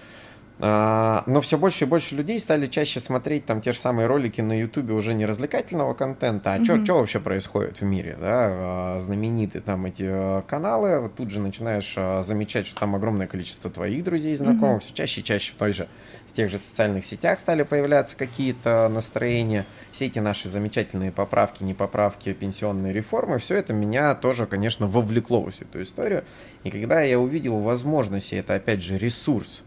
А, 0.60 1.24
но 1.28 1.42
все 1.42 1.58
больше 1.58 1.86
и 1.86 1.88
больше 1.88 2.16
людей 2.16 2.40
стали 2.40 2.66
чаще 2.66 3.00
смотреть 3.00 3.46
там 3.46 3.62
те 3.62 3.74
же 3.74 3.80
самые 3.80 4.08
ролики 4.08 4.42
на 4.42 4.60
Ютубе 4.60 4.94
уже 4.94 5.14
не 5.14 5.26
развлекательного 5.26 5.94
контента, 5.94 6.54
а 6.54 6.58
mm-hmm. 6.58 6.84
что 6.84 6.96
вообще 6.96 7.20
происходит 7.20 7.82
в 7.82 7.84
мире, 7.84 8.18
да, 8.20 8.26
а, 8.28 8.98
знаменитые 9.00 9.62
там 9.62 9.86
эти 9.86 10.06
а, 10.08 10.42
каналы, 10.42 11.10
тут 11.16 11.30
же 11.30 11.40
начинаешь 11.40 11.94
замечать, 12.26 12.66
что 12.66 12.80
там 12.80 12.96
огромное 12.96 13.28
количество 13.28 13.70
твоих 13.70 14.04
друзей 14.04 14.34
и 14.34 14.36
знакомых, 14.36 14.82
mm-hmm. 14.82 14.86
все 14.86 14.94
чаще 14.94 15.22
и 15.22 15.24
чаще 15.24 15.52
в 15.52 15.56
той 15.56 15.74
же 15.74 15.88
в 16.28 16.34
тех 16.34 16.50
же 16.50 16.58
социальных 16.58 17.06
сетях 17.06 17.40
стали 17.40 17.64
появляться 17.64 18.16
какие-то 18.16 18.90
настроения, 18.90 19.66
все 19.92 20.08
эти 20.08 20.20
наши 20.20 20.50
замечательные 20.50 21.12
поправки, 21.12 21.64
непоправки, 21.64 22.34
пенсионные 22.34 22.94
реформы, 22.94 23.38
все 23.38 23.56
это 23.56 23.74
меня 23.74 24.16
тоже, 24.16 24.48
конечно, 24.48 24.88
вовлекло 24.88 25.42
в 25.42 25.52
всю 25.52 25.66
эту 25.66 25.84
историю. 25.84 26.24
И 26.64 26.72
когда 26.72 27.02
я 27.02 27.20
увидел 27.20 27.60
возможность, 27.60 28.34
и 28.34 28.36
это 28.36 28.56
опять 28.56 28.82
же 28.82 28.98
ресурс, 28.98 29.62
а, 29.62 29.67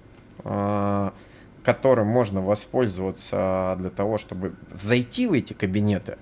которым 1.62 2.06
можно 2.06 2.40
воспользоваться 2.40 3.76
для 3.78 3.90
того, 3.90 4.18
чтобы 4.18 4.54
зайти 4.72 5.26
в 5.26 5.32
эти 5.32 5.52
кабинеты. 5.52 6.16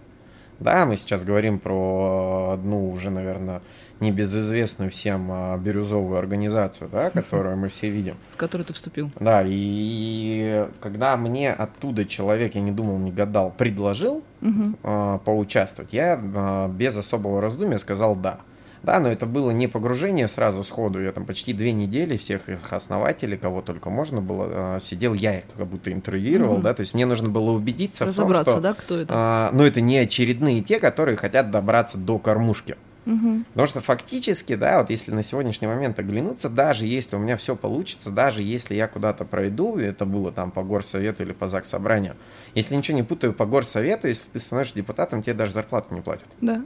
Да, 0.60 0.86
мы 0.86 0.96
сейчас 0.96 1.24
говорим 1.24 1.60
про 1.60 2.50
одну 2.54 2.90
уже, 2.90 3.10
наверное, 3.10 3.62
небезызвестную 4.00 4.90
всем 4.90 5.28
а, 5.30 5.56
бирюзовую 5.56 6.18
организацию, 6.18 6.90
да, 6.90 7.10
которую 7.14 7.56
мы 7.56 7.68
все 7.68 7.88
видим. 7.88 8.16
В 8.34 8.36
которую 8.36 8.66
ты 8.66 8.72
вступил. 8.72 9.10
Да, 9.20 9.44
и 9.46 10.66
когда 10.80 11.16
мне 11.16 11.52
оттуда 11.52 12.04
человек, 12.04 12.56
я 12.56 12.60
не 12.60 12.72
думал, 12.72 12.98
не 12.98 13.12
гадал, 13.12 13.54
предложил 13.56 14.24
угу. 14.42 14.74
э, 14.82 15.18
поучаствовать, 15.24 15.92
я 15.92 16.20
э, 16.20 16.68
без 16.72 16.96
особого 16.96 17.40
раздумья 17.40 17.78
сказал 17.78 18.16
«да». 18.16 18.40
Да, 18.82 19.00
но 19.00 19.10
это 19.10 19.26
было 19.26 19.50
не 19.50 19.66
погружение 19.66 20.28
сразу 20.28 20.64
сходу. 20.64 21.02
Я 21.02 21.12
там 21.12 21.24
почти 21.24 21.52
две 21.52 21.72
недели 21.72 22.16
всех 22.16 22.48
их 22.48 22.72
основателей, 22.72 23.36
кого 23.36 23.60
только 23.60 23.90
можно 23.90 24.20
было, 24.20 24.46
а, 24.50 24.78
сидел 24.80 25.14
я 25.14 25.42
как 25.56 25.66
будто 25.66 25.92
интервьюировал, 25.92 26.54
угу. 26.54 26.62
да, 26.62 26.74
то 26.74 26.80
есть 26.80 26.94
мне 26.94 27.06
нужно 27.06 27.28
было 27.28 27.50
убедиться 27.50 28.06
в 28.06 28.14
том, 28.14 28.34
что... 28.34 28.60
да, 28.60 28.74
кто 28.74 28.98
это? 28.98 29.14
А, 29.14 29.50
ну, 29.52 29.64
это 29.64 29.80
не 29.80 29.98
очередные 29.98 30.62
те, 30.62 30.78
которые 30.78 31.16
хотят 31.16 31.50
добраться 31.50 31.98
до 31.98 32.18
кормушки. 32.18 32.76
Угу. 33.08 33.44
Потому 33.52 33.66
что 33.66 33.80
фактически, 33.80 34.54
да, 34.54 34.80
вот 34.80 34.90
если 34.90 35.12
на 35.12 35.22
сегодняшний 35.22 35.66
момент 35.66 35.98
оглянуться, 35.98 36.50
даже 36.50 36.84
если 36.84 37.16
у 37.16 37.18
меня 37.18 37.38
все 37.38 37.56
получится, 37.56 38.10
даже 38.10 38.42
если 38.42 38.74
я 38.74 38.86
куда-то 38.86 39.24
пройду, 39.24 39.78
это 39.78 40.04
было 40.04 40.30
там 40.30 40.50
по 40.50 40.62
горсовету 40.62 41.22
или 41.22 41.32
по 41.32 41.48
ЗАГС-собранию, 41.48 42.16
если 42.54 42.76
ничего 42.76 42.98
не 42.98 43.02
путаю 43.02 43.32
по 43.32 43.46
горсовету, 43.46 44.08
если 44.08 44.28
ты 44.30 44.38
становишься 44.38 44.76
депутатом, 44.76 45.22
тебе 45.22 45.32
даже 45.34 45.54
зарплату 45.54 45.94
не 45.94 46.02
платят. 46.02 46.26
Да. 46.42 46.62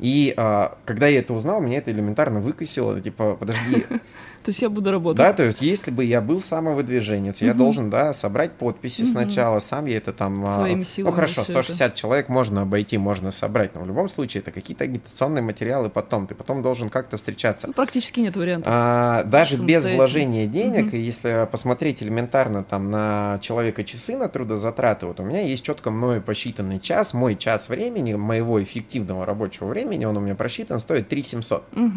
И 0.00 0.32
а, 0.36 0.78
когда 0.84 1.06
я 1.06 1.20
это 1.20 1.34
узнал, 1.34 1.60
меня 1.60 1.78
это 1.78 1.90
элементарно 1.92 2.40
выкосило. 2.40 3.00
Типа, 3.00 3.36
подожди. 3.36 3.84
То 4.42 4.50
есть 4.50 4.62
я 4.62 4.70
буду 4.70 4.90
работать. 4.90 5.18
Да, 5.18 5.32
то 5.34 5.44
есть 5.44 5.60
если 5.60 5.90
бы 5.90 6.02
я 6.04 6.22
был 6.22 6.40
самовыдвиженец, 6.40 7.42
я 7.42 7.52
должен, 7.52 7.90
да, 7.90 8.12
собрать 8.12 8.52
подписи 8.52 9.02
сначала, 9.04 9.58
сам 9.60 9.86
я 9.86 9.98
это 9.98 10.12
там... 10.12 10.44
А, 10.46 10.54
Своими 10.54 10.82
силами. 10.82 11.10
Ну 11.10 11.14
хорошо, 11.14 11.42
160 11.42 11.94
человек 11.94 12.28
можно 12.28 12.62
обойти, 12.62 12.96
можно 12.96 13.30
собрать, 13.30 13.74
но 13.74 13.82
в 13.82 13.86
любом 13.86 14.08
случае 14.08 14.40
это 14.40 14.50
какие-то 14.50 14.84
агитационные 14.84 15.42
материалы 15.42 15.90
потом. 15.90 16.26
Ты 16.26 16.34
потом 16.34 16.62
должен 16.62 16.88
как-то 16.88 17.18
встречаться. 17.18 17.66
Ну, 17.66 17.74
практически 17.74 18.20
нет 18.20 18.36
вариантов. 18.36 18.72
А, 18.74 19.24
даже 19.24 19.62
без 19.62 19.86
вложения 19.86 20.46
денег, 20.46 20.94
и 20.94 20.98
если 20.98 21.46
посмотреть 21.50 22.02
элементарно 22.02 22.64
там 22.64 22.90
на 22.90 23.38
человека 23.42 23.84
часы 23.84 24.16
на 24.16 24.28
трудозатраты, 24.28 25.06
вот 25.06 25.20
у 25.20 25.22
меня 25.22 25.42
есть 25.42 25.64
четко 25.64 25.90
мною 25.90 26.22
посчитанный 26.22 26.80
час, 26.80 27.12
мой 27.12 27.36
час 27.36 27.68
времени, 27.68 28.14
моего 28.14 28.62
эффективного 28.62 29.26
рабочего 29.26 29.66
времени, 29.66 30.06
он 30.06 30.16
у 30.16 30.20
меня 30.20 30.34
просчитан, 30.34 30.80
стоит 30.80 31.08
3 31.08 31.22
700. 31.22 31.64
Угу. 31.72 31.90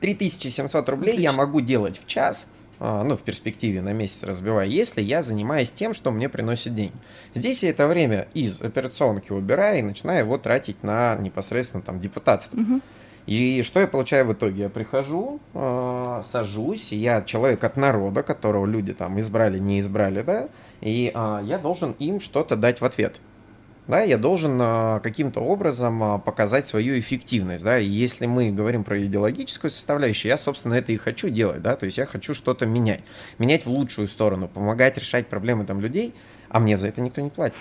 3700 0.00 0.88
рублей 0.88 1.12
Отлично. 1.12 1.30
я 1.30 1.32
могу 1.32 1.60
делать 1.60 2.00
в 2.02 2.06
час, 2.06 2.48
а, 2.78 3.02
ну, 3.04 3.16
в 3.16 3.22
перспективе 3.22 3.80
на 3.80 3.92
месяц 3.92 4.22
разбивая, 4.22 4.66
если 4.66 5.00
я 5.00 5.22
занимаюсь 5.22 5.70
тем, 5.70 5.94
что 5.94 6.10
мне 6.10 6.28
приносит 6.28 6.74
деньги. 6.74 6.94
Здесь 7.34 7.62
я 7.62 7.70
это 7.70 7.86
время 7.86 8.28
из 8.34 8.60
операционки 8.60 9.32
убираю 9.32 9.78
и 9.78 9.82
начинаю 9.82 10.20
его 10.24 10.38
тратить 10.38 10.82
на 10.82 11.16
непосредственно 11.16 11.82
там 11.82 12.00
депутатство. 12.00 12.58
Угу. 12.58 12.80
И 13.26 13.62
что 13.62 13.80
я 13.80 13.88
получаю 13.88 14.26
в 14.26 14.32
итоге? 14.34 14.64
Я 14.64 14.68
прихожу, 14.68 15.40
э, 15.52 16.22
сажусь, 16.24 16.92
я 16.92 17.22
человек 17.22 17.64
от 17.64 17.76
народа, 17.76 18.22
которого 18.22 18.66
люди 18.66 18.92
там 18.92 19.18
избрали, 19.18 19.58
не 19.58 19.80
избрали, 19.80 20.22
да, 20.22 20.48
и 20.80 21.10
э, 21.12 21.40
я 21.44 21.58
должен 21.58 21.92
им 21.98 22.20
что-то 22.20 22.56
дать 22.56 22.80
в 22.80 22.84
ответ 22.84 23.16
да, 23.88 24.02
я 24.02 24.18
должен 24.18 24.58
а, 24.60 25.00
каким-то 25.00 25.40
образом 25.40 26.02
а, 26.02 26.18
показать 26.18 26.66
свою 26.66 26.98
эффективность, 26.98 27.62
да, 27.62 27.78
и 27.78 27.86
если 27.86 28.26
мы 28.26 28.50
говорим 28.50 28.84
про 28.84 29.00
идеологическую 29.04 29.70
составляющую, 29.70 30.30
я, 30.30 30.36
собственно, 30.36 30.74
это 30.74 30.92
и 30.92 30.96
хочу 30.96 31.28
делать, 31.28 31.62
да, 31.62 31.76
то 31.76 31.84
есть 31.84 31.98
я 31.98 32.06
хочу 32.06 32.34
что-то 32.34 32.66
менять, 32.66 33.02
менять 33.38 33.64
в 33.64 33.70
лучшую 33.70 34.08
сторону, 34.08 34.48
помогать 34.48 34.98
решать 34.98 35.28
проблемы 35.28 35.64
там 35.64 35.80
людей, 35.80 36.14
а 36.48 36.58
мне 36.58 36.76
за 36.76 36.88
это 36.88 37.00
никто 37.00 37.20
не 37.20 37.30
платит, 37.30 37.56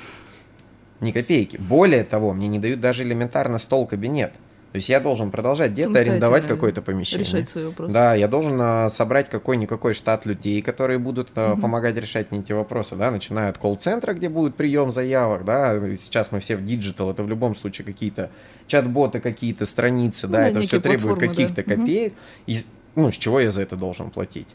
ни 0.99 1.11
копейки. 1.11 1.57
Более 1.57 2.03
того, 2.03 2.33
мне 2.33 2.47
не 2.47 2.59
дают 2.59 2.81
даже 2.81 3.03
элементарно 3.03 3.57
стол-кабинет, 3.57 4.33
то 4.75 4.77
есть 4.77 4.89
я 4.89 4.99
должен 4.99 5.31
продолжать 5.31 5.71
где-то 5.71 5.97
арендовать 5.97 6.47
какое-то 6.47 6.81
помещение. 6.81 7.23
Решать 7.23 7.47
свои 7.47 7.63
вопросы. 7.63 7.93
Да, 7.93 8.13
я 8.13 8.27
должен 8.27 8.59
а, 8.59 8.89
собрать 8.89 9.29
какой-никакой 9.29 9.93
штат 9.93 10.25
людей, 10.25 10.61
которые 10.61 10.99
будут 10.99 11.29
угу. 11.29 11.61
помогать 11.61 11.95
решать 11.95 12.29
мне 12.29 12.41
эти 12.41 12.51
вопросы, 12.51 12.97
да, 12.97 13.09
начиная 13.09 13.51
от 13.51 13.57
колл-центра, 13.57 14.11
где 14.11 14.27
будет 14.27 14.55
прием 14.55 14.91
заявок, 14.91 15.45
да, 15.45 15.79
сейчас 15.95 16.33
мы 16.33 16.41
все 16.41 16.57
в 16.57 16.65
digital, 16.65 17.09
это 17.09 17.23
в 17.23 17.29
любом 17.29 17.55
случае 17.55 17.85
какие-то 17.85 18.31
чат-боты, 18.67 19.21
какие-то 19.21 19.65
страницы, 19.65 20.27
ну, 20.27 20.33
да, 20.33 20.49
это 20.49 20.59
все 20.59 20.81
требует 20.81 21.19
каких-то 21.19 21.63
да. 21.63 21.75
копеек, 21.75 22.11
угу. 22.11 22.19
и, 22.47 22.57
ну, 22.95 23.11
с 23.13 23.15
чего 23.15 23.39
я 23.39 23.51
за 23.51 23.61
это 23.61 23.77
должен 23.77 24.09
платить? 24.09 24.49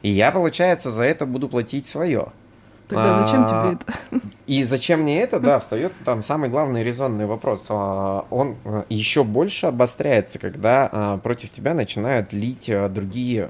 И 0.00 0.08
я, 0.08 0.32
получается, 0.32 0.90
за 0.90 1.04
это 1.04 1.26
буду 1.26 1.50
платить 1.50 1.84
свое. 1.84 2.32
Тогда 2.88 3.22
зачем 3.22 3.46
тебе 3.46 3.56
а, 3.56 3.72
это? 3.72 4.20
И 4.46 4.62
зачем 4.62 5.00
мне 5.00 5.20
это, 5.20 5.40
да, 5.40 5.60
встает 5.60 5.92
там 6.04 6.22
самый 6.22 6.50
главный 6.50 6.82
резонный 6.82 7.26
вопрос. 7.26 7.66
А, 7.70 8.26
он 8.30 8.56
э, 8.64 8.82
еще 8.88 9.24
больше 9.24 9.66
обостряется, 9.66 10.38
когда 10.38 10.88
а, 10.92 11.18
против 11.18 11.50
тебя 11.50 11.74
начинают 11.74 12.32
лить 12.32 12.70
другие 12.90 13.48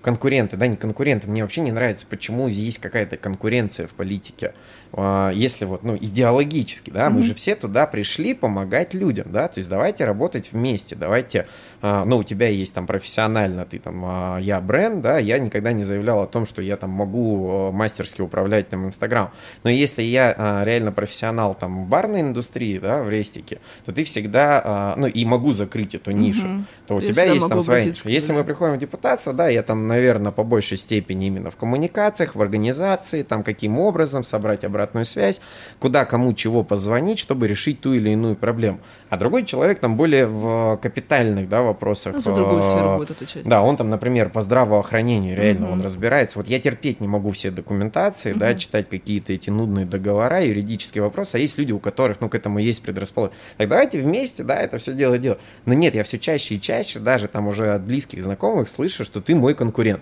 конкуренты, 0.00 0.56
да, 0.56 0.66
не 0.66 0.76
конкуренты. 0.76 1.28
Мне 1.28 1.42
вообще 1.42 1.60
не 1.60 1.72
нравится, 1.72 2.06
почему 2.08 2.48
есть 2.48 2.78
какая-то 2.78 3.16
конкуренция 3.16 3.86
в 3.86 3.90
политике. 3.90 4.54
А, 4.92 5.30
если 5.30 5.64
вот, 5.64 5.82
ну, 5.82 5.96
идеологически, 5.96 6.90
да, 6.90 7.06
mm-hmm. 7.06 7.10
мы 7.10 7.22
же 7.22 7.34
все 7.34 7.54
туда 7.54 7.86
пришли 7.86 8.34
помогать 8.34 8.94
людям, 8.94 9.30
да, 9.30 9.48
то 9.48 9.58
есть 9.58 9.68
давайте 9.68 10.04
работать 10.04 10.52
вместе, 10.52 10.96
давайте, 10.96 11.40
а, 11.40 11.46
ну, 11.82 12.18
у 12.18 12.24
тебя 12.24 12.48
есть 12.48 12.74
там 12.74 12.86
профессионально, 12.86 13.64
ты 13.64 13.78
там, 13.78 14.02
а, 14.04 14.38
я 14.38 14.60
бренд, 14.60 15.00
да, 15.00 15.18
я 15.18 15.38
никогда 15.38 15.72
не 15.72 15.84
заявлял 15.84 16.20
о 16.20 16.26
том, 16.26 16.46
что 16.46 16.62
я 16.62 16.76
там 16.76 16.90
могу 16.90 17.70
мастерски 17.72 18.22
управлять 18.22 18.68
там 18.68 18.86
Инстаграм, 18.86 19.30
но 19.64 19.70
если 19.70 20.02
я 20.02 20.62
реально 20.64 20.92
профессионал 20.92 21.54
там 21.54 21.84
в 21.84 21.88
барной 21.88 22.20
индустрии, 22.20 22.78
да, 22.78 23.02
в 23.02 23.08
рестике, 23.08 23.60
то 23.84 23.92
ты 23.92 24.04
всегда, 24.04 24.94
ну, 24.96 25.06
и 25.06 25.24
могу 25.24 25.52
закрыть 25.52 25.94
эту 25.94 26.10
нишу, 26.10 26.46
mm-hmm. 26.46 26.64
то 26.86 26.96
у 26.96 27.00
я 27.00 27.06
тебя 27.06 27.24
есть 27.24 27.48
там 27.48 27.60
своя 27.60 27.84
ниша. 27.84 28.08
Если 28.08 28.32
мы 28.32 28.44
приходим 28.44 28.74
в 28.74 28.78
депутатство, 28.78 29.32
да, 29.32 29.48
я 29.48 29.62
там, 29.62 29.86
наверное, 29.86 30.32
по 30.32 30.44
большей 30.44 30.76
степени 30.76 31.26
именно 31.26 31.50
в 31.50 31.56
коммуникациях, 31.56 32.34
в 32.34 32.42
организации, 32.42 33.22
там, 33.22 33.42
каким 33.42 33.78
образом 33.78 34.24
собрать 34.24 34.64
обратную 34.64 35.04
связь, 35.04 35.40
куда 35.78 36.04
кому 36.04 36.32
чего 36.34 36.62
позвонить, 36.62 37.18
чтобы 37.18 37.48
решить 37.48 37.80
ту 37.80 37.94
или 37.94 38.10
иную 38.10 38.36
проблему. 38.36 38.80
А 39.08 39.16
другой 39.16 39.44
человек 39.44 39.80
там 39.80 39.96
более 39.96 40.26
в 40.26 40.78
капитальных 40.82 41.48
да, 41.48 41.69
вопросах. 41.70 42.14
Ну, 42.14 42.20
за 42.20 42.34
другую 42.34 42.60
э, 42.60 42.62
сферу 42.62 42.96
будет 42.98 43.10
отвечать. 43.10 43.44
Да, 43.44 43.62
он 43.62 43.76
там, 43.76 43.90
например, 43.90 44.30
по 44.30 44.40
здравоохранению 44.40 45.36
реально 45.36 45.66
угу. 45.66 45.74
он 45.74 45.82
разбирается. 45.82 46.38
Вот 46.38 46.48
я 46.48 46.60
терпеть 46.60 47.00
не 47.00 47.08
могу 47.08 47.30
все 47.30 47.50
документации, 47.50 48.32
угу. 48.32 48.40
да, 48.40 48.54
читать 48.54 48.88
какие-то 48.88 49.32
эти 49.32 49.50
нудные 49.50 49.86
договора, 49.86 50.44
юридические 50.44 51.02
вопросы, 51.02 51.36
а 51.36 51.38
есть 51.38 51.58
люди, 51.58 51.72
у 51.72 51.78
которых, 51.78 52.20
ну, 52.20 52.28
к 52.28 52.34
этому 52.34 52.58
есть 52.58 52.82
предрасположенность. 52.82 53.40
Так 53.56 53.68
давайте 53.68 54.00
вместе, 54.00 54.44
да, 54.44 54.60
это 54.60 54.78
все 54.78 54.92
дело 54.94 55.18
делать. 55.18 55.38
Но 55.64 55.74
нет, 55.74 55.94
я 55.94 56.04
все 56.04 56.18
чаще 56.18 56.56
и 56.56 56.60
чаще, 56.60 56.98
даже 56.98 57.28
там 57.28 57.48
уже 57.48 57.72
от 57.72 57.82
близких 57.82 58.22
знакомых 58.22 58.68
слышу, 58.68 59.04
что 59.04 59.20
ты 59.20 59.34
мой 59.34 59.54
конкурент. 59.54 60.00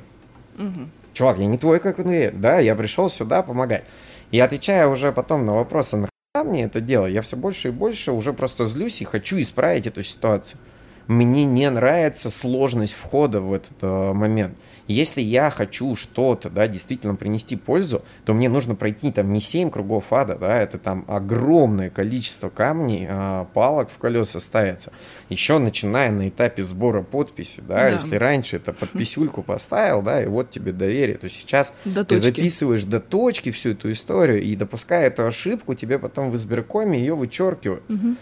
Угу. 0.59 0.89
Чувак, 1.15 1.39
я 1.39 1.47
не 1.47 1.59
твой 1.59 1.81
конкурент, 1.81 2.41
да, 2.41 2.59
я 2.59 2.75
пришел 2.75 3.09
сюда 3.09 3.43
помогать. 3.43 3.85
И 4.31 4.41
отвечая 4.41 4.87
уже 4.87 5.13
потом 5.13 5.47
на 5.47 5.55
вопросы, 5.55 5.97
нахрена 5.97 6.51
мне 6.51 6.65
это 6.65 6.81
дело, 6.81 7.07
я 7.07 7.23
все 7.23 7.37
больше 7.37 7.69
и 7.69 7.71
больше 7.71 8.13
уже 8.13 8.33
просто 8.33 8.67
злюсь 8.67 9.01
и 9.01 9.05
хочу 9.05 9.41
исправить 9.41 9.87
эту 9.87 10.03
ситуацию. 10.03 10.61
Мне 11.09 11.45
не 11.45 11.69
нравится 11.71 12.31
сложность 12.31 12.95
входа 12.95 13.41
в 13.41 13.55
этот 13.55 13.73
э, 13.81 14.13
момент. 14.13 14.57
Если 14.89 15.21
я 15.21 15.51
хочу 15.51 15.97
что-то, 15.97 16.49
да, 16.51 16.67
действительно 16.67 17.15
принести 17.15 17.57
пользу, 17.57 18.03
то 18.25 18.35
мне 18.35 18.49
нужно 18.49 18.75
пройти 18.75 19.11
там 19.11 19.31
не 19.31 19.41
7 19.41 19.71
кругов 19.71 20.13
ада, 20.13 20.37
да, 20.37 20.61
это 20.61 20.79
там 20.79 21.05
огромное 21.09 21.89
количество 21.89 22.51
камней, 22.51 23.07
э, 23.09 23.47
палок 23.55 23.91
в 23.91 23.97
колеса 23.99 24.39
ставится. 24.39 24.93
Еще 25.31 25.59
начиная 25.59 26.11
на 26.11 26.29
этапе 26.29 26.63
сбора 26.63 27.03
подписи, 27.03 27.63
да, 27.67 27.77
да. 27.77 27.89
если 27.89 28.17
раньше 28.17 28.57
это 28.57 28.75
подписюльку 28.75 29.43
поставил, 29.43 30.03
да, 30.03 30.23
и 30.23 30.27
вот 30.27 30.51
тебе 30.51 30.73
доверие, 30.73 31.17
то 31.17 31.29
сейчас 31.31 31.73
до 31.87 32.05
ты 32.05 32.17
записываешь 32.17 32.85
до 32.85 33.01
точки 33.01 33.51
всю 33.51 33.71
эту 33.71 33.91
историю, 33.93 34.43
и 34.43 34.55
допуская 34.57 35.07
эту 35.07 35.27
ошибку, 35.27 35.75
тебе 35.75 35.99
потом 35.99 36.31
в 36.31 36.37
избиркоме 36.37 36.99
ее 36.99 37.15
вычеркивают. 37.15 37.89
Угу. 37.91 38.17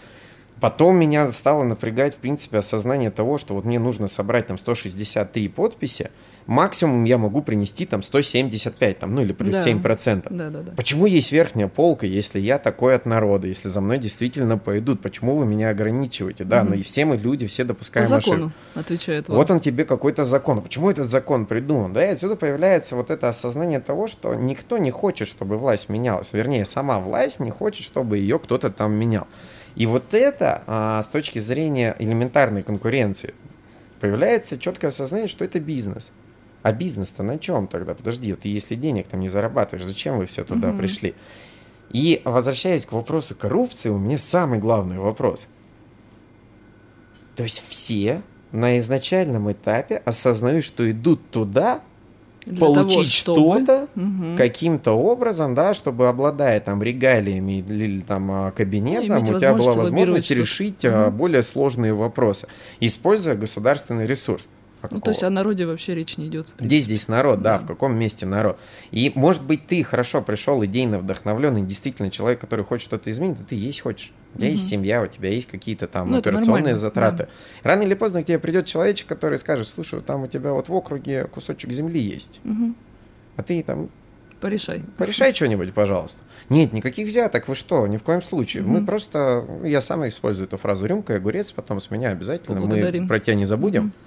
Потом 0.59 0.97
меня 0.97 1.31
стало 1.31 1.63
напрягать, 1.63 2.15
в 2.15 2.17
принципе, 2.17 2.57
осознание 2.57 3.11
того, 3.11 3.37
что 3.37 3.53
вот 3.53 3.65
мне 3.65 3.79
нужно 3.79 4.07
собрать 4.07 4.47
там 4.47 4.57
163 4.57 5.47
подписи, 5.49 6.09
максимум 6.47 7.03
я 7.03 7.17
могу 7.17 7.41
принести 7.41 7.85
там 7.85 8.01
175, 8.01 8.99
там, 8.99 9.13
ну 9.13 9.21
или 9.21 9.33
плюс 9.33 9.63
да. 9.63 9.69
7%. 9.69 10.27
Да, 10.29 10.49
да, 10.49 10.61
да. 10.61 10.71
Почему 10.75 11.05
есть 11.05 11.31
верхняя 11.31 11.67
полка, 11.67 12.07
если 12.07 12.39
я 12.39 12.57
такой 12.57 12.95
от 12.95 13.05
народа, 13.05 13.47
если 13.47 13.67
за 13.67 13.81
мной 13.81 13.99
действительно 13.99 14.57
пойдут? 14.57 15.01
Почему 15.01 15.37
вы 15.37 15.45
меня 15.45 15.69
ограничиваете? 15.69 16.43
Да, 16.43 16.61
угу. 16.61 16.69
но 16.69 16.75
и 16.75 16.81
все 16.81 17.05
мы 17.05 17.17
люди, 17.17 17.45
все 17.45 17.63
допускаем 17.63 18.07
По 18.07 18.19
закону, 18.19 18.45
ошибку. 18.45 18.79
отвечает 18.79 19.29
вам. 19.29 19.37
Вот 19.37 19.51
он 19.51 19.59
тебе 19.59 19.85
какой-то 19.85 20.25
закон. 20.25 20.61
Почему 20.61 20.89
этот 20.89 21.07
закон 21.07 21.45
придуман? 21.45 21.93
Да, 21.93 22.03
и 22.03 22.13
отсюда 22.13 22.35
появляется 22.35 22.95
вот 22.95 23.11
это 23.11 23.29
осознание 23.29 23.79
того, 23.79 24.07
что 24.07 24.33
никто 24.33 24.77
не 24.77 24.89
хочет, 24.89 25.27
чтобы 25.27 25.57
власть 25.57 25.89
менялась. 25.89 26.33
Вернее, 26.33 26.65
сама 26.65 26.99
власть 26.99 27.39
не 27.39 27.51
хочет, 27.51 27.85
чтобы 27.85 28.17
ее 28.17 28.39
кто-то 28.39 28.71
там 28.71 28.93
менял. 28.93 29.27
И 29.77 29.85
вот 29.85 30.15
это 30.15 30.63
а, 30.65 31.03
с 31.03 31.07
точки 31.07 31.37
зрения 31.37 31.95
элементарной 31.99 32.63
конкуренции 32.63 33.35
появляется 33.99 34.57
четкое 34.57 34.89
осознание, 34.89 35.27
что 35.27 35.45
это 35.45 35.59
бизнес. 35.59 36.11
А 36.63 36.71
бизнес-то 36.71 37.21
на 37.21 37.37
чем 37.37 37.67
тогда? 37.67 37.93
Подожди, 37.93 38.33
ты 38.33 38.49
если 38.49 38.73
денег 38.73 39.07
там 39.07 39.19
не 39.19 39.29
зарабатываешь, 39.29 39.85
зачем 39.85 40.17
вы 40.17 40.25
все 40.25 40.43
туда 40.43 40.69
угу. 40.69 40.79
пришли? 40.79 41.13
И 41.91 42.23
возвращаясь 42.25 42.87
к 42.87 42.91
вопросу 42.91 43.35
коррупции, 43.35 43.89
у 43.89 43.99
меня 43.99 44.17
самый 44.17 44.57
главный 44.57 44.97
вопрос. 44.97 45.47
То 47.35 47.43
есть 47.43 47.63
все 47.67 48.23
на 48.51 48.79
изначальном 48.79 49.51
этапе 49.51 49.97
осознают, 49.97 50.65
что 50.65 50.89
идут 50.89 51.29
туда, 51.29 51.81
для 52.47 52.59
получить 52.59 53.25
того, 53.25 53.37
чтобы... 53.37 53.59
что-то 53.59 53.87
угу. 53.95 54.37
каким-то 54.37 54.91
образом, 54.91 55.53
да, 55.53 55.73
чтобы 55.73 56.07
обладая 56.07 56.59
там 56.59 56.81
регалиями 56.81 57.59
или 57.59 58.01
там 58.01 58.31
а, 58.31 58.51
кабинетом, 58.51 59.23
у 59.23 59.25
тебя 59.25 59.53
была 59.53 59.73
возможность 59.73 60.31
решить 60.31 60.85
угу. 60.85 61.11
более 61.11 61.43
сложные 61.43 61.93
вопросы, 61.93 62.47
используя 62.79 63.35
государственный 63.35 64.05
ресурс. 64.05 64.47
А 64.81 64.87
ну, 64.91 65.01
то 65.01 65.09
есть 65.09 65.23
о 65.23 65.29
народе 65.29 65.65
вообще 65.65 65.95
речь 65.95 66.17
не 66.17 66.27
идет. 66.27 66.47
Где 66.59 66.79
здесь 66.79 67.07
народ, 67.07 67.41
да. 67.41 67.57
да, 67.57 67.63
в 67.63 67.67
каком 67.67 67.97
месте 67.97 68.25
народ. 68.25 68.59
И 68.91 69.11
может 69.15 69.43
быть 69.43 69.65
ты 69.65 69.83
хорошо 69.83 70.21
пришел 70.21 70.63
идейно 70.63 70.99
вдохновленный, 70.99 71.63
действительно 71.63 72.11
человек, 72.11 72.39
который 72.39 72.63
хочет 72.63 72.85
что-то 72.85 73.09
изменить, 73.09 73.39
то 73.39 73.43
ты 73.43 73.55
есть 73.55 73.81
хочешь. 73.81 74.11
У 74.35 74.37
тебя 74.37 74.47
угу. 74.47 74.53
есть 74.53 74.67
семья, 74.67 75.01
у 75.01 75.07
тебя 75.07 75.29
есть 75.29 75.47
какие-то 75.47 75.87
там 75.87 76.11
ну, 76.11 76.17
операционные 76.17 76.75
затраты. 76.75 77.27
Да. 77.63 77.71
Рано 77.71 77.83
или 77.83 77.95
поздно 77.95 78.21
к 78.21 78.27
тебе 78.27 78.37
придет 78.37 78.67
человечек, 78.67 79.07
который 79.07 79.39
скажет, 79.39 79.67
слушай, 79.67 80.01
там 80.01 80.23
у 80.23 80.27
тебя 80.27 80.53
вот 80.53 80.69
в 80.69 80.73
округе 80.73 81.25
кусочек 81.25 81.71
земли 81.71 81.99
есть. 81.99 82.39
Угу. 82.43 82.73
А 83.37 83.43
ты 83.43 83.63
там 83.63 83.89
Порешай. 84.39 84.83
Порешай 84.97 85.33
что-нибудь, 85.33 85.73
пожалуйста. 85.73 86.21
Нет, 86.49 86.71
никаких 86.71 87.07
взяток, 87.07 87.47
вы 87.47 87.55
что, 87.55 87.87
ни 87.87 87.97
в 87.97 88.03
коем 88.03 88.21
случае. 88.21 88.61
Mm-hmm. 88.61 88.67
Мы 88.67 88.85
просто, 88.85 89.45
я 89.63 89.81
сам 89.81 90.07
использую 90.07 90.47
эту 90.47 90.57
фразу 90.57 90.85
рюмка 90.85 91.13
и 91.13 91.15
огурец, 91.15 91.51
потом 91.51 91.79
с 91.79 91.89
меня 91.89 92.09
обязательно. 92.09 92.61
Мы 92.61 93.07
про 93.07 93.19
тебя 93.19 93.33
не 93.33 93.45
забудем. 93.45 93.85
Mm-hmm. 93.85 94.06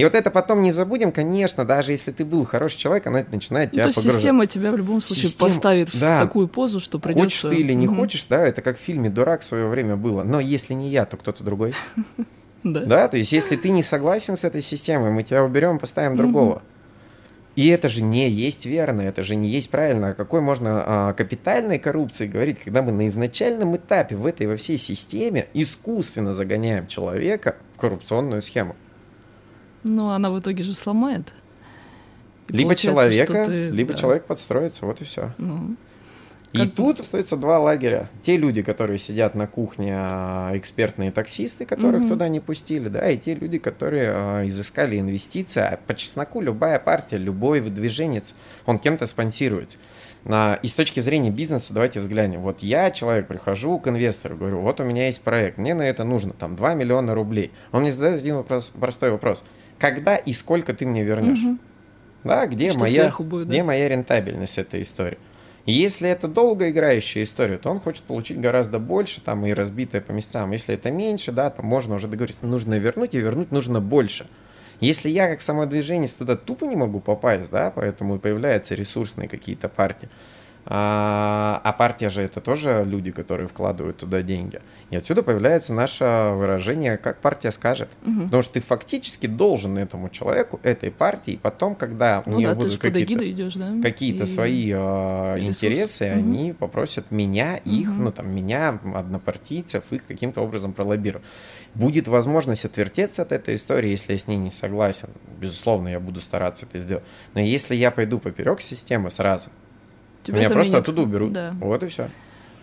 И 0.00 0.04
вот 0.04 0.14
это 0.14 0.30
потом 0.30 0.62
не 0.62 0.72
забудем, 0.72 1.12
конечно, 1.12 1.66
даже 1.66 1.92
если 1.92 2.10
ты 2.10 2.24
был 2.24 2.46
хороший 2.46 2.78
человек, 2.78 3.06
она 3.06 3.22
начинает 3.30 3.72
тебя 3.72 3.84
ну, 3.84 3.90
то 3.90 3.96
погружать. 3.96 4.18
система 4.18 4.46
тебя 4.46 4.72
в 4.72 4.76
любом 4.78 5.02
случае 5.02 5.26
система, 5.26 5.50
поставит 5.50 5.90
да. 5.92 6.20
в 6.20 6.22
такую 6.22 6.48
позу, 6.48 6.80
что 6.80 6.98
придется... 6.98 7.24
Хочешь 7.24 7.40
ты 7.42 7.56
или 7.56 7.74
не 7.74 7.86
угу. 7.86 7.96
хочешь, 7.96 8.24
да, 8.26 8.46
это 8.46 8.62
как 8.62 8.78
в 8.78 8.80
фильме 8.80 9.10
«Дурак» 9.10 9.42
в 9.42 9.44
свое 9.44 9.66
время 9.66 9.96
было. 9.96 10.22
Но 10.22 10.40
если 10.40 10.72
не 10.72 10.88
я, 10.88 11.04
то 11.04 11.18
кто-то 11.18 11.44
другой. 11.44 11.74
Да. 12.62 12.80
да, 12.84 13.08
то 13.08 13.16
есть 13.16 13.32
если 13.32 13.56
ты 13.56 13.70
не 13.70 13.82
согласен 13.82 14.36
с 14.36 14.44
этой 14.44 14.60
системой, 14.60 15.10
мы 15.10 15.22
тебя 15.22 15.42
уберем, 15.42 15.78
поставим 15.78 16.18
другого. 16.18 16.62
И 17.56 17.68
это 17.68 17.88
же 17.88 18.02
не 18.02 18.28
есть 18.28 18.66
верно, 18.66 19.00
это 19.00 19.22
же 19.22 19.34
не 19.34 19.48
есть 19.48 19.70
правильно. 19.70 20.10
О 20.10 20.14
какой 20.14 20.42
можно 20.42 20.84
а, 20.84 21.12
капитальной 21.14 21.78
коррупции 21.78 22.26
говорить, 22.26 22.58
когда 22.62 22.82
мы 22.82 22.92
на 22.92 23.06
изначальном 23.06 23.76
этапе 23.76 24.14
в 24.14 24.26
этой 24.26 24.46
во 24.46 24.56
всей 24.56 24.76
системе 24.76 25.46
искусственно 25.54 26.34
загоняем 26.34 26.86
человека 26.86 27.56
в 27.76 27.80
коррупционную 27.80 28.42
схему? 28.42 28.76
Ну, 29.82 30.10
она 30.10 30.30
в 30.30 30.38
итоге 30.38 30.62
же 30.62 30.74
сломает. 30.74 31.32
либо 32.48 32.74
человека, 32.74 33.46
ты, 33.46 33.70
либо 33.70 33.92
да. 33.92 33.98
человек 33.98 34.24
подстроится, 34.26 34.86
вот 34.86 35.00
и 35.00 35.04
все. 35.04 35.32
Ну, 35.38 35.76
и 36.52 36.58
как... 36.58 36.74
тут 36.74 37.00
остается 37.00 37.36
два 37.36 37.60
лагеря. 37.60 38.10
Те 38.22 38.36
люди, 38.36 38.62
которые 38.62 38.98
сидят 38.98 39.34
на 39.34 39.46
кухне, 39.46 39.94
а, 39.96 40.56
экспертные 40.56 41.12
таксисты, 41.12 41.64
которых 41.64 42.02
угу. 42.02 42.10
туда 42.10 42.28
не 42.28 42.40
пустили, 42.40 42.88
да, 42.88 43.08
и 43.08 43.16
те 43.16 43.34
люди, 43.34 43.58
которые 43.58 44.12
а, 44.12 44.48
изыскали 44.48 44.98
инвестиции. 44.98 45.60
А 45.60 45.78
по 45.86 45.94
чесноку 45.94 46.40
любая 46.40 46.80
партия, 46.80 47.18
любой 47.18 47.60
выдвиженец, 47.60 48.34
он 48.66 48.78
кем-то 48.78 49.06
спонсируется. 49.06 49.78
И 50.62 50.68
с 50.68 50.74
точки 50.74 51.00
зрения 51.00 51.30
бизнеса 51.30 51.72
давайте 51.72 52.00
взглянем. 52.00 52.42
Вот 52.42 52.62
я, 52.62 52.90
человек, 52.90 53.26
прихожу 53.26 53.78
к 53.78 53.88
инвестору, 53.88 54.36
говорю, 54.36 54.60
вот 54.60 54.78
у 54.78 54.84
меня 54.84 55.06
есть 55.06 55.22
проект, 55.22 55.56
мне 55.56 55.72
на 55.72 55.80
это 55.80 56.04
нужно 56.04 56.34
там 56.34 56.56
2 56.56 56.74
миллиона 56.74 57.14
рублей. 57.14 57.52
Он 57.72 57.82
мне 57.82 57.92
задает 57.92 58.20
один 58.20 58.36
вопрос, 58.36 58.70
простой 58.78 59.12
вопрос 59.12 59.44
когда 59.80 60.16
и 60.16 60.32
сколько 60.32 60.72
ты 60.74 60.86
мне 60.86 61.02
вернешь. 61.02 61.42
Угу. 61.42 61.58
Да, 62.22 62.46
где, 62.46 62.72
моя, 62.74 63.10
будет, 63.18 63.48
да? 63.48 63.52
где 63.52 63.62
моя 63.62 63.88
рентабельность 63.88 64.58
этой 64.58 64.82
истории. 64.82 65.18
Если 65.64 66.08
это 66.08 66.28
долгоиграющая 66.28 67.24
история, 67.24 67.56
то 67.56 67.70
он 67.70 67.80
хочет 67.80 68.02
получить 68.02 68.40
гораздо 68.40 68.78
больше, 68.78 69.20
там, 69.20 69.46
и 69.46 69.52
разбитое 69.52 70.00
по 70.00 70.12
местам. 70.12 70.50
Если 70.52 70.74
это 70.74 70.90
меньше, 70.90 71.32
да, 71.32 71.48
там 71.50 71.66
можно 71.66 71.94
уже 71.94 72.08
договориться, 72.08 72.46
нужно 72.46 72.78
вернуть, 72.78 73.14
и 73.14 73.18
вернуть 73.18 73.52
нужно 73.52 73.80
больше. 73.80 74.26
Если 74.80 75.08
я 75.08 75.28
как 75.28 75.40
самодвижение 75.40 76.08
туда 76.08 76.36
тупо 76.36 76.64
не 76.64 76.76
могу 76.76 77.00
попасть, 77.00 77.50
да, 77.50 77.70
поэтому 77.70 78.16
и 78.16 78.18
появляются 78.18 78.74
ресурсные 78.74 79.28
какие-то 79.28 79.68
партии, 79.68 80.08
а, 80.66 81.60
а 81.64 81.72
партия 81.72 82.10
же 82.10 82.22
это 82.22 82.40
тоже 82.40 82.84
люди, 82.86 83.10
которые 83.10 83.48
вкладывают 83.48 83.96
туда 83.96 84.22
деньги. 84.22 84.60
И 84.90 84.96
отсюда 84.96 85.22
появляется 85.22 85.72
наше 85.72 86.32
выражение, 86.34 86.96
как 86.96 87.20
партия 87.20 87.50
скажет. 87.50 87.88
Угу. 88.04 88.24
Потому 88.24 88.42
что 88.42 88.54
ты 88.54 88.60
фактически 88.60 89.26
должен 89.26 89.78
этому 89.78 90.10
человеку, 90.10 90.60
этой 90.62 90.90
партии, 90.90 91.38
потом, 91.40 91.74
когда 91.74 92.22
ну 92.26 92.34
у 92.34 92.38
нее 92.38 92.48
да, 92.48 92.54
будут 92.54 92.78
какие-то, 92.78 93.58
да? 93.58 93.82
какие-то 93.82 94.24
и... 94.24 94.26
свои 94.26 94.70
э, 94.72 95.38
интересы, 95.40 96.10
угу. 96.10 96.18
они 96.18 96.52
попросят 96.52 97.10
меня, 97.10 97.56
их, 97.56 97.90
угу. 97.90 98.02
ну 98.02 98.12
там, 98.12 98.30
меня, 98.34 98.78
однопартийцев, 98.94 99.84
их 99.92 100.06
каким-то 100.06 100.42
образом 100.42 100.72
пролоббировать. 100.72 101.24
Будет 101.74 102.08
возможность 102.08 102.64
отвертеться 102.64 103.22
от 103.22 103.32
этой 103.32 103.54
истории, 103.54 103.90
если 103.90 104.12
я 104.12 104.18
с 104.18 104.26
ней 104.26 104.36
не 104.36 104.50
согласен. 104.50 105.10
Безусловно, 105.40 105.88
я 105.88 106.00
буду 106.00 106.20
стараться 106.20 106.66
это 106.66 106.78
сделать. 106.80 107.04
Но 107.34 107.40
если 107.40 107.76
я 107.76 107.90
пойду 107.90 108.18
поперек 108.18 108.60
системы 108.60 109.10
сразу, 109.10 109.50
Тебя 110.22 110.38
Меня 110.38 110.48
заменит. 110.48 110.70
просто 110.70 110.90
оттуда 110.90 111.02
уберут. 111.02 111.32
Да. 111.32 111.54
Вот 111.60 111.82
и 111.82 111.88
все. 111.88 112.08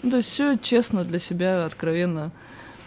Ну, 0.04 0.12
то 0.12 0.18
есть 0.18 0.30
все 0.30 0.58
честно 0.58 1.04
для 1.04 1.20
себя, 1.20 1.66
откровенно. 1.66 2.32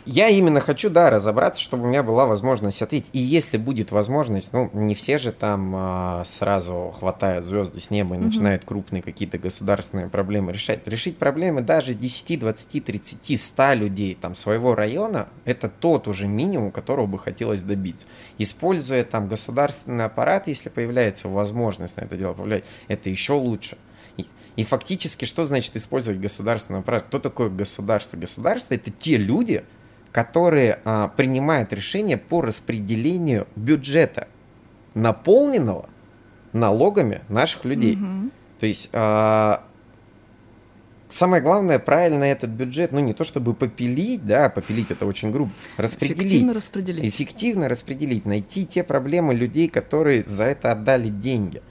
Я 0.07 0.29
именно 0.29 0.61
хочу, 0.61 0.89
да, 0.89 1.11
разобраться, 1.11 1.61
чтобы 1.61 1.85
у 1.85 1.87
меня 1.87 2.03
была 2.03 2.25
возможность 2.25 2.81
ответить. 2.81 3.11
И 3.13 3.19
если 3.19 3.59
будет 3.59 3.93
возможность, 3.93 4.53
ну, 4.53 4.71
не 4.73 4.95
все 4.95 5.19
же 5.19 5.31
там 5.31 5.73
а, 5.77 6.23
сразу 6.25 6.91
хватают 6.99 7.45
звезды 7.45 7.81
с 7.81 7.91
неба 7.91 8.15
и 8.15 8.19
угу. 8.19 8.27
начинают 8.27 8.65
крупные 8.65 9.03
какие-то 9.03 9.39
государственные 9.39 10.09
проблемы 10.09 10.53
решать. 10.53 10.89
Решить 10.89 11.19
проблемы 11.19 11.61
даже 11.61 11.93
10, 11.93 12.41
20, 12.41 12.85
30, 12.85 13.41
100 13.41 13.73
людей 13.75 14.19
там 14.19 14.35
своего 14.35 14.75
района, 14.75 15.29
это 15.45 15.69
тот 15.69 16.09
уже 16.09 16.27
минимум, 16.27 16.73
которого 16.73 17.07
бы 17.07 17.19
хотелось 17.19 17.63
добиться. 17.63 18.07
Используя 18.39 19.05
там 19.05 19.29
государственный 19.29 20.07
аппарат, 20.07 20.49
если 20.49 20.71
появляется 20.71 21.29
возможность 21.29 21.99
на 21.99 22.03
это 22.03 22.17
дело 22.17 22.33
повлиять, 22.33 22.65
это 22.89 23.11
еще 23.11 23.35
лучше. 23.35 23.77
И 24.61 24.65
фактически, 24.65 25.25
что 25.25 25.47
значит 25.47 25.75
использовать 25.77 26.21
государственный 26.21 26.81
аппарат? 26.81 27.05
Кто 27.05 27.19
такое 27.19 27.49
государство? 27.49 28.19
Государство– 28.19 28.75
это 28.77 28.91
те 28.91 29.17
люди, 29.17 29.65
которые 30.13 30.81
а, 30.85 31.09
принимают 31.09 31.73
решения 31.73 32.19
по 32.19 32.43
распределению 32.43 33.49
бюджета, 33.57 34.29
наполненного 34.93 35.89
налогами 36.53 37.23
наших 37.31 37.65
людей. 37.65 37.95
Угу. 37.95 38.31
То 38.59 38.67
есть 38.67 38.91
а, 38.93 39.65
самое 41.09 41.43
главное, 41.43 41.79
правильно 41.79 42.25
этот 42.25 42.51
бюджет, 42.51 42.93
ну 42.93 43.01
не 43.01 43.15
то 43.15 43.25
чтобы 43.25 43.55
попилить, 43.55 44.27
да, 44.27 44.51
попилить 44.51 44.91
это 44.91 45.07
очень 45.07 45.31
грубо, 45.31 45.53
распределить. 45.79 46.19
Эффективно 46.19 46.53
распределить. 46.53 47.05
Эффективно 47.07 47.69
распределить, 47.71 48.27
найти 48.27 48.67
те 48.67 48.85
проблемы 48.85 49.33
людей, 49.33 49.69
которые 49.69 50.23
за 50.25 50.45
это 50.45 50.71
отдали 50.71 51.09
деньги. 51.09 51.63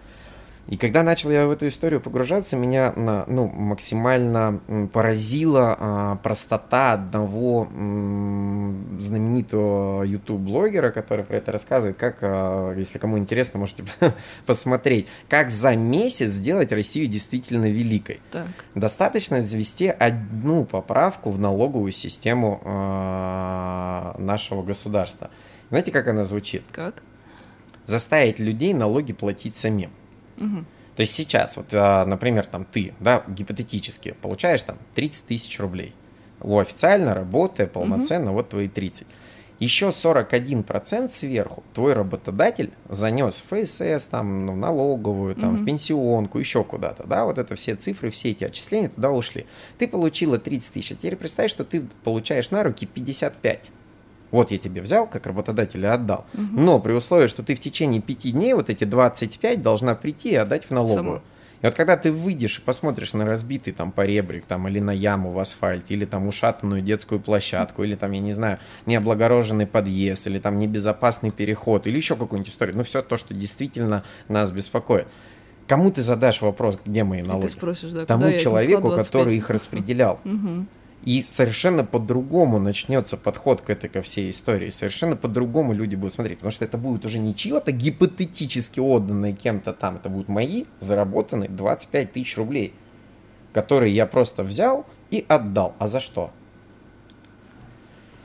И 0.70 0.78
когда 0.78 1.02
начал 1.02 1.32
я 1.32 1.48
в 1.48 1.52
эту 1.52 1.68
историю 1.68 2.00
погружаться, 2.00 2.56
меня 2.56 2.94
ну, 2.96 3.48
максимально 3.48 4.62
поразила 4.94 5.76
а, 5.80 6.16
простота 6.18 6.94
одного 6.94 7.68
знаменитого 9.00 10.04
YouTube-блогера, 10.04 10.92
который 10.92 11.26
про 11.26 11.38
это 11.38 11.52
рассказывает, 11.52 11.98
как, 11.98 12.18
э, 12.22 12.76
если 12.78 13.00
кому 13.00 13.18
интересно, 13.18 13.60
можете 13.60 13.84
посмотреть, 14.46 15.08
как 15.28 15.50
за 15.50 15.76
месяц 15.76 16.30
сделать 16.30 16.72
Россию 16.72 17.08
действительно 17.08 17.66
великой. 17.66 18.20
Так. 18.32 18.48
Достаточно 18.76 19.42
завести 19.42 19.88
одну 19.88 20.66
поправку 20.66 21.32
в 21.32 21.40
налоговую 21.40 21.92
систему 21.92 22.62
э, 22.64 24.22
нашего 24.22 24.62
государства. 24.62 25.32
Знаете, 25.70 25.90
как 25.90 26.08
она 26.08 26.26
звучит? 26.26 26.62
Как? 26.72 27.02
Заставить 27.86 28.38
людей 28.38 28.76
налоги 28.76 29.14
платить 29.14 29.56
самим. 29.56 29.90
Угу. 30.40 30.66
То 30.96 31.02
есть 31.02 31.14
сейчас, 31.14 31.56
вот, 31.56 31.68
а, 31.72 32.06
например, 32.06 32.46
там 32.46 32.66
ты, 32.66 32.94
да, 33.00 33.24
гипотетически 33.28 34.16
получаешь 34.22 34.64
там 34.64 34.78
30 34.96 35.28
тысяч 35.28 35.60
рублей. 35.60 35.94
У 36.42 36.60
официально 36.60 37.14
работая 37.14 37.68
полноценно, 37.68 38.32
угу. 38.32 38.38
вот 38.38 38.50
твои 38.50 38.68
30. 38.68 39.08
Еще 39.60 39.88
41% 39.88 41.10
сверху 41.10 41.64
твой 41.74 41.92
работодатель 41.92 42.72
занес 42.88 43.44
в 43.46 43.56
ФСС, 43.56 44.08
там, 44.08 44.48
в 44.48 44.56
налоговую, 44.56 45.36
там, 45.36 45.56
угу. 45.56 45.64
в 45.64 45.66
пенсионку, 45.66 46.40
еще 46.40 46.64
куда-то, 46.64 47.06
да, 47.06 47.26
вот 47.26 47.38
это 47.38 47.56
все 47.56 47.76
цифры, 47.76 48.10
все 48.10 48.32
эти 48.32 48.46
отчисления 48.46 48.90
туда 48.90 49.12
ушли. 49.12 49.46
Ты 49.78 49.88
получила 49.88 50.38
30 50.38 50.74
тысяч, 50.74 50.92
а 50.92 50.96
теперь 50.96 51.18
представь, 51.18 51.52
что 51.52 51.66
ты 51.66 51.84
получаешь 52.04 52.52
на 52.52 52.64
руки 52.64 52.86
55. 52.86 53.72
Вот 54.32 54.52
я 54.52 54.58
тебе 54.58 54.82
взял, 54.82 55.08
как 55.08 55.26
работодатель, 55.26 55.84
и 55.84 55.88
отдал. 55.88 56.26
Угу. 56.34 56.62
Но 56.62 56.80
при 56.80 56.94
условии, 56.94 57.28
что 57.28 57.44
ты 57.44 57.56
в 57.56 57.60
течение 57.60 58.02
пяти 58.02 58.32
дней 58.32 58.54
вот 58.54 58.70
эти 58.70 58.84
25 58.84 59.62
должна 59.62 59.96
прийти 59.96 60.30
и 60.32 60.36
отдать 60.36 60.66
в 60.66 60.72
налоговую. 60.72 61.18
Сама. 61.18 61.22
И 61.62 61.66
вот 61.66 61.76
когда 61.76 61.98
ты 61.98 62.12
выйдешь 62.12 62.60
и 62.60 62.62
посмотришь 62.62 63.14
на 63.14 63.26
разбитый 63.26 63.74
там 63.74 63.92
поребрик, 63.92 64.46
там, 64.46 64.68
или 64.68 64.80
на 64.80 64.92
яму 64.92 65.32
в 65.32 65.40
асфальте, 65.40 65.94
или 65.94 66.06
там 66.06 66.28
ушатанную 66.28 66.82
детскую 66.82 67.20
площадку, 67.20 67.84
или 67.84 67.96
там, 67.96 68.12
я 68.14 68.22
не 68.22 68.32
знаю, 68.32 68.60
необлагороженный 68.86 69.68
подъезд, 69.68 70.26
или 70.28 70.40
там 70.40 70.58
небезопасный 70.58 71.32
переход, 71.32 71.86
или 71.86 71.98
еще 71.98 72.16
какую-нибудь 72.16 72.52
историю, 72.52 72.78
ну, 72.78 72.84
все 72.84 73.02
то, 73.02 73.18
что 73.18 73.34
действительно 73.34 74.04
нас 74.30 74.52
беспокоит. 74.52 75.08
Кому 75.68 75.92
ты 75.92 76.02
задашь 76.02 76.42
вопрос, 76.42 76.80
где 76.84 77.04
мои 77.04 77.22
налоги? 77.22 77.48
ты 77.48 77.52
спросишь, 77.52 77.92
да, 77.92 78.06
Тому 78.06 78.38
человеку, 78.40 78.90
который 78.92 79.36
их 79.36 79.50
распределял. 79.50 80.20
Угу. 80.24 80.66
И 81.06 81.22
совершенно 81.22 81.86
по-другому 81.86 82.60
начнется 82.60 83.16
подход 83.16 83.62
к 83.62 83.70
этой 83.70 83.90
ко 83.90 84.02
всей 84.02 84.32
истории. 84.32 84.70
Совершенно 84.70 85.16
по-другому 85.16 85.74
люди 85.74 85.96
будут 85.96 86.14
смотреть. 86.14 86.40
Потому 86.40 86.52
что 86.52 86.66
это 86.66 86.78
будет 86.78 87.06
уже 87.06 87.20
не 87.20 87.34
чье-то 87.34 87.72
гипотетически 87.72 88.80
отданное 88.80 89.34
кем-то 89.34 89.74
там. 89.74 89.96
Это 89.96 90.10
будут 90.10 90.28
мои 90.28 90.66
заработанные 90.80 91.50
25 91.50 92.12
тысяч 92.12 92.38
рублей, 92.38 92.74
которые 93.54 93.96
я 93.96 94.06
просто 94.06 94.44
взял 94.44 94.86
и 95.10 95.26
отдал. 95.28 95.74
А 95.80 95.88
за 95.88 96.02
что? 96.02 96.32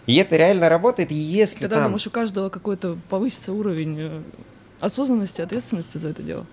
И 0.07 0.17
это 0.17 0.37
реально 0.37 0.69
работает, 0.69 1.11
если 1.11 1.61
Тогда, 1.61 1.77
там... 1.77 1.85
думаешь, 1.85 2.07
у 2.07 2.11
каждого 2.11 2.51
какой-то 2.51 2.99
повысится 3.09 3.53
уровень 3.53 3.97
э, 3.99 4.23
осознанности, 4.81 5.41
ответственности 5.41 5.97
за 5.97 6.11
это 6.11 6.23
дело. 6.23 6.47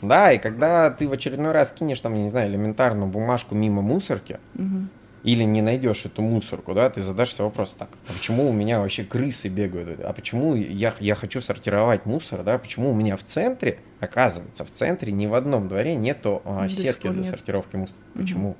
Да, 0.00 0.32
и 0.32 0.38
когда 0.38 0.90
ты 0.90 1.06
в 1.06 1.12
очередной 1.12 1.52
раз 1.52 1.72
кинешь 1.72 2.00
там, 2.00 2.14
я 2.14 2.22
не 2.22 2.30
знаю, 2.30 2.48
элементарную 2.48 3.10
бумажку 3.10 3.54
мимо 3.54 3.82
мусорки, 3.82 4.38
угу 4.54 4.86
или 5.24 5.42
не 5.42 5.62
найдешь 5.62 6.06
эту 6.06 6.22
мусорку, 6.22 6.74
да, 6.74 6.88
ты 6.90 7.02
задашься 7.02 7.42
вопрос 7.42 7.74
так, 7.78 7.88
а 8.08 8.12
почему 8.12 8.48
у 8.48 8.52
меня 8.52 8.80
вообще 8.80 9.04
крысы 9.04 9.48
бегают, 9.48 10.00
а 10.00 10.12
почему 10.12 10.54
я, 10.54 10.94
я 11.00 11.14
хочу 11.14 11.40
сортировать 11.40 12.06
мусор, 12.06 12.42
да, 12.44 12.58
почему 12.58 12.90
у 12.90 12.94
меня 12.94 13.16
в 13.16 13.24
центре, 13.24 13.78
оказывается, 14.00 14.64
в 14.64 14.70
центре 14.70 15.12
ни 15.12 15.26
в 15.26 15.34
одном 15.34 15.68
дворе 15.68 15.94
нету 15.96 16.42
а, 16.44 16.68
сетки 16.68 17.08
для 17.08 17.22
нет. 17.22 17.26
сортировки 17.26 17.76
мусора. 17.76 17.98
Почему? 18.14 18.50
Угу. 18.50 18.56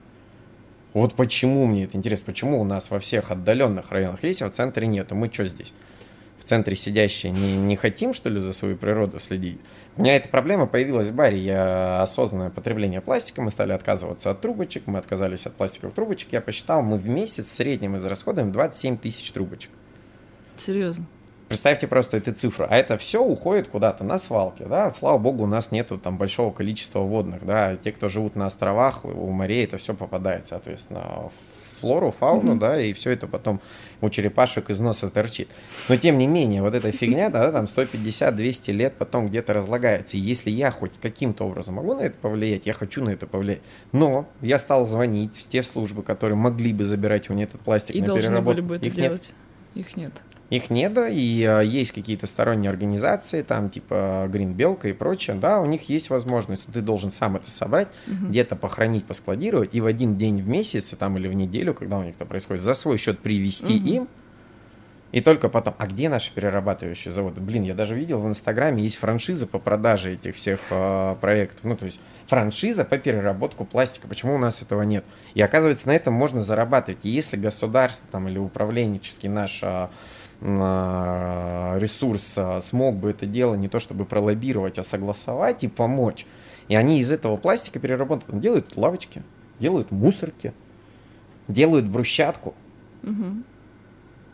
Вот 0.94 1.14
почему 1.14 1.66
мне 1.66 1.84
это 1.84 1.96
интересно, 1.96 2.26
почему 2.26 2.60
у 2.60 2.64
нас 2.64 2.90
во 2.90 2.98
всех 2.98 3.30
отдаленных 3.30 3.92
районах 3.92 4.24
есть, 4.24 4.42
а 4.42 4.48
в 4.48 4.52
центре 4.52 4.86
нету, 4.86 5.14
мы 5.14 5.30
что 5.32 5.46
здесь? 5.46 5.74
В 6.48 6.50
центре 6.50 6.74
сидящие 6.76 7.30
не, 7.30 7.58
не 7.58 7.76
хотим, 7.76 8.14
что 8.14 8.30
ли, 8.30 8.40
за 8.40 8.54
свою 8.54 8.78
природу 8.78 9.20
следить? 9.20 9.60
У 9.98 10.00
меня 10.00 10.16
эта 10.16 10.30
проблема 10.30 10.64
появилась 10.64 11.10
в 11.10 11.14
баре. 11.14 11.36
Я 11.36 12.00
осознанное 12.00 12.48
потребление 12.48 13.02
пластика. 13.02 13.42
Мы 13.42 13.50
стали 13.50 13.72
отказываться 13.72 14.30
от 14.30 14.40
трубочек. 14.40 14.84
Мы 14.86 14.98
отказались 14.98 15.44
от 15.44 15.52
пластиковых 15.56 15.94
трубочек. 15.94 16.32
Я 16.32 16.40
посчитал, 16.40 16.82
мы 16.82 16.96
в 16.96 17.06
месяц 17.06 17.48
в 17.48 17.52
среднем 17.52 17.98
израсходуем 17.98 18.50
27 18.50 18.96
тысяч 18.96 19.30
трубочек. 19.30 19.70
Серьезно? 20.56 21.04
Представьте 21.48 21.86
просто 21.86 22.16
эту 22.16 22.32
цифру. 22.32 22.66
А 22.66 22.74
это 22.74 22.96
все 22.96 23.22
уходит 23.22 23.68
куда-то 23.68 24.02
на 24.02 24.16
свалке, 24.16 24.64
да. 24.64 24.90
Слава 24.90 25.18
богу, 25.18 25.44
у 25.44 25.46
нас 25.46 25.70
нету 25.70 25.98
там 25.98 26.16
большого 26.16 26.50
количества 26.50 27.00
водных, 27.00 27.44
да. 27.44 27.76
Те, 27.76 27.92
кто 27.92 28.08
живут 28.08 28.36
на 28.36 28.46
островах, 28.46 29.04
у 29.04 29.30
морей, 29.32 29.64
это 29.64 29.76
все 29.76 29.92
попадает, 29.92 30.46
соответственно, 30.46 31.30
флору, 31.78 32.10
фауну, 32.10 32.54
mm-hmm. 32.54 32.58
да, 32.58 32.80
и 32.80 32.92
все 32.92 33.10
это 33.10 33.26
потом 33.26 33.60
у 34.00 34.10
черепашек 34.10 34.70
из 34.70 34.80
носа 34.80 35.10
торчит. 35.10 35.48
Но 35.88 35.96
тем 35.96 36.18
не 36.18 36.26
менее, 36.26 36.62
вот 36.62 36.74
эта 36.74 36.92
фигня, 36.92 37.30
да, 37.30 37.50
там 37.50 37.64
150-200 37.64 38.72
лет 38.72 38.94
потом 38.98 39.28
где-то 39.28 39.52
разлагается. 39.52 40.16
И 40.16 40.20
если 40.20 40.50
я 40.50 40.70
хоть 40.70 40.92
каким-то 41.00 41.44
образом 41.44 41.76
могу 41.76 41.94
на 41.94 42.02
это 42.02 42.16
повлиять, 42.20 42.66
я 42.66 42.72
хочу 42.72 43.02
на 43.02 43.10
это 43.10 43.26
повлиять. 43.26 43.62
Но 43.92 44.28
я 44.40 44.58
стал 44.58 44.86
звонить 44.86 45.36
в 45.36 45.48
те 45.48 45.62
службы, 45.62 46.02
которые 46.02 46.36
могли 46.36 46.72
бы 46.72 46.84
забирать 46.84 47.30
у 47.30 47.32
меня 47.32 47.44
этот 47.44 47.60
пластик 47.60 47.94
и 47.96 48.00
на 48.00 48.14
переработку. 48.14 48.42
были 48.42 48.60
бы 48.60 48.76
это 48.76 48.86
Их 48.86 48.94
делать. 48.94 49.32
Нет. 49.74 49.86
Их 49.86 49.96
нет. 49.96 50.12
Их 50.50 50.70
нету, 50.70 51.04
и 51.04 51.44
а, 51.44 51.60
есть 51.60 51.92
какие-то 51.92 52.26
сторонние 52.26 52.70
организации, 52.70 53.42
там 53.42 53.68
типа 53.68 54.28
Green 54.32 54.54
Белка 54.54 54.88
и 54.88 54.92
прочее, 54.94 55.36
да, 55.36 55.60
у 55.60 55.66
них 55.66 55.90
есть 55.90 56.08
возможность, 56.08 56.64
ты 56.72 56.80
должен 56.80 57.10
сам 57.10 57.36
это 57.36 57.50
собрать, 57.50 57.88
угу. 58.06 58.28
где-то 58.28 58.56
похоронить, 58.56 59.04
поскладировать, 59.04 59.74
и 59.74 59.80
в 59.80 59.86
один 59.86 60.16
день 60.16 60.40
в 60.40 60.48
месяц, 60.48 60.94
там, 60.98 61.18
или 61.18 61.28
в 61.28 61.34
неделю, 61.34 61.74
когда 61.74 61.98
у 61.98 62.02
них 62.02 62.14
это 62.16 62.24
происходит, 62.24 62.62
за 62.62 62.72
свой 62.74 62.96
счет 62.96 63.18
привезти 63.18 63.76
угу. 63.76 63.86
им, 63.86 64.08
и 65.10 65.20
только 65.22 65.48
потом, 65.48 65.74
а 65.78 65.86
где 65.86 66.08
наши 66.08 66.32
перерабатывающие 66.32 67.12
заводы? 67.12 67.40
Блин, 67.40 67.62
я 67.62 67.74
даже 67.74 67.94
видел 67.94 68.20
в 68.20 68.28
Инстаграме 68.28 68.82
есть 68.82 68.96
франшиза 68.96 69.46
по 69.46 69.58
продаже 69.58 70.12
этих 70.12 70.36
всех 70.36 70.60
э, 70.70 71.16
проектов. 71.18 71.64
Ну, 71.64 71.76
то 71.76 71.86
есть 71.86 71.98
франшиза 72.26 72.84
по 72.84 72.98
переработку 72.98 73.64
пластика. 73.64 74.06
Почему 74.06 74.34
у 74.34 74.38
нас 74.38 74.60
этого 74.60 74.82
нет? 74.82 75.04
И 75.32 75.40
оказывается, 75.40 75.88
на 75.88 75.96
этом 75.96 76.12
можно 76.12 76.42
зарабатывать. 76.42 77.00
И 77.04 77.08
если 77.08 77.38
государство 77.38 78.06
там 78.10 78.28
или 78.28 78.36
управленческий 78.36 79.30
наш 79.30 79.60
э, 79.62 79.88
ресурс 80.40 82.38
смог 82.60 82.96
бы 82.96 83.10
это 83.10 83.26
дело 83.26 83.56
не 83.56 83.68
то 83.68 83.80
чтобы 83.80 84.04
пролоббировать, 84.04 84.78
а 84.78 84.82
согласовать 84.82 85.64
и 85.64 85.68
помочь. 85.68 86.26
И 86.68 86.76
они 86.76 87.00
из 87.00 87.10
этого 87.10 87.36
пластика 87.36 87.80
переработанного 87.80 88.40
делают 88.40 88.76
лавочки, 88.76 89.22
делают 89.58 89.90
мусорки, 89.90 90.52
делают 91.48 91.86
брусчатку. 91.86 92.54
Угу. 93.02 93.42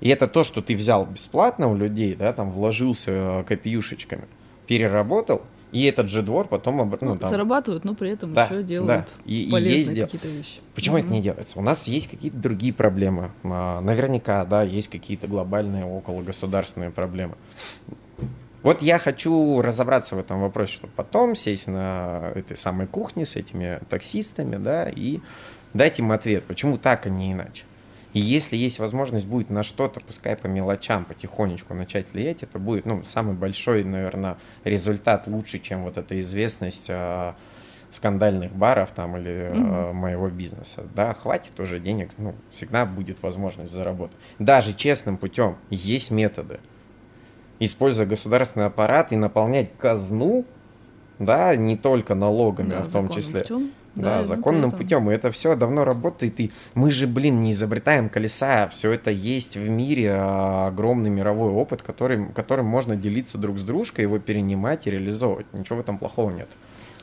И 0.01 0.09
это 0.09 0.29
то, 0.29 0.45
что 0.45 0.61
ты 0.61 0.75
взял 0.75 1.07
бесплатно 1.07 1.69
у 1.69 1.75
людей, 1.75 2.15
да, 2.15 2.33
там 2.33 2.51
вложился 2.51 3.11
э, 3.11 3.45
копеюшечками, 3.45 4.25
переработал, 4.67 5.43
и 5.75 5.83
этот 5.87 6.09
же 6.09 6.23
двор 6.23 6.47
потом... 6.47 6.77
Ну, 6.77 6.85
ну, 7.01 7.19
там... 7.19 7.29
Зарабатывают, 7.29 7.85
но 7.85 7.97
при 7.97 8.13
этом 8.13 8.33
да, 8.33 8.45
еще 8.45 8.63
делают 8.63 9.09
да. 9.09 9.23
и, 9.25 9.51
полезные 9.51 9.97
и 9.97 10.01
какие-то 10.03 10.29
вещи. 10.29 10.61
Почему 10.73 10.97
mm-hmm. 10.97 11.01
это 11.01 11.09
не 11.09 11.21
делается? 11.21 11.59
У 11.59 11.63
нас 11.63 11.89
есть 11.89 12.09
какие-то 12.09 12.37
другие 12.37 12.73
проблемы. 12.73 13.33
А, 13.43 13.81
наверняка, 13.81 14.45
да, 14.45 14.63
есть 14.63 14.87
какие-то 14.87 15.27
глобальные 15.27 15.85
около 15.85 16.23
государственные 16.23 16.93
проблемы. 16.93 17.35
Вот 18.63 18.83
я 18.83 18.99
хочу 18.99 19.61
разобраться 19.63 20.15
в 20.15 20.21
этом 20.21 20.43
вопросе, 20.43 20.75
чтобы 20.75 20.93
потом 20.95 21.35
сесть 21.35 21.67
на 21.67 22.31
этой 22.37 22.57
самой 22.57 22.87
кухне 22.87 23.27
с 23.27 23.35
этими 23.35 23.81
таксистами, 23.89 24.55
да, 24.55 24.89
и 24.89 25.19
дать 25.73 25.99
им 25.99 26.13
ответ, 26.13 26.45
почему 26.45 26.79
так, 26.79 27.05
а 27.07 27.11
не 27.11 27.33
иначе. 27.33 27.65
И 28.15 28.21
если 28.21 28.57
есть 28.57 28.79
возможность 28.79 29.27
будет 29.27 29.51
на 29.51 29.65
что-то, 29.65 30.01
пускай 30.01 30.37
по 30.37 30.47
мелочам, 30.47 31.05
потихонечку 31.05 31.75
начать 31.75 32.07
влиять, 32.13 32.45
это 32.45 32.61
будет, 32.61 32.87
ну, 32.87 33.03
самый 33.05 33.35
большой, 33.35 33.83
наверное, 33.83 34.39
результат 34.63 35.27
лучше, 35.27 35.59
чем 35.59 35.83
вот 35.83 35.99
эта 35.99 36.19
известность 36.21 36.87
э, 36.89 37.33
скандальных 37.91 38.53
баров 38.53 38.93
там 38.93 39.17
или 39.17 39.51
э, 39.51 39.93
моего 39.93 40.29
бизнеса. 40.29 40.85
Да, 40.95 41.13
хватит 41.13 41.59
уже 41.59 41.81
денег, 41.81 42.11
ну, 42.17 42.37
всегда 42.53 42.87
будет 42.87 43.21
возможность 43.21 43.73
заработать. 43.73 44.17
Даже 44.39 44.75
честным 44.75 45.17
путем 45.17 45.57
есть 45.71 46.13
методы. 46.13 46.61
Используя 47.59 48.07
государственный 48.07 48.67
аппарат 48.67 49.11
и 49.11 49.17
наполнять 49.17 49.77
казну, 49.77 50.45
да, 51.19 51.57
не 51.57 51.77
только 51.77 52.15
налогами, 52.15 52.71
да, 52.71 52.79
а 52.81 52.83
в 52.83 52.93
том 52.93 53.09
числе. 53.09 53.41
Путем 53.41 53.73
да, 53.95 54.19
да 54.19 54.25
законным 54.25 54.71
путем. 54.71 55.11
И 55.11 55.15
это 55.15 55.31
все 55.31 55.55
давно 55.57 55.85
работает. 55.85 56.41
И 56.41 56.53
мы 56.75 56.91
же, 56.91 57.07
блин, 57.07 57.41
не 57.41 57.53
изобретаем 57.53 58.09
колеса. 58.09 58.69
Все 58.69 58.93
это 58.93 59.11
есть 59.11 59.57
в 59.57 59.69
мире 59.69 60.13
а, 60.13 60.69
огромный 60.69 61.11
мировой 61.11 61.53
опыт, 61.53 61.83
который, 61.83 62.27
которым 62.33 62.67
можно 62.67 62.97
делиться 62.97 63.39
друг 63.39 63.59
с 63.59 63.63
дружкой, 63.63 64.03
его 64.03 64.19
перенимать 64.19 64.87
и 64.87 64.91
реализовывать. 64.91 65.47
Ничего 65.53 65.77
в 65.77 65.81
этом 65.81 65.99
плохого 65.99 66.31
нет. 66.31 66.49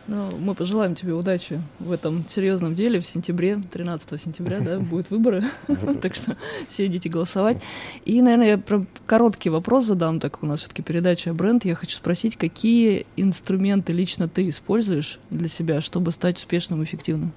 Ну, 0.07 0.31
мы 0.37 0.55
пожелаем 0.55 0.95
тебе 0.95 1.13
удачи 1.13 1.61
в 1.79 1.91
этом 1.91 2.25
серьезном 2.27 2.75
деле. 2.75 2.99
В 2.99 3.07
сентябре, 3.07 3.61
13 3.71 4.19
сентября, 4.19 4.59
да, 4.59 4.79
будут 4.79 5.09
выборы. 5.09 5.43
Так 6.01 6.15
что 6.15 6.35
все 6.67 6.87
идите 6.87 7.09
голосовать. 7.09 7.61
И, 8.05 8.21
наверное, 8.21 8.49
я 8.49 8.57
про 8.57 8.85
короткий 9.05 9.49
вопрос 9.49 9.85
задам, 9.85 10.19
так 10.19 10.41
у 10.41 10.45
нас 10.45 10.61
все-таки 10.61 10.81
передача 10.81 11.33
бренд. 11.33 11.65
Я 11.65 11.75
хочу 11.75 11.95
спросить, 11.95 12.35
какие 12.35 13.05
инструменты 13.15 13.93
лично 13.93 14.27
ты 14.27 14.49
используешь 14.49 15.19
для 15.29 15.47
себя, 15.47 15.81
чтобы 15.81 16.11
стать 16.11 16.37
успешным 16.37 16.81
и 16.81 16.85
эффективным? 16.85 17.31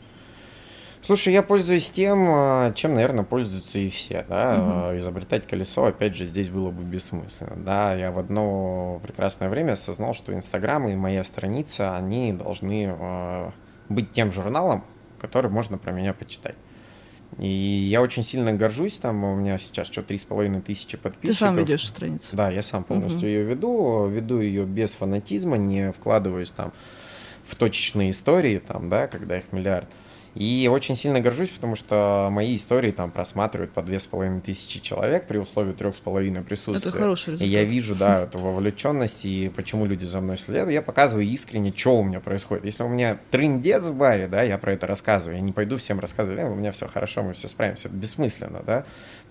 Слушай, 1.04 1.34
я 1.34 1.42
пользуюсь 1.42 1.90
тем, 1.90 2.26
а, 2.30 2.72
чем, 2.72 2.94
наверное, 2.94 3.24
пользуются 3.24 3.78
и 3.78 3.90
все, 3.90 4.24
да. 4.26 4.88
Угу. 4.88 4.96
Изобретать 4.96 5.46
колесо, 5.46 5.84
опять 5.84 6.16
же, 6.16 6.24
здесь 6.24 6.48
было 6.48 6.70
бы 6.70 6.82
бессмысленно, 6.82 7.56
да. 7.56 7.94
Я 7.94 8.10
в 8.10 8.18
одно 8.18 9.00
прекрасное 9.02 9.50
время 9.50 9.72
осознал, 9.72 10.14
что 10.14 10.32
Инстаграм 10.32 10.88
и 10.88 10.96
моя 10.96 11.22
страница, 11.22 11.94
они 11.94 12.32
должны 12.32 12.96
э, 12.98 13.50
быть 13.90 14.12
тем 14.12 14.32
журналом, 14.32 14.82
который 15.20 15.50
можно 15.50 15.76
про 15.76 15.92
меня 15.92 16.14
почитать. 16.14 16.56
И 17.38 17.48
я 17.48 18.00
очень 18.00 18.24
сильно 18.24 18.54
горжусь, 18.54 18.96
там 18.96 19.24
у 19.24 19.34
меня 19.34 19.58
сейчас 19.58 19.88
что, 19.88 20.02
три 20.02 20.16
с 20.16 20.24
половиной 20.24 20.62
тысячи 20.62 20.96
подписчиков. 20.96 21.38
Ты 21.38 21.44
сам 21.44 21.56
ведешь 21.56 21.86
страницу? 21.86 22.34
Да, 22.34 22.50
я 22.50 22.62
сам 22.62 22.82
полностью 22.82 23.18
угу. 23.18 23.26
ее 23.26 23.42
веду, 23.42 24.06
веду 24.06 24.40
ее 24.40 24.64
без 24.64 24.94
фанатизма, 24.94 25.58
не 25.58 25.92
вкладываюсь 25.92 26.52
там 26.52 26.72
в 27.44 27.56
точечные 27.56 28.12
истории, 28.12 28.58
там, 28.58 28.88
да, 28.88 29.06
когда 29.06 29.36
их 29.36 29.52
миллиард. 29.52 29.88
И 30.34 30.68
очень 30.72 30.96
сильно 30.96 31.20
горжусь, 31.20 31.50
потому 31.50 31.76
что 31.76 32.28
мои 32.30 32.56
истории 32.56 32.90
там 32.90 33.10
просматривают 33.10 33.72
по 33.72 33.82
две 33.82 33.98
с 33.98 34.06
половиной 34.06 34.40
тысячи 34.40 34.80
человек 34.80 35.26
при 35.26 35.38
условии 35.38 35.72
трех 35.72 35.94
с 35.94 36.00
половиной 36.00 36.42
присутствия. 36.42 36.90
Это 36.90 36.98
хороший 36.98 37.34
результат. 37.34 37.46
И 37.46 37.50
я 37.50 37.64
вижу, 37.64 37.94
да, 37.94 38.22
эту 38.22 38.38
вовлеченность 38.38 39.24
и 39.24 39.50
почему 39.54 39.86
люди 39.86 40.04
за 40.04 40.20
мной 40.20 40.36
следуют. 40.36 40.72
Я 40.72 40.82
показываю 40.82 41.26
искренне, 41.26 41.72
что 41.74 41.98
у 41.98 42.02
меня 42.02 42.20
происходит. 42.20 42.64
Если 42.64 42.82
у 42.82 42.88
меня 42.88 43.18
трындец 43.30 43.84
в 43.84 43.96
баре, 43.96 44.26
да, 44.26 44.42
я 44.42 44.58
про 44.58 44.72
это 44.72 44.86
рассказываю. 44.86 45.36
Я 45.36 45.42
не 45.42 45.52
пойду 45.52 45.76
всем 45.76 46.00
рассказывать, 46.00 46.38
э, 46.40 46.44
у 46.44 46.54
меня 46.54 46.72
все 46.72 46.88
хорошо, 46.88 47.22
мы 47.22 47.32
все 47.34 47.48
справимся. 47.48 47.88
Это 47.88 47.96
бессмысленно, 47.96 48.62
да. 48.66 48.84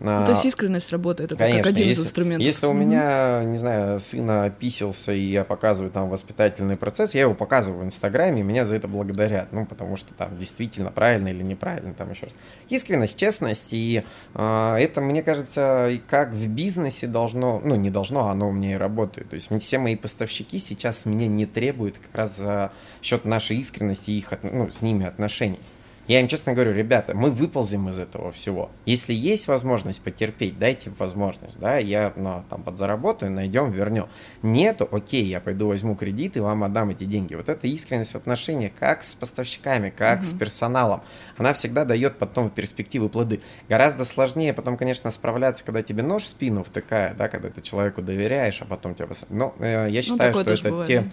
Ну, 0.04 0.26
то 0.26 0.32
есть 0.32 0.46
искренность 0.46 0.92
работает, 0.92 1.32
это 1.32 1.40
Конечно, 1.40 1.64
как 1.64 1.72
один 1.72 1.88
если, 1.88 2.02
из 2.02 2.06
инструментов. 2.06 2.46
Если 2.46 2.66
у 2.66 2.74
меня, 2.74 3.44
не 3.44 3.58
знаю, 3.58 4.00
сына 4.00 4.46
описился, 4.46 5.14
и 5.14 5.24
я 5.24 5.44
показываю 5.44 5.92
там 5.92 6.10
воспитательный 6.10 6.78
процесс, 6.78 7.16
я 7.16 7.22
его 7.22 7.34
показываю 7.34 7.82
в 7.82 7.86
Инстаграме, 7.86 8.42
и 8.42 8.44
меня 8.44 8.66
за 8.66 8.76
это 8.76 8.88
благодарят. 8.88 9.52
Ну, 9.52 9.66
потому 9.66 9.96
что 9.96 10.14
там 10.14 10.38
действительно 10.38 10.92
правильно 10.92 11.30
или 11.30 11.42
неправильно 11.44 11.64
правильно 11.74 11.94
там 11.94 12.12
еще. 12.12 12.28
Искренность, 12.70 13.18
честность, 13.18 13.74
и 13.74 14.04
э, 14.34 14.76
это, 14.80 15.02
мне 15.02 15.24
кажется, 15.24 15.90
и 15.90 15.98
как 15.98 16.34
в 16.34 16.48
бизнесе 16.48 17.08
должно, 17.08 17.62
ну, 17.64 17.76
не 17.76 17.90
должно, 17.90 18.30
оно 18.30 18.50
у 18.50 18.52
меня 18.52 18.74
и 18.74 18.76
работает. 18.76 19.30
То 19.30 19.36
есть 19.36 19.50
все 19.62 19.78
мои 19.78 19.96
поставщики 19.96 20.60
сейчас 20.60 21.06
меня 21.06 21.28
не 21.28 21.46
требуют 21.46 21.98
как 21.98 22.16
раз 22.16 22.38
за 22.38 22.72
счет 23.02 23.26
нашей 23.26 23.58
искренности 23.58 24.12
и 24.12 24.18
их, 24.18 24.34
ну, 24.44 24.70
с 24.70 24.82
ними 24.82 25.06
отношений. 25.06 25.60
Я 26.08 26.20
им 26.20 26.28
честно 26.28 26.54
говорю, 26.54 26.74
ребята, 26.74 27.16
мы 27.16 27.32
выползем 27.32 27.88
из 27.88 27.98
этого 27.98 28.32
всего. 28.32 28.70
Если 28.86 29.14
есть 29.14 29.48
возможность 29.48 30.04
потерпеть, 30.04 30.60
дайте 30.60 30.92
возможность, 31.00 31.60
да, 31.60 31.78
я 31.78 32.12
ну, 32.16 32.44
там 32.50 32.62
подзаработаю, 32.64 33.32
найдем, 33.32 33.72
вернем. 33.72 34.08
Нету, 34.42 34.88
окей, 34.92 35.24
я 35.24 35.40
пойду 35.40 35.68
возьму 35.68 35.96
кредит 35.96 36.36
и 36.36 36.42
вам 36.42 36.66
отдам 36.66 36.90
эти 36.90 37.06
деньги. 37.06 37.36
Вот 37.36 37.48
эта 37.48 37.68
искренность 37.68 38.12
в 38.12 38.16
отношениях, 38.16 38.74
как 38.78 39.04
с 39.04 39.14
поставщиками, 39.14 39.92
как 39.92 40.20
угу. 40.20 40.26
с 40.26 40.34
персоналом, 40.34 41.04
она 41.38 41.54
всегда 41.54 41.86
дает 41.86 42.18
потом 42.18 42.50
в 42.50 42.54
перспективы 42.54 43.08
плоды. 43.08 43.42
Гораздо 43.70 44.04
сложнее 44.04 44.54
потом, 44.54 44.76
конечно, 44.76 45.10
справляться, 45.10 45.64
когда 45.64 45.84
тебе 45.84 46.04
нож 46.04 46.24
в 46.24 46.28
спину 46.28 46.66
втыкает, 46.66 47.16
да, 47.16 47.30
когда 47.30 47.50
ты 47.50 47.62
человеку 47.62 48.02
доверяешь, 48.02 48.62
а 48.62 48.66
потом 48.66 48.94
тебя... 48.94 49.08
Но 49.30 49.56
э, 49.60 49.88
я 49.90 50.00
ну, 50.00 50.02
считаю, 50.02 50.34
ну, 50.34 50.42
что 50.42 50.52
это 50.52 50.70
бывает, 50.70 50.88
те... 50.88 51.00
Да? 51.02 51.10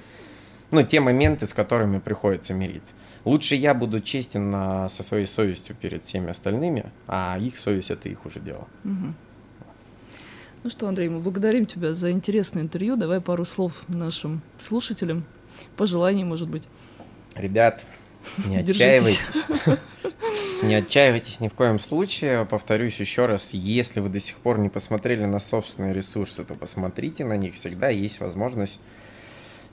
Ну, 0.71 0.83
те 0.83 1.01
моменты, 1.01 1.47
с 1.47 1.55
которыми 1.55 1.99
приходится 1.99 2.55
мириться. 2.55 2.95
Лучше 3.25 3.55
я 3.55 3.75
буду 3.75 4.01
честен 4.01 4.51
на, 4.51 4.89
со 4.89 5.03
своей 5.03 5.27
совестью 5.27 5.75
перед 5.75 6.05
всеми 6.05 6.31
остальными, 6.31 6.87
а 7.07 7.37
их 7.41 7.59
совесть 7.59 7.91
это 7.91 8.09
их 8.09 8.25
уже 8.25 8.41
дело. 8.41 8.69
Угу. 8.85 9.15
Ну 10.63 10.71
что, 10.71 10.89
Андрей, 10.89 11.09
мы 11.09 11.21
благодарим 11.21 11.67
тебя 11.67 11.95
за 11.95 12.11
интересное 12.11 12.63
интервью. 12.63 12.97
Давай 12.97 13.21
пару 13.21 13.45
слов 13.45 13.85
нашим 13.89 14.43
слушателям, 14.59 15.25
пожеланий, 15.77 16.23
может 16.23 16.49
быть. 16.49 16.65
Ребят, 17.35 17.85
не 18.47 18.57
отчаивайтесь. 18.59 19.21
Не 20.63 20.75
отчаивайтесь 20.75 21.41
ни 21.41 21.49
в 21.49 21.55
коем 21.55 21.79
случае. 21.79 22.45
Повторюсь 22.45 23.01
еще 23.01 23.25
раз, 23.25 23.55
если 23.55 24.01
вы 24.01 24.11
до 24.11 24.21
сих 24.21 24.37
пор 24.37 24.59
не 24.59 24.69
посмотрели 24.69 25.25
на 25.25 25.39
собственные 25.39 25.95
ресурсы, 25.95 26.45
то 26.45 26.55
посмотрите 26.55 27.25
на 27.25 27.39
них. 27.39 27.55
Всегда 27.55 27.89
есть 27.89 28.21
возможность 28.21 28.81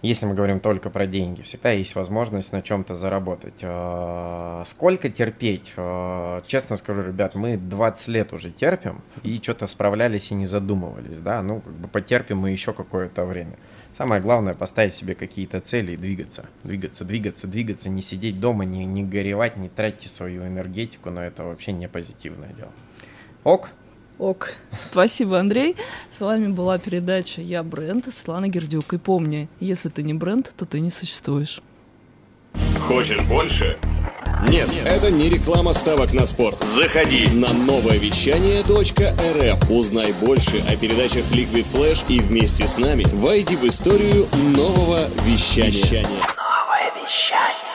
если 0.08 0.26
мы 0.26 0.34
говорим 0.34 0.60
только 0.60 0.90
про 0.90 1.06
деньги, 1.06 1.42
всегда 1.42 1.72
есть 1.72 1.96
возможность 1.96 2.54
на 2.54 2.62
чем-то 2.62 2.96
заработать. 2.96 3.60
А, 3.64 4.64
сколько 4.66 5.10
терпеть? 5.10 5.74
А, 5.78 6.42
честно 6.48 6.78
скажу, 6.78 7.04
ребят, 7.04 7.36
мы 7.36 7.58
20 7.58 8.08
лет 8.08 8.34
уже 8.34 8.52
терпим 8.52 9.02
и 9.24 9.38
что-то 9.38 9.68
справлялись 9.68 10.32
и 10.32 10.36
не 10.36 10.46
задумывались, 10.46 11.18
да, 11.18 11.42
ну, 11.42 11.62
как 11.62 11.74
бы 11.74 11.88
потерпим 11.88 12.38
мы 12.38 12.52
еще 12.52 12.74
какое-то 12.74 13.26
время. 13.26 13.58
Самое 13.94 14.22
главное 14.22 14.54
поставить 14.54 14.94
себе 14.94 15.16
какие-то 15.16 15.60
цели 15.60 15.94
и 15.94 15.98
двигаться. 15.98 16.46
Двигаться, 16.64 17.04
двигаться, 17.04 17.48
двигаться, 17.48 17.90
не 17.90 18.02
сидеть 18.02 18.40
дома, 18.40 18.64
не, 18.64 18.86
не 18.86 19.04
горевать, 19.04 19.58
не 19.58 19.70
тратить 19.70 20.12
свою 20.12 20.46
энергетику, 20.46 21.10
но 21.10 21.22
это 21.24 21.44
вообще 21.44 21.72
не 21.72 21.88
позитивное 21.90 22.54
дело. 22.54 22.72
Ок? 23.44 23.72
Ок. 24.20 24.50
Спасибо, 24.92 25.40
Андрей. 25.40 25.76
С 26.10 26.22
вами 26.22 26.48
была 26.48 26.80
передача 26.80 27.42
«Я 27.42 27.62
бренд» 27.62 28.12
Светлана 28.12 28.48
Гердюк. 28.48 28.94
И 28.94 28.98
помни, 28.98 29.48
если 29.60 29.90
ты 29.90 30.02
не 30.02 30.14
бренд, 30.14 30.52
то 30.58 30.66
ты 30.66 30.80
не 30.80 30.90
существуешь. 30.90 31.62
Хочешь 32.80 33.22
больше? 33.22 33.78
Нет, 34.48 34.70
это 34.86 35.12
не 35.12 35.30
реклама 35.30 35.74
ставок 35.74 36.14
на 36.14 36.26
спорт. 36.26 36.64
Заходи 36.64 37.28
на 37.28 37.52
новое 37.54 37.98
вещание 37.98 38.62
.рф. 38.62 39.70
Узнай 39.70 40.14
больше 40.14 40.64
о 40.68 40.76
передачах 40.78 41.30
Liquid 41.32 41.66
Flash 41.72 42.04
и 42.08 42.20
вместе 42.20 42.68
с 42.68 42.78
нами 42.78 43.06
войди 43.14 43.56
в 43.56 43.64
историю 43.66 44.28
нового 44.56 45.08
вещания. 45.26 46.04
Новое 46.04 46.92
вещание. 47.04 47.67